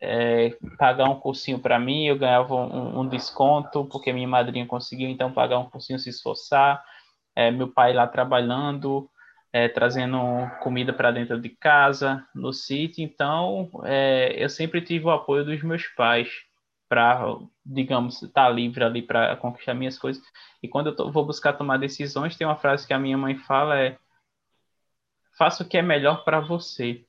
é, 0.00 0.56
pagar 0.78 1.04
um 1.10 1.20
cursinho 1.20 1.58
para 1.58 1.78
mim, 1.78 2.06
eu 2.06 2.16
ganhava 2.16 2.54
um, 2.54 3.00
um, 3.00 3.06
desconto, 3.06 3.84
porque 3.84 4.10
minha 4.10 4.26
madrinha 4.26 4.64
conseguiu 4.66 5.06
então 5.10 5.30
pagar 5.30 5.58
um 5.58 5.68
cursinho, 5.68 5.98
se 5.98 6.08
esforçar, 6.08 6.82
é, 7.36 7.50
meu 7.50 7.68
pai 7.70 7.92
lá 7.92 8.06
trabalhando, 8.06 9.06
é, 9.52 9.68
trazendo 9.68 10.18
comida 10.62 10.94
para 10.94 11.10
dentro 11.10 11.38
de 11.38 11.50
casa, 11.50 12.26
no 12.34 12.50
sítio. 12.50 13.04
Então, 13.04 13.68
é, 13.84 14.42
eu 14.42 14.48
sempre 14.48 14.80
tive 14.80 15.04
o 15.04 15.10
apoio 15.10 15.44
dos 15.44 15.62
meus 15.62 15.86
pais 15.88 16.30
para, 16.88 17.22
digamos, 17.66 18.22
estar 18.22 18.46
tá 18.46 18.48
livre 18.48 18.82
ali 18.82 19.02
para 19.02 19.36
conquistar 19.36 19.74
minhas 19.74 19.98
coisas. 19.98 20.22
E 20.62 20.68
quando 20.68 20.86
eu 20.86 20.96
tô, 20.96 21.12
vou 21.12 21.26
buscar 21.26 21.52
tomar 21.52 21.76
decisões, 21.76 22.34
tem 22.34 22.46
uma 22.46 22.56
frase 22.56 22.86
que 22.86 22.94
a 22.94 22.98
minha 22.98 23.18
mãe 23.18 23.36
fala 23.36 23.78
é 23.78 23.98
faça 25.36 25.62
o 25.62 25.68
que 25.68 25.76
é 25.76 25.82
melhor 25.82 26.24
para 26.24 26.40
você. 26.40 27.04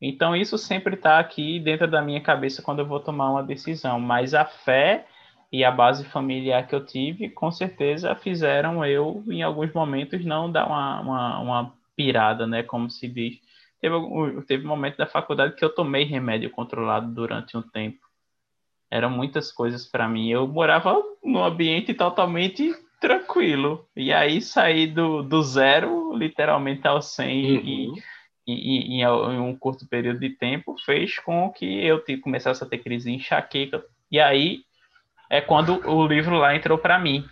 Então, 0.00 0.36
isso 0.36 0.58
sempre 0.58 0.94
está 0.96 1.18
aqui 1.18 1.58
dentro 1.60 1.90
da 1.90 2.02
minha 2.02 2.20
cabeça 2.20 2.62
quando 2.62 2.80
eu 2.80 2.86
vou 2.86 3.00
tomar 3.00 3.30
uma 3.30 3.42
decisão. 3.42 3.98
Mas 3.98 4.34
a 4.34 4.44
fé 4.44 5.06
e 5.50 5.64
a 5.64 5.70
base 5.70 6.04
familiar 6.04 6.66
que 6.66 6.74
eu 6.74 6.84
tive, 6.84 7.30
com 7.30 7.50
certeza 7.50 8.14
fizeram 8.14 8.84
eu, 8.84 9.24
em 9.28 9.42
alguns 9.42 9.72
momentos, 9.72 10.24
não 10.24 10.50
dar 10.50 10.66
uma, 10.66 11.00
uma, 11.00 11.38
uma 11.40 11.74
pirada, 11.96 12.46
né? 12.46 12.62
Como 12.62 12.90
se 12.90 13.08
diz. 13.08 13.38
Teve, 13.80 13.96
teve 14.46 14.66
momento 14.66 14.96
da 14.96 15.06
faculdade 15.06 15.54
que 15.54 15.64
eu 15.64 15.74
tomei 15.74 16.04
remédio 16.04 16.50
controlado 16.50 17.12
durante 17.14 17.56
um 17.56 17.62
tempo. 17.62 18.04
Eram 18.90 19.10
muitas 19.10 19.52
coisas 19.52 19.86
para 19.86 20.08
mim. 20.08 20.28
Eu 20.28 20.46
morava 20.46 21.02
num 21.22 21.42
ambiente 21.42 21.94
totalmente 21.94 22.74
tranquilo. 23.00 23.86
E 23.96 24.12
aí 24.12 24.40
sair 24.40 24.88
do, 24.88 25.22
do 25.22 25.42
zero, 25.42 26.16
literalmente, 26.16 26.86
ao 26.86 27.00
100 27.00 27.26
uhum. 27.28 27.62
e, 27.64 28.02
e, 28.46 28.98
e, 28.98 29.02
em 29.02 29.40
um 29.40 29.56
curto 29.56 29.86
período 29.88 30.20
de 30.20 30.30
tempo 30.30 30.76
fez 30.84 31.18
com 31.18 31.50
que 31.50 31.84
eu 31.84 32.02
começasse 32.22 32.62
a 32.62 32.66
ter 32.66 32.78
crise 32.78 33.10
de 33.10 33.16
enxaqueca. 33.16 33.84
E 34.10 34.20
aí 34.20 34.62
é 35.30 35.40
quando 35.40 35.80
o 35.88 36.06
livro 36.06 36.36
lá 36.36 36.54
entrou 36.54 36.78
para 36.78 36.98
mim. 36.98 37.24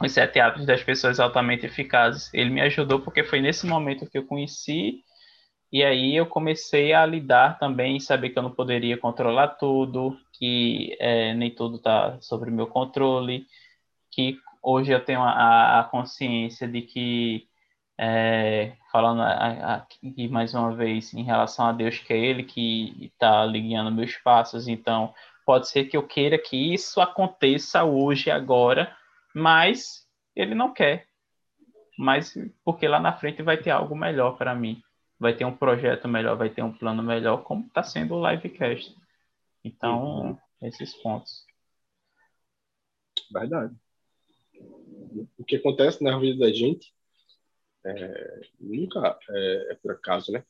Os 0.00 0.12
Sete 0.12 0.40
Hábitos 0.40 0.66
das 0.66 0.82
Pessoas 0.82 1.20
Altamente 1.20 1.66
Eficazes. 1.66 2.32
Ele 2.34 2.50
me 2.50 2.60
ajudou 2.62 3.00
porque 3.00 3.22
foi 3.22 3.40
nesse 3.40 3.66
momento 3.66 4.08
que 4.08 4.18
eu 4.18 4.26
conheci 4.26 5.04
e 5.72 5.82
aí 5.82 6.14
eu 6.14 6.26
comecei 6.26 6.92
a 6.92 7.06
lidar 7.06 7.58
também, 7.58 7.98
saber 7.98 8.28
que 8.28 8.38
eu 8.38 8.42
não 8.42 8.50
poderia 8.50 8.98
controlar 8.98 9.48
tudo, 9.48 10.14
que 10.34 10.94
é, 11.00 11.32
nem 11.32 11.50
tudo 11.50 11.76
está 11.76 12.20
sobre 12.20 12.50
meu 12.50 12.66
controle, 12.66 13.46
que 14.10 14.36
hoje 14.62 14.92
eu 14.92 15.04
tenho 15.04 15.20
a, 15.22 15.80
a 15.80 15.84
consciência 15.84 16.68
de 16.68 16.82
que, 16.82 17.48
é, 17.98 18.76
falando 18.90 19.22
aqui 19.22 20.28
mais 20.28 20.54
uma 20.54 20.74
vez 20.74 21.12
em 21.14 21.24
relação 21.24 21.66
a 21.66 21.72
Deus, 21.72 21.98
que 21.98 22.12
é 22.12 22.18
Ele 22.18 22.44
que 22.44 23.06
está 23.06 23.46
guiando 23.46 23.90
meus 23.90 24.16
passos, 24.18 24.68
então 24.68 25.12
Pode 25.44 25.68
ser 25.68 25.86
que 25.86 25.96
eu 25.96 26.06
queira 26.06 26.38
que 26.38 26.72
isso 26.72 27.00
aconteça 27.00 27.82
hoje, 27.82 28.30
agora, 28.30 28.96
mas 29.34 30.06
ele 30.36 30.54
não 30.54 30.72
quer. 30.72 31.08
Mas 31.98 32.34
porque 32.64 32.86
lá 32.86 33.00
na 33.00 33.12
frente 33.12 33.42
vai 33.42 33.56
ter 33.56 33.70
algo 33.70 33.96
melhor 33.96 34.36
para 34.36 34.54
mim. 34.54 34.80
Vai 35.18 35.34
ter 35.34 35.44
um 35.44 35.56
projeto 35.56 36.08
melhor, 36.08 36.36
vai 36.36 36.48
ter 36.48 36.62
um 36.62 36.72
plano 36.72 37.02
melhor, 37.02 37.42
como 37.42 37.66
está 37.66 37.82
sendo 37.82 38.14
o 38.14 38.30
livecast. 38.30 38.94
Então, 39.64 40.02
uhum. 40.02 40.38
esses 40.62 40.94
pontos. 41.02 41.44
Verdade. 43.32 43.74
O 45.38 45.44
que 45.44 45.56
acontece 45.56 46.02
na 46.02 46.18
vida 46.18 46.38
da 46.46 46.52
gente 46.52 46.92
é, 47.84 48.40
nunca 48.60 49.18
é, 49.28 49.72
é, 49.72 49.74
por 49.74 49.92
acaso, 49.92 50.32
né? 50.32 50.44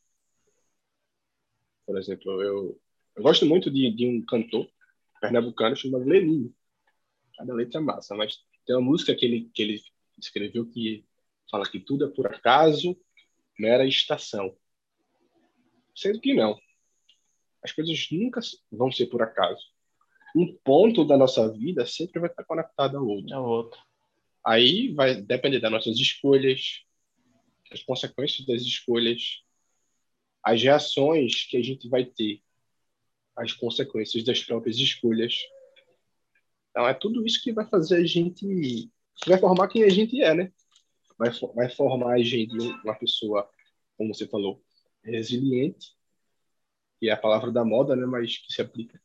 Por 1.87 1.99
exemplo, 1.99 2.43
eu, 2.43 2.81
eu 3.17 3.23
gosto 3.23 3.47
muito 3.47 3.71
de, 3.71 3.91
de 3.91 4.07
um 4.07 4.25
cantor 4.25 4.69
pernambucano 5.21 5.77
chamado 5.77 6.05
Leninho. 6.05 6.55
Cada 7.37 7.55
letra 7.55 7.81
é 7.81 7.83
massa, 7.83 8.15
mas 8.15 8.45
tem 8.67 8.77
uma 8.77 8.83
música 8.83 9.15
que 9.15 9.25
ele, 9.25 9.51
que 9.53 9.63
ele 9.63 9.83
escreveu 10.19 10.67
que 10.67 11.05
fala 11.51 11.69
que 11.69 11.81
tudo 11.81 12.05
é 12.05 12.09
por 12.09 12.27
acaso, 12.27 12.97
mera 13.59 13.87
estação. 13.87 14.57
Sendo 15.95 16.21
que 16.21 16.35
não. 16.35 16.59
As 17.63 17.73
coisas 17.73 18.09
nunca 18.11 18.41
vão 18.71 18.91
ser 18.91 19.07
por 19.07 19.23
acaso. 19.23 19.63
Um 20.35 20.57
ponto 20.65 21.05
da 21.05 21.17
nossa 21.17 21.51
vida 21.53 21.87
sempre 21.87 22.21
vai 22.21 22.31
estar 22.31 22.45
conectado 22.45 22.97
ao 22.97 23.07
outro. 23.07 23.35
Ao 23.35 23.45
outro. 23.45 23.81
Aí 24.45 24.93
vai 24.93 25.21
depender 25.23 25.61
das 25.61 25.71
nossas 25.71 25.97
escolhas, 25.99 26.85
as 27.71 27.83
consequências 27.83 28.47
das 28.47 28.63
escolhas, 28.63 29.43
as 30.43 30.61
reações 30.63 31.47
que 31.49 31.57
a 31.57 31.63
gente 31.63 31.89
vai 31.89 32.05
ter, 32.05 32.43
as 33.37 33.53
consequências 33.53 34.25
das 34.25 34.43
próprias 34.43 34.77
escolhas. 34.79 35.37
Então 36.71 36.89
é 36.89 36.95
tudo 36.95 37.25
isso 37.25 37.43
que 37.43 37.53
vai 37.53 37.67
fazer 37.69 37.97
a 37.97 38.05
gente, 38.05 38.91
vai 39.27 39.39
formar 39.39 39.69
quem 39.69 39.85
a 39.85 39.89
gente 39.89 40.21
é, 40.21 40.35
né? 40.35 40.53
Vai, 41.17 41.31
vai 41.55 41.71
formar 41.71 42.15
a 42.15 42.23
gente 42.23 42.57
uma 42.85 42.95
pessoa, 42.95 43.49
como 43.97 44.13
você 44.13 44.27
falou, 44.27 44.61
resiliente, 45.05 45.95
que 46.99 47.09
é 47.09 47.13
a 47.13 47.17
palavra 47.17 47.53
da 47.53 47.65
moda, 47.65 47.95
né? 47.95 48.07
Mas 48.07 48.39
que 48.39 48.53
se 48.53 48.61
aplica. 48.61 49.01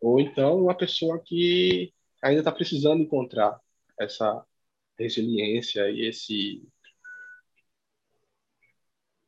Ou 0.00 0.20
então 0.20 0.64
uma 0.64 0.74
pessoa 0.74 1.18
que 1.18 1.92
ainda 2.22 2.40
está 2.40 2.52
precisando 2.52 3.02
encontrar 3.02 3.60
essa 4.00 4.44
resiliência 4.98 5.90
e 5.90 6.06
esse 6.06 6.66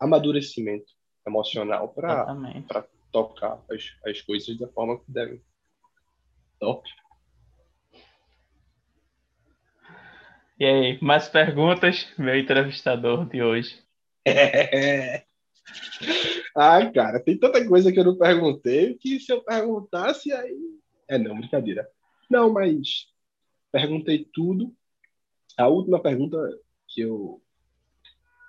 amadurecimento 0.00 0.92
emocional 1.26 1.90
para 1.90 2.86
tocar 3.12 3.62
as, 3.70 3.94
as 4.04 4.20
coisas 4.22 4.58
da 4.58 4.66
forma 4.68 4.98
que 4.98 5.12
devem. 5.12 5.40
Top. 6.58 6.88
E 10.58 10.64
aí, 10.64 10.98
mais 11.02 11.28
perguntas, 11.28 12.08
meu 12.18 12.36
entrevistador 12.38 13.28
de 13.28 13.42
hoje? 13.42 13.80
É. 14.24 15.24
Ah, 16.54 16.90
cara, 16.90 17.20
tem 17.20 17.38
tanta 17.38 17.66
coisa 17.66 17.90
que 17.90 17.98
eu 17.98 18.04
não 18.04 18.16
perguntei 18.18 18.94
que 18.94 19.18
se 19.18 19.32
eu 19.32 19.42
perguntasse 19.42 20.32
aí. 20.32 20.58
É, 21.08 21.16
não, 21.18 21.36
brincadeira. 21.36 21.88
Não, 22.28 22.52
mas 22.52 23.06
perguntei 23.72 24.24
tudo. 24.32 24.76
A 25.58 25.66
última 25.66 26.00
pergunta 26.00 26.38
que 26.88 27.00
eu, 27.00 27.42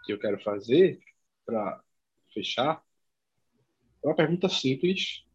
que 0.05 0.13
eu 0.13 0.19
quero 0.19 0.39
fazer 0.43 0.99
para 1.45 1.81
fechar 2.33 2.83
é 4.03 4.07
uma 4.07 4.15
pergunta 4.15 4.49
simples, 4.49 5.25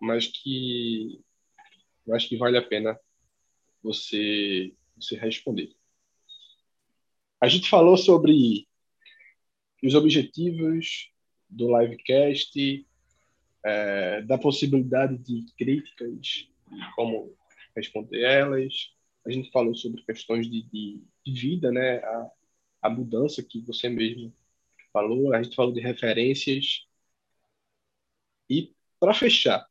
mas 0.00 0.26
que 0.26 1.24
eu 2.06 2.14
acho 2.14 2.28
que 2.28 2.36
vale 2.36 2.58
a 2.58 2.62
pena 2.62 2.98
você, 3.82 4.74
você 4.94 5.16
responder. 5.16 5.74
A 7.40 7.48
gente 7.48 7.68
falou 7.68 7.96
sobre 7.96 8.68
os 9.82 9.94
objetivos 9.94 11.10
do 11.48 11.78
livecast, 11.78 12.86
é, 13.64 14.22
da 14.22 14.38
possibilidade 14.38 15.18
de 15.18 15.46
críticas, 15.56 16.48
como 16.94 17.36
responder 17.74 18.22
elas. 18.22 18.95
A 19.26 19.30
gente 19.30 19.50
falou 19.50 19.74
sobre 19.74 20.02
questões 20.04 20.48
de, 20.48 20.62
de, 20.62 21.02
de 21.24 21.32
vida, 21.32 21.72
né? 21.72 21.96
A, 21.98 22.30
a 22.82 22.90
mudança 22.90 23.42
que 23.42 23.60
você 23.60 23.88
mesmo 23.88 24.32
falou. 24.92 25.34
A 25.34 25.42
gente 25.42 25.56
falou 25.56 25.72
de 25.72 25.80
referências. 25.80 26.86
E 28.48 28.72
para 29.00 29.12
fechar, 29.12 29.68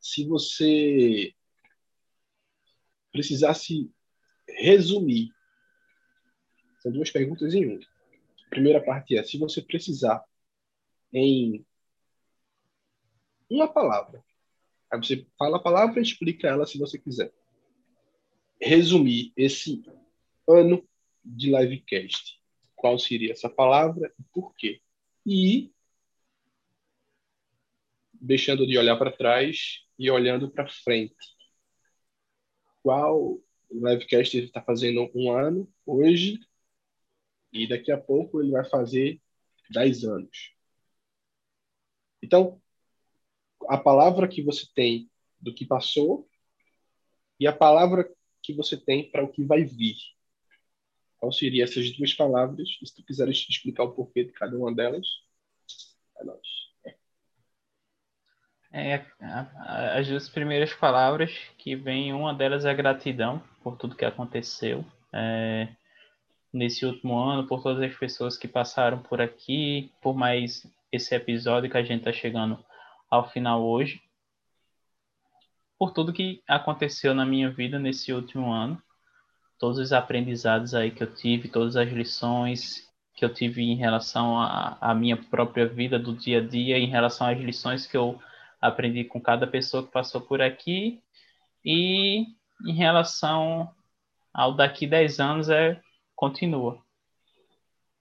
se 0.00 0.26
você 0.26 1.32
precisasse 3.12 3.88
resumir, 4.48 5.30
são 6.80 6.90
duas 6.90 7.10
perguntas 7.10 7.54
em 7.54 7.66
uma. 7.66 7.80
A 8.46 8.50
primeira 8.50 8.84
parte 8.84 9.16
é: 9.16 9.22
se 9.22 9.38
você 9.38 9.62
precisar 9.62 10.24
em 11.12 11.64
uma 13.48 13.72
palavra, 13.72 14.24
aí 14.90 14.98
você 14.98 15.24
fala 15.38 15.58
a 15.58 15.62
palavra 15.62 16.00
e 16.00 16.02
explica 16.02 16.48
ela 16.48 16.66
se 16.66 16.78
você 16.78 16.98
quiser. 16.98 17.32
Resumir 18.60 19.32
esse 19.36 19.82
ano 20.48 20.86
de 21.24 21.50
livecast. 21.50 22.40
Qual 22.74 22.98
seria 22.98 23.32
essa 23.32 23.48
palavra 23.48 24.12
e 24.18 24.22
por 24.32 24.54
quê? 24.54 24.80
E 25.26 25.72
deixando 28.12 28.66
de 28.66 28.76
olhar 28.76 28.96
para 28.96 29.12
trás 29.12 29.84
e 29.98 30.10
olhando 30.10 30.50
para 30.50 30.68
frente. 30.68 31.14
Qual 32.82 33.40
livecast 33.70 34.38
está 34.38 34.62
fazendo 34.62 35.10
um 35.14 35.30
ano 35.30 35.70
hoje 35.84 36.40
e 37.52 37.66
daqui 37.66 37.92
a 37.92 37.98
pouco 37.98 38.40
ele 38.40 38.52
vai 38.52 38.64
fazer 38.64 39.20
10 39.70 40.04
anos. 40.04 40.54
Então, 42.22 42.60
a 43.68 43.76
palavra 43.76 44.28
que 44.28 44.42
você 44.42 44.66
tem 44.74 45.10
do 45.40 45.54
que 45.54 45.64
passou 45.64 46.28
e 47.38 47.46
a 47.46 47.52
palavra 47.52 48.10
que 48.42 48.52
você 48.52 48.76
tem 48.76 49.10
para 49.10 49.24
o 49.24 49.28
que 49.28 49.42
vai 49.42 49.64
vir. 49.64 49.96
Qual 51.18 51.32
seriam 51.32 51.64
essas 51.64 51.90
duas 51.92 52.14
palavras? 52.14 52.68
se 52.82 52.94
tu 52.94 53.02
quiseres 53.02 53.46
explicar 53.48 53.84
o 53.84 53.92
porquê 53.92 54.24
de 54.24 54.32
cada 54.32 54.56
uma 54.56 54.74
delas, 54.74 55.06
é 56.20 56.24
nóis. 56.24 56.58
É, 58.70 59.02
as 59.96 60.06
duas 60.06 60.28
primeiras 60.28 60.74
palavras 60.74 61.32
que 61.56 61.74
vem, 61.74 62.12
uma 62.12 62.34
delas 62.34 62.66
é 62.66 62.74
gratidão 62.74 63.42
por 63.62 63.76
tudo 63.76 63.96
que 63.96 64.04
aconteceu 64.04 64.84
é, 65.12 65.68
nesse 66.52 66.84
último 66.84 67.18
ano, 67.18 67.46
por 67.46 67.62
todas 67.62 67.82
as 67.82 67.96
pessoas 67.96 68.36
que 68.36 68.46
passaram 68.46 68.98
por 69.02 69.20
aqui, 69.20 69.90
por 70.02 70.14
mais 70.14 70.66
esse 70.92 71.14
episódio 71.14 71.70
que 71.70 71.78
a 71.78 71.82
gente 71.82 72.00
está 72.00 72.12
chegando 72.12 72.62
ao 73.10 73.30
final 73.30 73.62
hoje, 73.64 74.02
por 75.78 75.92
tudo 75.92 76.12
que 76.12 76.42
aconteceu 76.46 77.14
na 77.14 77.24
minha 77.24 77.50
vida 77.50 77.78
nesse 77.78 78.12
último 78.12 78.52
ano, 78.52 78.82
todos 79.58 79.78
os 79.78 79.92
aprendizados 79.92 80.74
aí 80.74 80.90
que 80.90 81.02
eu 81.02 81.14
tive, 81.14 81.48
todas 81.48 81.76
as 81.76 81.90
lições 81.90 82.88
que 83.14 83.24
eu 83.24 83.32
tive 83.32 83.62
em 83.62 83.74
relação 83.74 84.40
à 84.40 84.94
minha 84.94 85.16
própria 85.16 85.66
vida 85.66 85.98
do 85.98 86.14
dia 86.14 86.38
a 86.38 86.46
dia, 86.46 86.78
em 86.78 86.86
relação 86.86 87.26
às 87.26 87.38
lições 87.38 87.84
que 87.84 87.96
eu 87.96 88.20
aprendi 88.60 89.04
com 89.04 89.20
cada 89.20 89.46
pessoa 89.46 89.84
que 89.84 89.90
passou 89.90 90.20
por 90.20 90.40
aqui. 90.40 91.02
E 91.64 92.26
em 92.64 92.72
relação 92.74 93.74
ao 94.32 94.54
daqui 94.54 94.86
10 94.86 95.18
anos, 95.18 95.48
é 95.48 95.80
continua. 96.14 96.80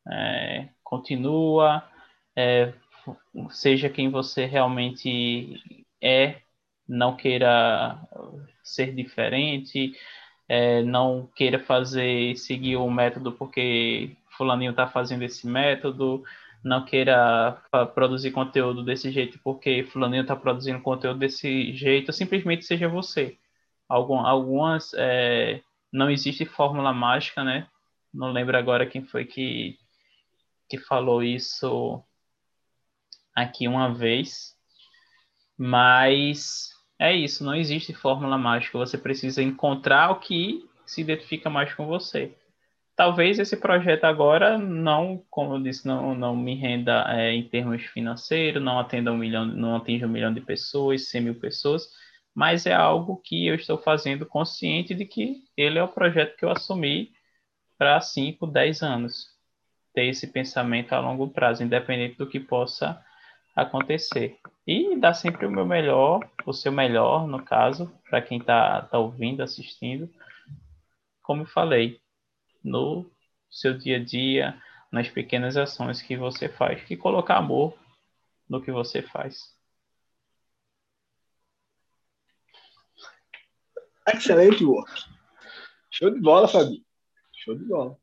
É, 0.07 0.69
continua, 0.83 1.83
é, 2.35 2.73
seja 3.49 3.89
quem 3.89 4.09
você 4.09 4.45
realmente 4.45 5.59
é, 6.01 6.41
não 6.87 7.15
queira 7.15 7.99
ser 8.63 8.93
diferente, 8.93 9.93
é, 10.47 10.81
não 10.83 11.27
queira 11.35 11.59
fazer, 11.59 12.35
seguir 12.37 12.77
o 12.77 12.89
método 12.89 13.31
porque 13.31 14.15
fulaninho 14.29 14.71
está 14.71 14.87
fazendo 14.87 15.23
esse 15.23 15.47
método, 15.47 16.23
não 16.63 16.85
queira 16.85 17.61
produzir 17.93 18.31
conteúdo 18.31 18.83
desse 18.83 19.11
jeito 19.11 19.39
porque 19.43 19.83
fulaninho 19.83 20.21
está 20.21 20.35
produzindo 20.35 20.81
conteúdo 20.81 21.19
desse 21.19 21.73
jeito, 21.73 22.13
simplesmente 22.13 22.65
seja 22.65 22.87
você. 22.87 23.37
Algum, 23.89 24.19
algumas 24.19 24.93
é, 24.95 25.61
não 25.91 26.09
existe 26.09 26.45
fórmula 26.45 26.93
mágica, 26.93 27.43
né? 27.43 27.67
Não 28.13 28.31
lembro 28.31 28.57
agora 28.57 28.85
quem 28.85 29.03
foi 29.03 29.25
que, 29.25 29.77
que 30.69 30.77
falou 30.77 31.23
isso 31.23 32.03
aqui 33.35 33.67
uma 33.67 33.93
vez, 33.93 34.55
mas 35.57 36.76
é 36.99 37.15
isso, 37.15 37.43
não 37.43 37.55
existe 37.55 37.93
fórmula 37.93 38.37
mágica. 38.37 38.77
Você 38.77 38.97
precisa 38.97 39.41
encontrar 39.43 40.11
o 40.11 40.19
que 40.19 40.67
se 40.85 41.01
identifica 41.01 41.49
mais 41.49 41.73
com 41.73 41.85
você. 41.85 42.35
Talvez 42.95 43.37
esse 43.37 43.55
projeto 43.55 44.05
agora 44.05 44.57
não, 44.57 45.23
como 45.29 45.53
eu 45.55 45.61
disse, 45.61 45.85
não, 45.87 46.15
não 46.15 46.35
me 46.35 46.55
renda 46.55 47.05
é, 47.09 47.31
em 47.31 47.47
termos 47.47 47.83
financeiros, 47.83 48.63
não 48.63 48.79
atenda 48.79 49.11
um 49.11 49.17
milhão, 49.17 49.45
não 49.45 49.75
atinja 49.75 50.07
um 50.07 50.09
milhão 50.09 50.33
de 50.33 50.41
pessoas, 50.41 51.07
100 51.09 51.21
mil 51.21 51.35
pessoas, 51.35 51.87
mas 52.33 52.65
é 52.65 52.73
algo 52.73 53.21
que 53.23 53.45
eu 53.45 53.53
estou 53.53 53.77
fazendo 53.77 54.25
consciente 54.25 54.95
de 54.95 55.05
que 55.05 55.43
ele 55.55 55.77
é 55.77 55.83
o 55.83 55.87
projeto 55.87 56.35
que 56.35 56.43
eu 56.43 56.49
assumi 56.49 57.11
para 57.77 58.01
5, 58.01 58.47
10 58.47 58.81
anos. 58.81 59.27
Ter 59.93 60.07
esse 60.07 60.25
pensamento 60.27 60.93
a 60.93 60.99
longo 60.99 61.29
prazo, 61.29 61.63
independente 61.63 62.17
do 62.17 62.27
que 62.27 62.39
possa 62.39 62.99
acontecer. 63.55 64.39
E 64.67 64.97
dar 64.97 65.13
sempre 65.13 65.45
o 65.45 65.51
meu 65.51 65.65
melhor, 65.65 66.29
o 66.45 66.51
seu 66.51 66.73
melhor, 66.73 67.25
no 67.25 67.41
caso, 67.41 67.89
para 68.09 68.21
quem 68.21 68.37
está 68.37 68.81
tá 68.81 68.99
ouvindo, 68.99 69.41
assistindo. 69.41 70.13
Como 71.23 71.43
eu 71.43 71.45
falei, 71.45 72.01
no 72.61 73.09
seu 73.49 73.77
dia 73.77 73.95
a 73.95 74.03
dia, 74.03 74.61
nas 74.91 75.07
pequenas 75.07 75.55
ações 75.55 76.01
que 76.01 76.17
você 76.17 76.49
faz, 76.49 76.83
e 76.91 76.97
colocar 76.97 77.37
amor 77.37 77.77
no 78.49 78.61
que 78.61 78.69
você 78.69 79.01
faz. 79.01 79.55
Excelente 84.13 84.65
work. 84.65 84.91
Show 85.91 86.11
de 86.11 86.19
bola, 86.19 86.47
Fabi. 86.47 86.85
Show 87.33 87.57
de 87.57 87.63
bola. 87.63 87.97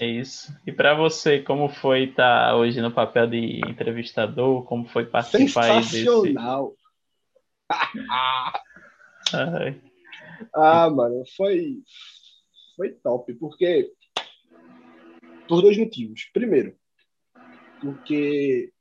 É 0.00 0.06
isso. 0.06 0.54
E 0.66 0.72
para 0.72 0.94
você, 0.94 1.40
como 1.40 1.68
foi 1.68 2.04
estar 2.04 2.50
tá 2.50 2.56
hoje 2.56 2.80
no 2.80 2.92
papel 2.92 3.26
de 3.26 3.60
entrevistador? 3.66 4.64
Como 4.64 4.86
foi 4.88 5.06
participar 5.06 5.82
Sensacional. 5.82 6.68
desse... 6.68 6.78
ah, 10.54 10.90
mano, 10.90 11.24
foi 11.36 11.78
foi 12.76 12.90
top, 12.92 13.34
porque 13.34 13.90
por 15.48 15.62
dois 15.62 15.76
motivos. 15.76 16.30
Primeiro, 16.32 16.76
porque 17.80 18.72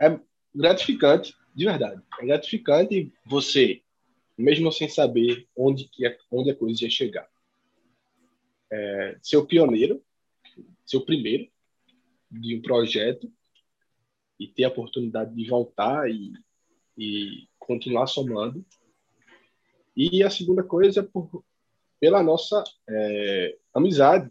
é 0.00 0.18
gratificante, 0.54 1.34
de 1.54 1.64
verdade. 1.64 2.02
É 2.20 2.26
gratificante 2.26 3.12
você, 3.24 3.82
mesmo 4.36 4.72
sem 4.72 4.88
saber 4.88 5.46
onde, 5.56 5.88
que 5.88 6.06
a, 6.06 6.16
onde 6.32 6.50
a 6.50 6.56
coisa 6.56 6.84
ia 6.84 6.90
chegar, 6.90 7.28
é, 8.70 9.18
ser 9.22 9.36
o 9.36 9.46
pioneiro, 9.46 10.02
ser 10.84 10.96
o 10.96 11.04
primeiro 11.04 11.50
de 12.30 12.56
um 12.56 12.62
projeto 12.62 13.30
e 14.38 14.48
ter 14.48 14.64
a 14.64 14.68
oportunidade 14.68 15.34
de 15.34 15.48
voltar 15.48 16.10
e, 16.10 16.32
e 16.98 17.48
continuar 17.58 18.06
somando. 18.06 18.64
E 19.96 20.22
a 20.22 20.30
segunda 20.30 20.62
coisa 20.62 21.00
é 21.00 21.02
por, 21.02 21.44
pela 22.00 22.22
nossa 22.22 22.62
é, 22.88 23.58
amizade, 23.72 24.30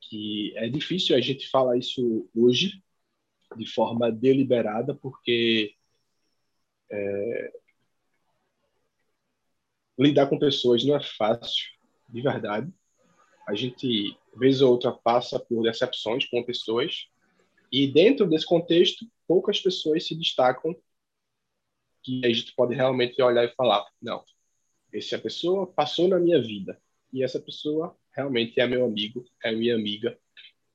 que 0.00 0.52
é 0.56 0.68
difícil 0.68 1.16
a 1.16 1.20
gente 1.20 1.48
falar 1.48 1.76
isso 1.76 2.28
hoje 2.34 2.82
de 3.56 3.66
forma 3.66 4.10
deliberada, 4.10 4.94
porque 4.94 5.74
é, 6.90 7.52
lidar 9.98 10.28
com 10.28 10.38
pessoas 10.38 10.84
não 10.84 10.96
é 10.96 11.02
fácil, 11.02 11.64
de 12.08 12.20
verdade. 12.20 12.72
A 13.46 13.54
gente, 13.54 14.16
vez 14.36 14.60
ou 14.62 14.72
outra, 14.72 14.92
passa 14.92 15.38
por 15.38 15.62
decepções 15.62 16.26
com 16.26 16.42
pessoas, 16.42 17.08
e 17.70 17.86
dentro 17.86 18.26
desse 18.26 18.46
contexto, 18.46 19.06
poucas 19.26 19.60
pessoas 19.60 20.06
se 20.06 20.14
destacam 20.14 20.76
que 22.02 22.24
a 22.24 22.32
gente 22.32 22.54
pode 22.54 22.74
realmente 22.74 23.20
olhar 23.22 23.44
e 23.44 23.54
falar: 23.54 23.84
não, 24.00 24.24
essa 24.92 25.18
pessoa 25.18 25.66
passou 25.66 26.08
na 26.08 26.18
minha 26.18 26.40
vida, 26.40 26.80
e 27.12 27.22
essa 27.22 27.40
pessoa 27.40 27.96
realmente 28.14 28.60
é 28.60 28.66
meu 28.66 28.84
amigo, 28.84 29.24
é 29.42 29.52
minha 29.52 29.74
amiga, 29.74 30.18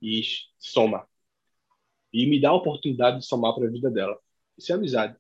e 0.02 0.22
soma. 0.58 1.08
E 2.12 2.26
me 2.26 2.40
dá 2.40 2.50
a 2.50 2.56
oportunidade 2.56 3.20
de 3.20 3.26
somar 3.26 3.54
para 3.54 3.68
a 3.68 3.72
vida 3.72 3.90
dela. 3.90 4.20
Isso 4.58 4.72
é 4.72 4.76
amizade. 4.76 5.16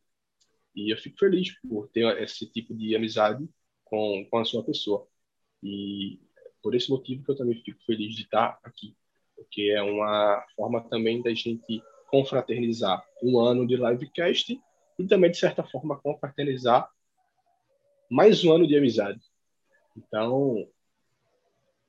E 0.75 0.91
eu 0.91 0.97
fico 0.97 1.17
feliz 1.19 1.59
por 1.61 1.87
ter 1.89 2.21
esse 2.21 2.45
tipo 2.47 2.73
de 2.75 2.95
amizade 2.95 3.47
com, 3.83 4.25
com 4.29 4.37
a 4.37 4.45
sua 4.45 4.63
pessoa. 4.63 5.07
E 5.61 6.19
por 6.61 6.75
esse 6.75 6.89
motivo 6.89 7.23
que 7.23 7.31
eu 7.31 7.37
também 7.37 7.61
fico 7.63 7.83
feliz 7.85 8.15
de 8.15 8.23
estar 8.23 8.59
aqui, 8.63 8.95
porque 9.35 9.73
é 9.75 9.81
uma 9.81 10.45
forma 10.55 10.81
também 10.89 11.21
da 11.21 11.33
gente 11.33 11.83
confraternizar 12.07 13.05
um 13.23 13.39
ano 13.39 13.65
de 13.65 13.75
livecast 13.75 14.61
e 14.97 15.07
também, 15.07 15.31
de 15.31 15.37
certa 15.37 15.63
forma, 15.63 15.99
confraternizar 15.99 16.89
mais 18.09 18.43
um 18.43 18.51
ano 18.51 18.67
de 18.67 18.75
amizade. 18.75 19.21
Então, 19.95 20.67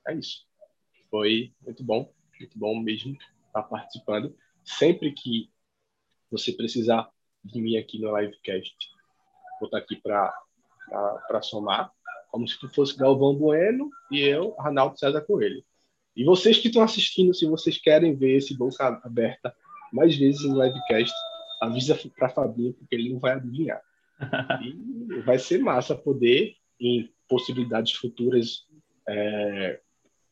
é 0.07 0.15
isso. 0.15 0.47
Foi 1.11 1.53
muito 1.63 1.83
bom, 1.83 2.13
muito 2.39 2.59
bom 2.59 2.79
mesmo 2.79 3.17
estar 3.47 3.63
participando. 3.65 4.37
Sempre 4.63 5.13
que 5.13 5.51
você 6.31 6.53
precisar 6.53 7.11
de 7.43 7.61
mim 7.61 7.77
aqui 7.77 7.99
no 7.99 8.17
livecast, 8.17 8.77
vou 9.59 9.67
estar 9.67 9.79
aqui 9.79 9.97
para 9.97 10.33
somar 11.43 11.93
como 12.31 12.47
se 12.47 12.59
tu 12.59 12.69
fosse 12.69 12.97
Galvão 12.97 13.35
Bueno 13.35 13.91
e 14.11 14.21
eu, 14.21 14.55
Arnaldo 14.59 14.99
César 14.99 15.21
Coelho. 15.23 15.63
E 16.17 16.25
vocês 16.25 16.59
que 16.59 16.69
estão 16.69 16.83
assistindo, 16.83 17.35
se 17.35 17.47
vocês 17.47 17.79
querem 17.79 18.15
ver 18.15 18.37
esse 18.37 18.57
boca 18.57 19.01
aberta 19.05 19.55
mais 19.93 20.17
vezes 20.17 20.43
no 20.45 20.63
livecast, 20.63 21.15
avisa 21.61 21.99
para 22.17 22.29
Fabinho, 22.29 22.73
porque 22.75 22.95
ele 22.95 23.13
não 23.13 23.19
vai 23.19 23.33
adivinhar. 23.33 23.81
e 24.63 25.21
vai 25.21 25.39
ser 25.39 25.59
massa 25.59 25.95
poder, 25.95 26.55
em 26.79 27.13
possibilidades 27.29 27.93
futuras, 27.93 28.67
é, 29.09 29.81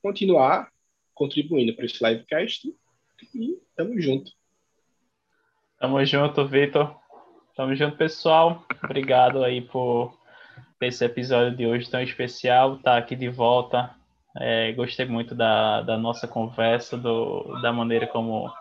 continuar 0.02 0.70
contribuindo 1.14 1.74
para 1.74 1.84
esse 1.84 2.02
livecast. 2.04 2.72
E 3.34 3.58
tamo 3.76 4.00
junto. 4.00 4.30
Tamo 5.78 6.04
junto, 6.04 6.46
Vitor. 6.46 6.96
Tamo 7.56 7.74
junto, 7.74 7.96
pessoal. 7.96 8.64
Obrigado 8.84 9.42
aí 9.42 9.60
por 9.60 10.16
esse 10.80 11.04
episódio 11.04 11.56
de 11.56 11.66
hoje 11.66 11.90
tão 11.90 12.00
especial, 12.00 12.78
tá 12.78 12.96
aqui 12.96 13.16
de 13.16 13.28
volta. 13.28 13.94
É, 14.36 14.72
gostei 14.72 15.06
muito 15.06 15.34
da, 15.34 15.82
da 15.82 15.98
nossa 15.98 16.28
conversa, 16.28 16.96
do, 16.96 17.60
da 17.60 17.72
maneira 17.72 18.06
como 18.06 18.52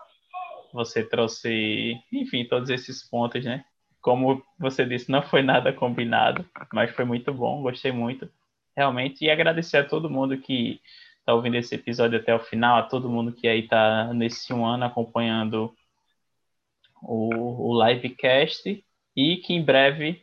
você 0.72 1.02
trouxe, 1.02 1.94
enfim, 2.12 2.44
todos 2.44 2.70
esses 2.70 3.08
pontos, 3.08 3.44
né? 3.44 3.64
Como 4.00 4.42
você 4.58 4.84
disse, 4.84 5.10
não 5.10 5.22
foi 5.22 5.42
nada 5.42 5.72
combinado, 5.72 6.44
mas 6.72 6.90
foi 6.90 7.04
muito 7.04 7.32
bom, 7.32 7.62
gostei 7.62 7.92
muito, 7.92 8.28
realmente. 8.76 9.24
E 9.24 9.30
agradecer 9.30 9.78
a 9.78 9.84
todo 9.84 10.10
mundo 10.10 10.38
que 10.38 10.80
está 11.20 11.34
ouvindo 11.34 11.56
esse 11.56 11.74
episódio 11.74 12.18
até 12.18 12.34
o 12.34 12.40
final, 12.40 12.78
a 12.78 12.82
todo 12.82 13.08
mundo 13.08 13.32
que 13.32 13.46
aí 13.46 13.60
está 13.60 14.12
nesse 14.14 14.52
um 14.52 14.64
ano 14.64 14.84
acompanhando 14.84 15.74
o, 17.02 17.70
o 17.70 17.86
livecast 17.86 18.84
e 19.16 19.36
que 19.36 19.52
em 19.52 19.62
breve 19.62 20.22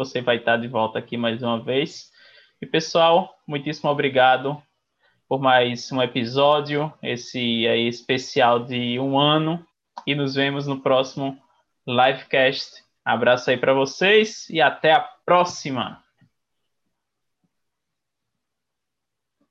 você 0.00 0.22
vai 0.22 0.36
estar 0.36 0.56
de 0.56 0.66
volta 0.66 0.98
aqui 0.98 1.14
mais 1.18 1.42
uma 1.42 1.62
vez. 1.62 2.10
E 2.58 2.64
pessoal, 2.64 3.36
muitíssimo 3.46 3.90
obrigado 3.90 4.56
por 5.28 5.38
mais 5.38 5.92
um 5.92 6.00
episódio, 6.00 6.90
esse 7.02 7.38
aí 7.68 7.86
especial 7.86 8.64
de 8.64 8.98
um 8.98 9.18
ano. 9.18 9.62
E 10.06 10.14
nos 10.14 10.36
vemos 10.36 10.66
no 10.66 10.80
próximo 10.80 11.38
livecast. 11.86 12.82
Abraço 13.04 13.50
aí 13.50 13.58
para 13.58 13.74
vocês 13.74 14.48
e 14.48 14.58
até 14.58 14.92
a 14.92 15.00
próxima! 15.00 16.09